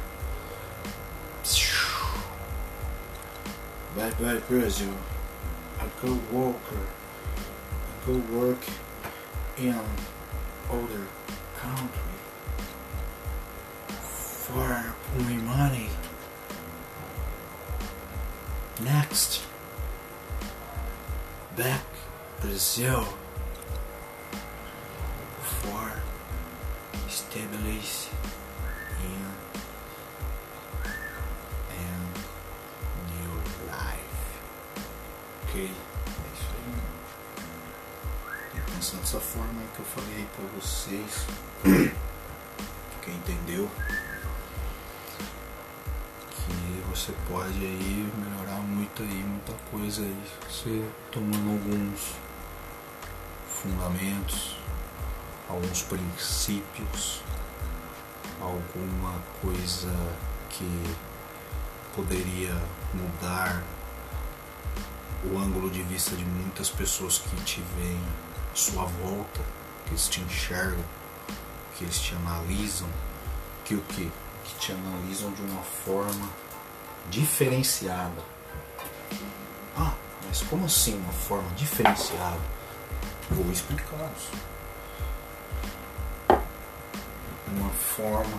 Bye 3.95 4.13
bye 4.21 4.43
Brazil. 4.49 4.93
I 5.81 5.89
go 6.03 6.55
go 8.09 8.17
work 8.39 8.65
in 9.59 9.75
other 10.71 11.07
country. 11.59 12.01
For 13.87 14.95
my 15.19 15.35
money. 15.35 15.91
Next. 18.83 19.43
Back 21.55 21.85
Brazil. 22.41 23.07
Falei 39.95 40.27
pra 40.37 40.45
vocês. 40.61 41.27
Quem 43.03 43.15
entendeu? 43.15 43.71
Que 46.31 46.83
você 46.91 47.13
pode 47.29 47.59
aí 47.59 48.11
melhorar 48.17 48.61
muito 48.61 49.03
aí, 49.03 49.25
muita 49.25 49.53
coisa 49.71 50.03
aí. 50.03 50.25
Você 50.49 50.85
tomando 51.11 51.51
alguns 51.51 52.15
fundamentos, 53.49 54.57
alguns 55.49 55.83
princípios, 55.83 57.23
alguma 58.41 59.21
coisa 59.41 59.93
que 60.51 60.97
poderia 61.95 62.55
mudar 62.95 63.63
o 65.25 65.39
ângulo 65.39 65.69
de 65.69 65.83
vista 65.83 66.15
de 66.15 66.25
muitas 66.25 66.71
pessoas 66.71 67.19
que 67.19 67.37
te 67.45 67.61
veem 67.77 68.01
à 68.53 68.55
sua 68.55 68.85
volta, 68.85 69.41
que 69.89 69.95
eles 69.95 70.09
te 70.09 70.21
enxergam, 70.21 70.85
que 71.77 71.85
eles 71.85 71.99
te 71.99 72.15
analisam, 72.15 72.89
que 73.65 73.75
o 73.75 73.81
que? 73.81 74.11
Que 74.45 74.55
te 74.61 74.73
analisam 74.73 75.33
de 75.33 75.43
uma 75.43 75.63
forma 75.63 76.29
diferenciada. 77.11 78.23
Ah, 79.77 79.95
mas 80.27 80.43
como 80.43 80.67
assim 80.67 80.97
uma 80.99 81.13
forma 81.13 81.49
diferenciada? 81.57 82.41
Vou 83.31 83.51
explicar-os. 83.51 84.29
Uma 87.47 87.71
forma 87.71 88.39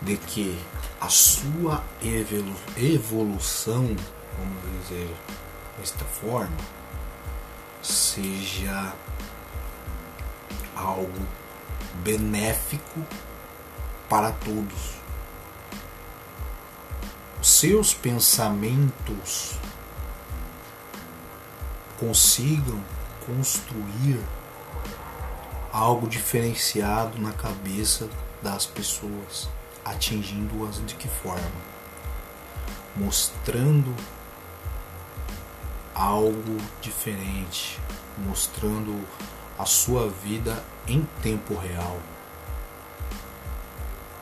de 0.00 0.16
que 0.16 0.58
a 1.00 1.08
sua 1.08 1.84
evolu 2.00 2.56
evolução, 2.76 3.94
vamos 4.38 4.82
dizer 4.82 5.14
desta 5.78 6.04
forma, 6.04 6.56
seja 7.82 8.94
algo 10.80 11.26
benéfico 12.02 13.00
para 14.08 14.32
todos. 14.32 15.00
Os 17.40 17.48
seus 17.48 17.94
pensamentos 17.94 19.58
consigam 21.98 22.82
construir 23.26 24.18
algo 25.72 26.08
diferenciado 26.08 27.20
na 27.20 27.32
cabeça 27.32 28.08
das 28.42 28.66
pessoas, 28.66 29.48
atingindo-as 29.84 30.84
de 30.84 30.94
que 30.94 31.08
forma? 31.08 31.70
Mostrando 32.96 33.94
algo 35.94 36.56
diferente, 36.80 37.78
mostrando 38.18 39.06
a 39.60 39.66
sua 39.66 40.08
vida 40.08 40.64
em 40.88 41.06
tempo 41.22 41.54
real. 41.54 42.00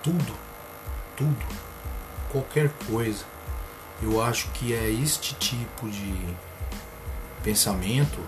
Tudo, 0.02 0.34
tudo, 1.16 1.46
qualquer 2.30 2.70
coisa. 2.90 3.24
Eu 4.02 4.20
acho 4.20 4.48
que 4.50 4.74
é 4.74 4.90
este 4.90 5.34
tipo 5.36 5.88
de 5.88 6.36
pensamento 7.42 8.18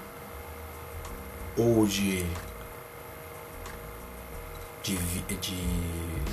ou 1.56 1.84
de 1.86 2.24
de, 4.82 4.96
de, 4.96 5.36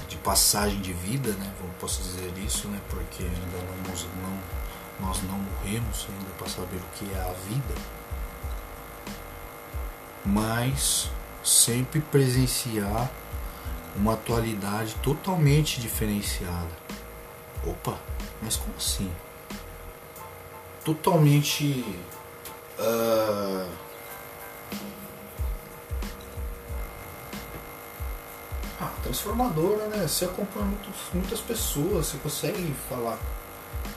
de, 0.08 0.18
passagem 0.24 0.80
de 0.80 0.94
vida, 0.94 1.32
né? 1.34 1.54
Posso 1.80 2.02
dizer 2.02 2.34
isso, 2.38 2.68
né? 2.70 2.80
Porque 2.90 3.24
ainda 3.24 3.58
não, 3.58 5.06
nós 5.08 5.22
não 5.24 5.38
morremos 5.38 6.08
ainda 6.10 6.32
para 6.38 6.48
saber 6.48 6.78
o 6.78 6.98
que 6.98 7.14
é 7.14 7.20
a 7.20 7.34
vida. 7.48 7.97
Mas 10.28 11.10
sempre 11.44 12.02
presenciar 12.02 13.10
uma 13.96 14.14
atualidade 14.14 14.96
totalmente 14.96 15.80
diferenciada. 15.80 16.68
Opa, 17.66 17.98
mas 18.42 18.58
como 18.58 18.76
assim? 18.78 19.12
Totalmente. 20.84 21.84
Uh, 22.78 23.70
ah, 28.80 28.92
transformadora, 29.02 29.88
né? 29.88 30.08
Você 30.08 30.26
acompanha 30.26 30.68
muitas 31.14 31.40
pessoas, 31.40 32.08
você 32.08 32.18
consegue 32.18 32.74
falar 32.88 33.18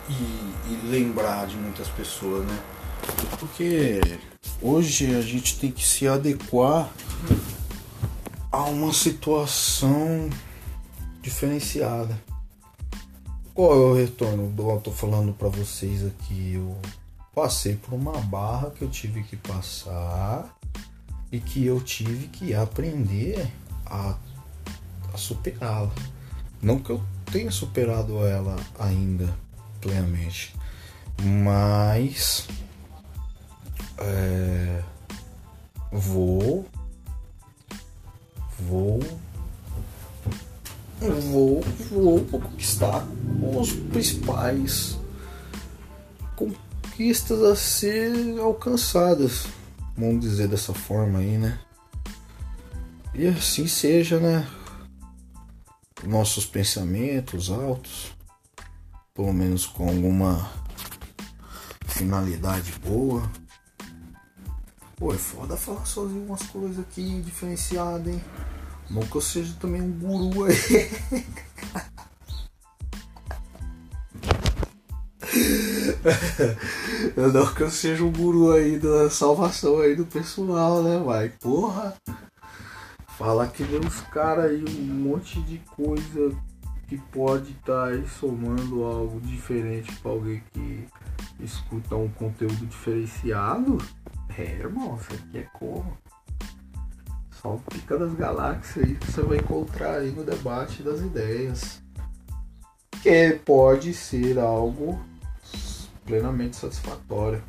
e, 0.08 0.12
e 0.12 0.80
lembrar 0.84 1.46
de 1.46 1.56
muitas 1.56 1.88
pessoas, 1.88 2.46
né? 2.46 2.58
Porque 3.38 4.00
hoje 4.60 5.14
a 5.14 5.22
gente 5.22 5.58
tem 5.58 5.70
que 5.70 5.86
se 5.86 6.06
adequar 6.06 6.90
a 8.50 8.64
uma 8.64 8.92
situação 8.92 10.28
diferenciada. 11.22 12.20
Qual 13.54 13.72
é 13.72 13.76
o 13.76 13.94
retorno? 13.94 14.52
Eu 14.56 14.80
tô 14.80 14.90
falando 14.90 15.32
para 15.32 15.48
vocês 15.48 16.04
aqui. 16.04 16.54
Eu 16.54 16.76
passei 17.34 17.76
por 17.76 17.94
uma 17.94 18.20
barra 18.20 18.70
que 18.70 18.82
eu 18.82 18.90
tive 18.90 19.22
que 19.22 19.36
passar 19.36 20.58
e 21.30 21.38
que 21.38 21.64
eu 21.64 21.80
tive 21.80 22.28
que 22.28 22.54
aprender 22.54 23.50
a, 23.86 24.16
a 25.12 25.16
superá-la. 25.16 25.90
Não 26.60 26.78
que 26.78 26.90
eu 26.90 27.02
tenha 27.30 27.50
superado 27.50 28.24
ela 28.26 28.56
ainda 28.78 29.34
plenamente, 29.80 30.54
mas 31.22 32.46
é, 34.00 34.82
vou 35.92 36.66
vou 38.60 39.00
vou 41.00 41.60
vou 41.90 42.24
conquistar 42.26 43.06
os 43.56 43.72
principais 43.72 44.98
conquistas 46.36 47.42
a 47.42 47.56
ser 47.56 48.38
alcançadas 48.38 49.46
vamos 49.96 50.20
dizer 50.20 50.48
dessa 50.48 50.72
forma 50.72 51.18
aí 51.18 51.38
né? 51.38 51.58
E 53.14 53.26
assim 53.26 53.66
seja 53.66 54.18
né? 54.18 54.48
Nossos 56.04 56.46
pensamentos 56.46 57.50
altos 57.50 58.12
pelo 59.14 59.32
menos 59.32 59.66
com 59.66 59.88
alguma 59.88 60.50
finalidade 61.86 62.72
boa 62.84 63.30
Pô, 65.00 65.12
é 65.14 65.16
foda 65.16 65.56
falar 65.56 65.86
sozinho 65.86 66.26
umas 66.26 66.42
coisas 66.42 66.78
aqui 66.78 67.22
diferenciadas, 67.22 68.06
hein? 68.06 68.22
Não 68.90 69.00
que 69.00 69.16
eu 69.16 69.20
seja 69.22 69.56
também 69.58 69.80
um 69.80 69.90
guru 69.90 70.44
aí. 70.44 70.54
Não 77.32 77.46
que 77.54 77.62
eu 77.62 77.70
seja 77.70 78.04
um 78.04 78.12
guru 78.12 78.52
aí 78.52 78.78
da 78.78 79.08
salvação 79.08 79.78
aí 79.78 79.96
do 79.96 80.04
pessoal, 80.04 80.82
né, 80.82 80.98
vai? 80.98 81.30
Porra! 81.30 81.96
Falar 83.16 83.46
que 83.46 83.62
vê 83.62 83.78
os 83.78 84.02
caras 84.02 84.50
aí 84.50 84.62
um 84.62 84.94
monte 85.08 85.40
de 85.40 85.56
coisa 85.74 86.30
que 86.88 86.98
pode 87.10 87.52
estar 87.52 87.90
tá 87.90 88.06
somando 88.20 88.84
algo 88.84 89.18
diferente 89.22 89.96
para 89.96 90.10
alguém 90.10 90.42
que 90.52 90.86
escuta 91.40 91.96
um 91.96 92.10
conteúdo 92.10 92.66
diferenciado. 92.66 93.78
É, 94.40 94.54
irmão, 94.54 94.96
isso 94.96 95.12
aqui 95.12 95.38
é 95.38 95.42
como? 95.52 95.98
Só 97.30 97.56
o 97.56 97.60
pica 97.60 97.98
das 97.98 98.14
galáxias 98.14 98.86
aí 98.86 98.94
que 98.94 99.12
você 99.12 99.20
vai 99.20 99.36
encontrar 99.36 99.98
aí 99.98 100.10
no 100.12 100.24
debate 100.24 100.82
das 100.82 101.00
ideias. 101.00 101.82
Que 103.02 103.38
pode 103.44 103.92
ser 103.92 104.38
algo 104.38 104.98
plenamente 106.06 106.56
satisfatório. 106.56 107.44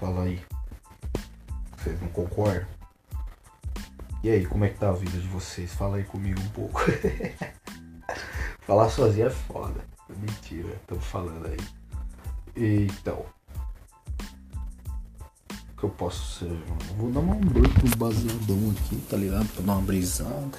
Fala 0.00 0.24
aí. 0.24 0.42
Vocês 1.78 2.00
não 2.00 2.08
concordam? 2.08 2.66
E 4.24 4.30
aí, 4.30 4.44
como 4.44 4.64
é 4.64 4.68
que 4.68 4.78
tá 4.78 4.88
a 4.88 4.92
vida 4.92 5.16
de 5.16 5.28
vocês? 5.28 5.72
Fala 5.74 5.98
aí 5.98 6.04
comigo 6.04 6.40
um 6.40 6.48
pouco. 6.48 6.80
Falar 8.66 8.90
sozinho 8.90 9.28
é 9.28 9.30
foda. 9.30 9.80
Mentira, 10.08 10.74
tô 10.88 10.96
falando 10.96 11.46
aí. 11.46 11.58
Então. 12.56 13.24
O 15.80 15.84
que 15.84 15.86
eu 15.86 15.90
posso 15.90 16.40
ser? 16.40 16.62
Vou 16.98 17.10
dar 17.10 17.20
uma 17.20 17.36
pro 17.36 17.96
baseadão 17.96 18.74
aqui, 18.76 18.96
tá 19.08 19.16
ligado? 19.16 19.48
Pra 19.48 19.62
dar 19.64 19.72
uma 19.72 19.82
brisada. 19.82 20.58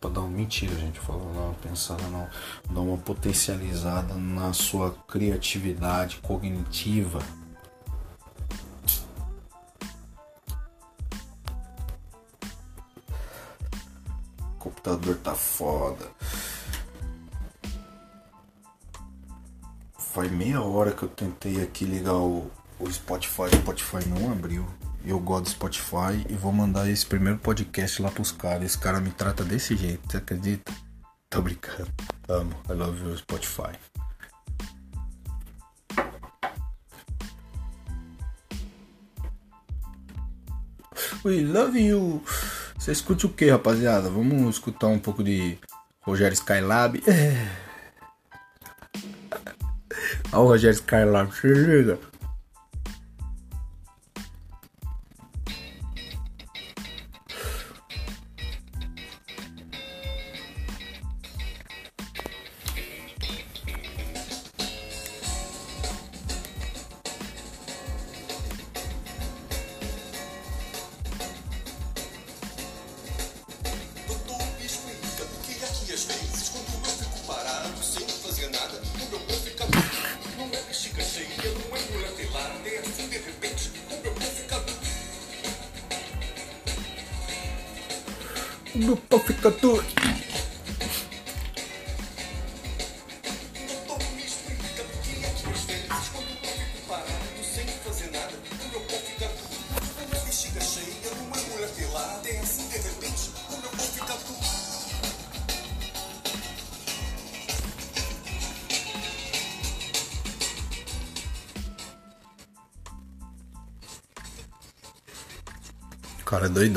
Pra 0.00 0.08
dar 0.08 0.20
uma 0.20 0.30
mentira, 0.30 0.74
gente. 0.76 1.00
Falando, 1.00 1.34
não, 1.34 1.54
pensando 1.54 2.02
não. 2.10 2.28
Dar 2.70 2.80
uma 2.80 2.96
potencializada 2.96 4.14
na 4.14 4.52
sua 4.52 4.92
criatividade 5.08 6.18
cognitiva 6.22 7.20
computador 14.86 15.16
tá 15.16 15.34
foda. 15.34 16.06
Faz 19.98 20.30
meia 20.30 20.62
hora 20.62 20.92
que 20.92 21.02
eu 21.02 21.08
tentei 21.08 21.60
aqui 21.62 21.84
ligar 21.84 22.14
o, 22.14 22.50
o 22.78 22.90
Spotify, 22.90 23.42
o 23.42 23.56
Spotify 23.56 24.08
não 24.08 24.30
abriu. 24.30 24.66
Eu 25.04 25.20
gosto 25.20 25.44
do 25.44 25.50
Spotify 25.50 26.26
e 26.28 26.34
vou 26.34 26.52
mandar 26.52 26.88
esse 26.90 27.06
primeiro 27.06 27.38
podcast 27.38 28.02
lá 28.02 28.10
pros 28.10 28.32
caras. 28.32 28.64
Esse 28.64 28.78
cara 28.78 29.00
me 29.00 29.10
trata 29.10 29.44
desse 29.44 29.76
jeito, 29.76 30.10
você 30.10 30.16
acredita? 30.16 30.72
Tô 31.30 31.40
brincando. 31.40 31.88
Amo. 32.28 32.52
I 32.68 32.72
love 32.72 33.00
you, 33.04 33.16
Spotify. 33.16 33.72
We 41.24 41.42
love 41.42 41.78
you. 41.78 42.22
Você 42.78 42.92
escute 42.92 43.26
o 43.26 43.28
que, 43.28 43.50
rapaziada? 43.50 44.08
Vamos 44.10 44.56
escutar 44.56 44.88
um 44.88 44.98
pouco 44.98 45.22
de 45.22 45.58
Rogério 46.00 46.34
Skylab. 46.34 47.02
Olha 50.32 50.42
o 50.42 50.46
Rogério 50.46 50.74
Skylab, 50.74 51.32
se 51.32 51.46
liga. 51.46 51.98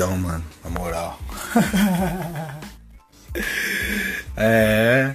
doidão, 0.00 0.16
mano. 0.16 0.44
Na 0.64 0.70
moral. 0.70 1.20
é. 4.36 5.14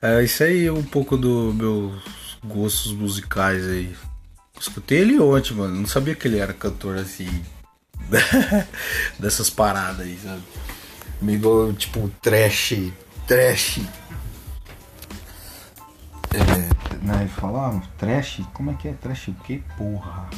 É 0.00 0.22
isso 0.22 0.42
aí, 0.42 0.70
um 0.70 0.82
pouco 0.82 1.16
dos 1.16 1.54
meus 1.54 2.38
gostos 2.44 2.92
musicais 2.92 3.66
aí. 3.66 3.94
Escutei 4.60 4.98
ele 4.98 5.18
ontem, 5.20 5.54
mano. 5.54 5.74
Não 5.74 5.86
sabia 5.86 6.14
que 6.14 6.28
ele 6.28 6.38
era 6.38 6.52
cantor 6.52 6.98
assim. 6.98 7.42
dessas 9.18 9.50
paradas 9.50 10.00
aí, 10.00 10.18
sabe? 10.22 10.42
Meio 11.20 11.72
tipo 11.74 12.08
trash. 12.20 12.74
Trash. 13.26 13.80
É, 16.32 17.04
né? 17.04 17.28
Falar 17.36 17.80
trash? 17.96 18.40
Como 18.52 18.72
é 18.72 18.74
que 18.74 18.88
é 18.88 18.92
trash? 18.92 19.28
O 19.28 19.34
que 19.34 19.62
porra? 19.76 20.28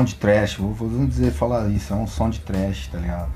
De 0.00 0.14
trash, 0.14 0.56
vou, 0.56 0.72
vou 0.72 1.06
dizer 1.06 1.32
falar 1.32 1.68
isso, 1.68 1.92
é 1.92 1.96
um 1.96 2.06
som 2.06 2.30
de 2.30 2.40
trash, 2.40 2.86
tá 2.86 2.98
ligado? 2.98 3.32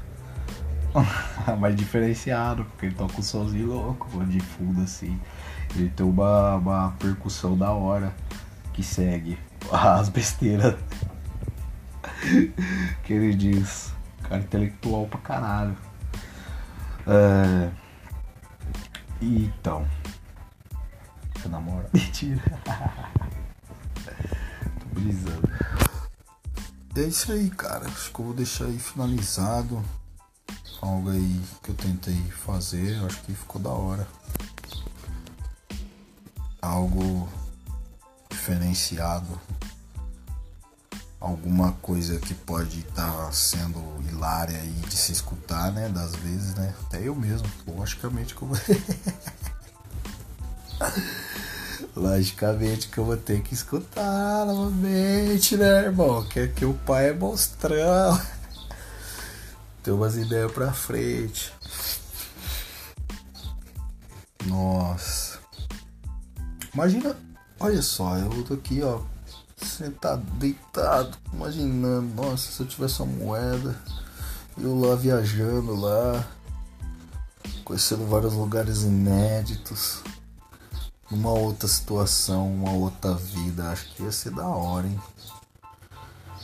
Mas 1.59 1.77
diferenciado, 1.77 2.65
porque 2.65 2.87
ele 2.87 2.95
toca 2.95 3.19
um 3.19 3.23
somzinho 3.23 3.67
louco, 3.67 4.25
de 4.25 4.41
fundo 4.41 4.81
assim. 4.83 5.21
Ele 5.75 5.91
tem 5.91 6.07
uma, 6.07 6.55
uma 6.55 6.93
percussão 6.99 7.57
da 7.57 7.71
hora 7.73 8.15
que 8.73 8.83
segue 8.83 9.39
as 9.71 10.09
besteiras 10.09 10.77
que 13.05 13.13
ele 13.13 13.35
diz. 13.35 13.93
Cara 14.23 14.41
intelectual 14.41 15.07
pra 15.07 15.21
caralho. 15.21 15.77
É... 17.07 17.71
Então. 19.21 19.87
Você 21.35 21.49
namora? 21.49 21.89
Mentira. 21.93 22.43
Tô 24.81 25.01
brisando. 25.01 25.49
É 26.97 27.03
isso 27.03 27.31
aí, 27.31 27.51
cara. 27.51 27.87
Acho 27.87 28.11
que 28.11 28.19
eu 28.19 28.25
vou 28.25 28.35
deixar 28.35 28.65
aí 28.65 28.79
finalizado. 28.79 29.85
Algo 30.81 31.11
aí 31.11 31.43
que 31.63 31.71
eu 31.71 31.75
tentei 31.75 32.19
fazer. 32.31 33.05
Acho 33.05 33.21
que 33.23 33.35
ficou 33.35 33.61
da 33.61 33.69
hora. 33.69 34.09
Algo 36.63 37.29
diferenciado. 38.31 39.39
Alguma 41.21 41.73
coisa 41.83 42.19
que 42.19 42.33
pode 42.33 42.81
estar 42.81 43.13
tá 43.13 43.31
sendo 43.31 43.79
hilária 44.09 44.59
aí 44.59 44.81
de 44.89 44.97
se 44.97 45.13
escutar, 45.13 45.71
né? 45.73 45.91
Das 45.91 46.17
vezes, 46.17 46.55
né? 46.55 46.75
Até 46.87 47.07
eu 47.07 47.15
mesmo. 47.15 47.47
Logicamente 47.67 48.35
que 48.35 48.41
eu 48.41 48.49
vou. 48.49 48.57
Logicamente 51.95 52.89
que 52.89 52.99
eu 52.99 53.05
vou 53.05 53.17
ter 53.17 53.43
que 53.43 53.55
escutar 53.55 54.47
novamente, 54.47 55.57
né, 55.57 55.85
irmão? 55.85 56.25
Que, 56.25 56.49
que 56.49 56.65
o 56.65 56.75
pai 56.75 57.11
é 57.11 57.13
monstrão. 57.13 58.21
Tem 59.83 59.93
umas 59.93 60.17
ideias 60.17 60.51
pra 60.53 60.73
frente. 60.73 61.53
Nossa. 64.47 65.39
Imagina, 66.75 67.17
olha 67.59 67.83
só, 67.83 68.17
eu 68.19 68.43
tô 68.45 68.55
aqui, 68.55 68.83
ó, 68.83 69.01
sentado, 69.57 70.23
deitado, 70.33 71.17
imaginando, 71.33 72.15
nossa, 72.15 72.53
se 72.53 72.61
eu 72.61 72.67
tivesse 72.67 73.01
uma 73.03 73.13
moeda, 73.13 73.81
eu 74.59 74.79
lá 74.79 74.95
viajando 74.95 75.75
lá, 75.75 76.27
conhecendo 77.65 78.07
vários 78.07 78.35
lugares 78.35 78.83
inéditos 78.83 80.03
numa 81.11 81.31
outra 81.31 81.69
situação, 81.69 82.53
uma 82.53 82.73
outra 82.73 83.15
vida. 83.15 83.71
Acho 83.71 83.87
que 83.95 84.03
ia 84.03 84.13
ser 84.13 84.31
da 84.31 84.47
hora, 84.47 84.87
hein? 84.87 85.01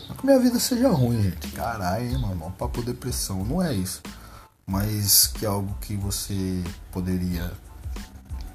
Não 0.08 0.16
que 0.16 0.26
minha 0.26 0.38
vida 0.38 0.58
seja 0.58 0.88
ruim, 0.88 1.22
gente. 1.22 1.48
Caralho, 1.52 2.18
mano. 2.20 2.46
Um 2.46 2.50
papo 2.50 2.82
depressão. 2.82 3.44
Não 3.44 3.62
é 3.62 3.74
isso. 3.74 4.02
Mas 4.66 5.26
que 5.26 5.44
é 5.44 5.48
algo 5.48 5.74
que 5.80 5.96
você 5.96 6.62
poderia 6.90 7.52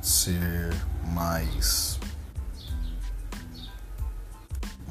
ser 0.01 0.73
mais. 1.13 1.99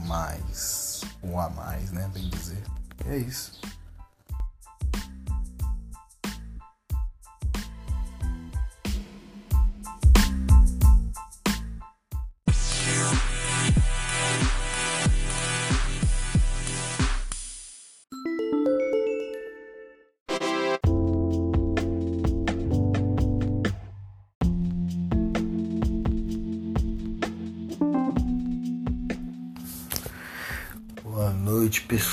Mais. 0.07 1.01
Um 1.23 1.41
a 1.41 1.49
mais, 1.51 1.91
né? 1.93 2.09
Bem 2.13 2.29
dizer. 2.29 2.63
É 3.07 3.17
isso. 3.17 3.53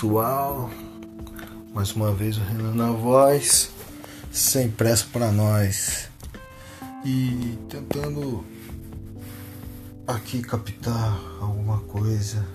Pessoal. 0.04 0.70
Mais 1.74 1.94
uma 1.94 2.12
vez 2.12 2.38
o 2.38 2.42
Renan 2.42 2.76
na 2.76 2.92
voz, 2.92 3.72
sem 4.34 4.70
pressa 4.70 5.06
para 5.14 5.32
nós. 5.32 6.10
E 7.06 7.58
tentando 7.70 8.44
aqui 10.06 10.42
captar 10.42 11.18
alguma 11.40 11.80
coisa, 11.80 12.46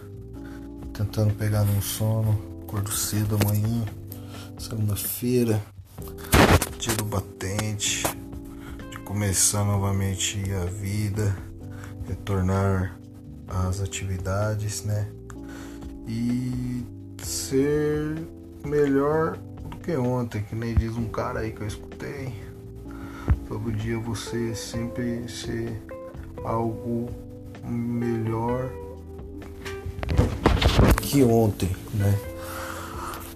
tentando 0.92 1.32
pegar 1.34 1.64
num 1.64 1.80
sono, 1.80 2.38
acordo 2.64 2.92
cedo 2.92 3.38
amanhã, 3.42 3.82
segunda-feira, 4.58 5.62
do 6.98 7.04
batente, 7.06 8.02
de 8.90 8.98
começar 9.00 9.64
novamente 9.64 10.38
a 10.52 10.66
vida, 10.66 11.34
retornar 12.06 12.98
às 13.48 13.80
atividades, 13.80 14.84
né? 14.84 15.10
e 16.08 16.82
ser 17.22 18.16
melhor 18.64 19.36
do 19.36 19.76
que 19.78 19.96
ontem, 19.96 20.42
que 20.42 20.54
nem 20.54 20.74
diz 20.74 20.96
um 20.96 21.08
cara 21.08 21.40
aí 21.40 21.52
que 21.52 21.62
eu 21.62 21.66
escutei. 21.66 22.34
Todo 23.46 23.72
dia 23.72 23.98
você 23.98 24.54
sempre 24.54 25.28
ser 25.28 25.82
algo 26.44 27.08
melhor 27.64 28.68
que 31.02 31.22
ontem, 31.22 31.74
né? 31.94 32.18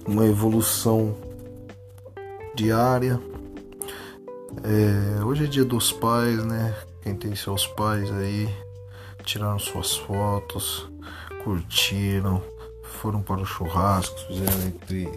Uma 0.05 0.25
evolução 0.25 1.15
diária. 2.55 3.19
É, 4.63 5.23
hoje 5.23 5.45
é 5.45 5.47
dia 5.47 5.65
dos 5.65 5.91
pais, 5.91 6.43
né? 6.45 6.75
Quem 7.01 7.15
tem 7.15 7.35
seus 7.35 7.65
pais 7.65 8.11
aí, 8.11 8.47
tiraram 9.23 9.57
suas 9.57 9.97
fotos, 9.97 10.87
curtiram, 11.43 12.41
foram 13.03 13.21
para 13.21 13.41
o 13.41 13.45
churrasco, 13.45 14.17
fizeram 14.27 14.65
entre 14.65 15.09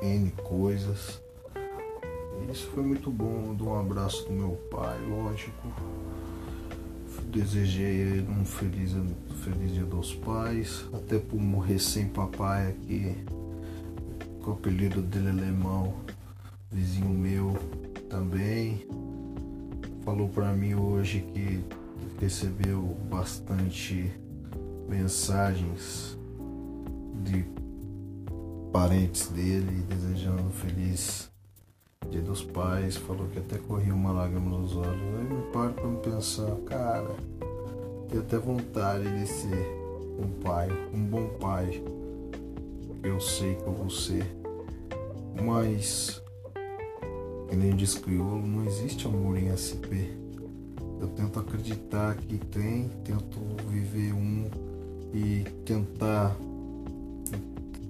N 0.00 0.30
coisas. 0.44 1.20
Isso 2.48 2.68
foi 2.68 2.84
muito 2.84 3.10
bom. 3.10 3.52
Dou 3.52 3.70
um 3.70 3.80
abraço 3.80 4.24
do 4.26 4.32
meu 4.32 4.50
pai, 4.70 4.96
lógico. 5.08 5.66
Desejei 7.32 7.96
ele 7.96 8.30
um 8.30 8.44
feliz, 8.44 8.92
feliz 9.42 9.72
dia 9.72 9.84
dos 9.84 10.14
pais. 10.14 10.84
Até 10.92 11.18
por 11.18 11.36
um 11.36 11.58
recém-papai 11.58 12.68
aqui, 12.68 13.16
com 14.40 14.52
o 14.52 14.54
apelido 14.54 15.02
dele 15.02 15.30
alemão, 15.30 15.96
vizinho 16.70 17.08
meu 17.08 17.58
também. 18.08 18.86
Falou 20.04 20.28
para 20.28 20.52
mim 20.52 20.74
hoje 20.74 21.22
que 21.34 21.64
recebeu 22.20 22.96
bastante 23.10 24.12
mensagens 24.88 26.21
de 27.22 27.44
parentes 28.72 29.28
dele 29.28 29.84
desejando 29.88 30.50
feliz 30.50 31.30
Dia 32.10 32.20
dos 32.20 32.42
Pais, 32.42 32.96
falou 32.96 33.26
que 33.28 33.38
até 33.38 33.56
corria 33.56 33.94
uma 33.94 34.12
lágrima 34.12 34.58
nos 34.58 34.76
olhos. 34.76 35.02
Aí 35.18 35.24
me 35.24 35.42
paro 35.52 35.72
pra 35.72 35.86
me 35.86 35.98
pensar, 35.98 36.54
cara, 36.66 37.14
tenho 38.08 38.22
até 38.22 38.36
vontade 38.38 39.04
de 39.18 39.26
ser 39.26 39.82
um 40.18 40.28
pai, 40.42 40.68
um 40.92 41.04
bom 41.04 41.28
pai. 41.40 41.82
Eu 43.02 43.20
sei 43.20 43.54
que 43.54 43.62
eu 43.62 43.72
vou 43.72 43.88
ser. 43.88 44.26
Mas, 45.42 46.22
que 47.48 47.56
nem 47.56 47.74
diz 47.74 47.94
crioulo, 47.94 48.46
não 48.46 48.66
existe 48.66 49.06
amor 49.06 49.38
em 49.38 49.48
SP. 49.56 50.12
Eu 51.00 51.08
tento 51.08 51.40
acreditar 51.40 52.14
que 52.16 52.36
tem, 52.36 52.90
tento 53.04 53.40
viver 53.68 54.12
um 54.12 54.50
e 55.14 55.44
tentar 55.64 56.36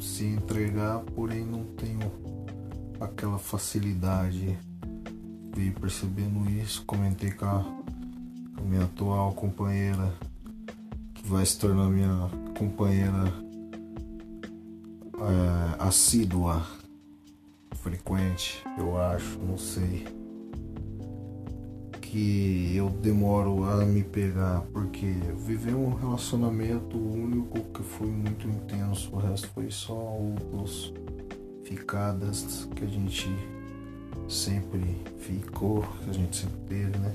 se 0.01 0.25
entregar, 0.25 1.01
porém 1.15 1.45
não 1.45 1.65
tenho 1.65 2.01
aquela 3.01 3.39
facilidade. 3.39 4.59
de 5.55 5.71
percebendo 5.73 6.49
isso, 6.49 6.83
comentei 6.87 7.31
com 7.31 7.45
a, 7.45 7.63
com 8.57 8.63
a 8.63 8.65
minha 8.65 8.85
atual 8.85 9.33
companheira, 9.33 10.15
que 11.15 11.27
vai 11.27 11.45
se 11.45 11.59
tornar 11.59 11.89
minha 11.89 12.31
companheira 12.57 13.25
é, 15.15 15.83
assídua, 15.83 16.67
frequente, 17.75 18.63
eu 18.79 18.99
acho, 18.99 19.39
não 19.41 19.59
sei 19.59 20.22
que 22.13 22.77
eu 22.77 22.91
demoro 22.91 23.65
a 23.65 23.87
me 23.87 24.05
pegar, 24.05 24.63
porque 24.71 25.07
viver 25.47 25.75
um 25.75 25.95
relacionamento 25.95 26.99
único 26.99 27.59
que 27.73 27.83
foi 27.83 28.07
muito 28.07 28.47
intenso, 28.47 29.09
o 29.15 29.17
resto 29.17 29.49
foi 29.55 29.71
só 29.71 29.95
outros 29.95 30.93
ficadas 31.65 32.69
que 32.77 32.85
a 32.85 32.87
gente 32.87 33.31
sempre 34.29 34.95
ficou, 35.21 35.83
que 36.05 36.11
a 36.11 36.13
gente 36.13 36.37
sempre 36.37 36.59
teve, 36.69 36.99
né? 36.99 37.15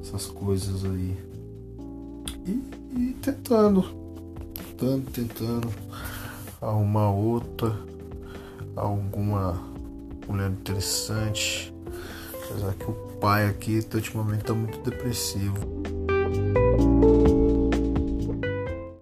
Essas 0.00 0.24
coisas 0.28 0.82
aí. 0.86 1.14
E, 2.46 2.52
e 2.98 3.16
tentando, 3.20 3.82
tentando, 4.54 5.10
tentando 5.10 5.68
arrumar 6.62 7.10
outra, 7.10 7.78
alguma 8.74 9.62
mulher 10.26 10.52
interessante. 10.52 11.70
Apesar 12.48 12.72
que 12.72 12.84
o 12.84 13.05
pai 13.20 13.48
aqui 13.48 13.80
ultimamente 13.94 14.44
tá 14.44 14.54
muito 14.54 14.78
depressivo. 14.88 16.05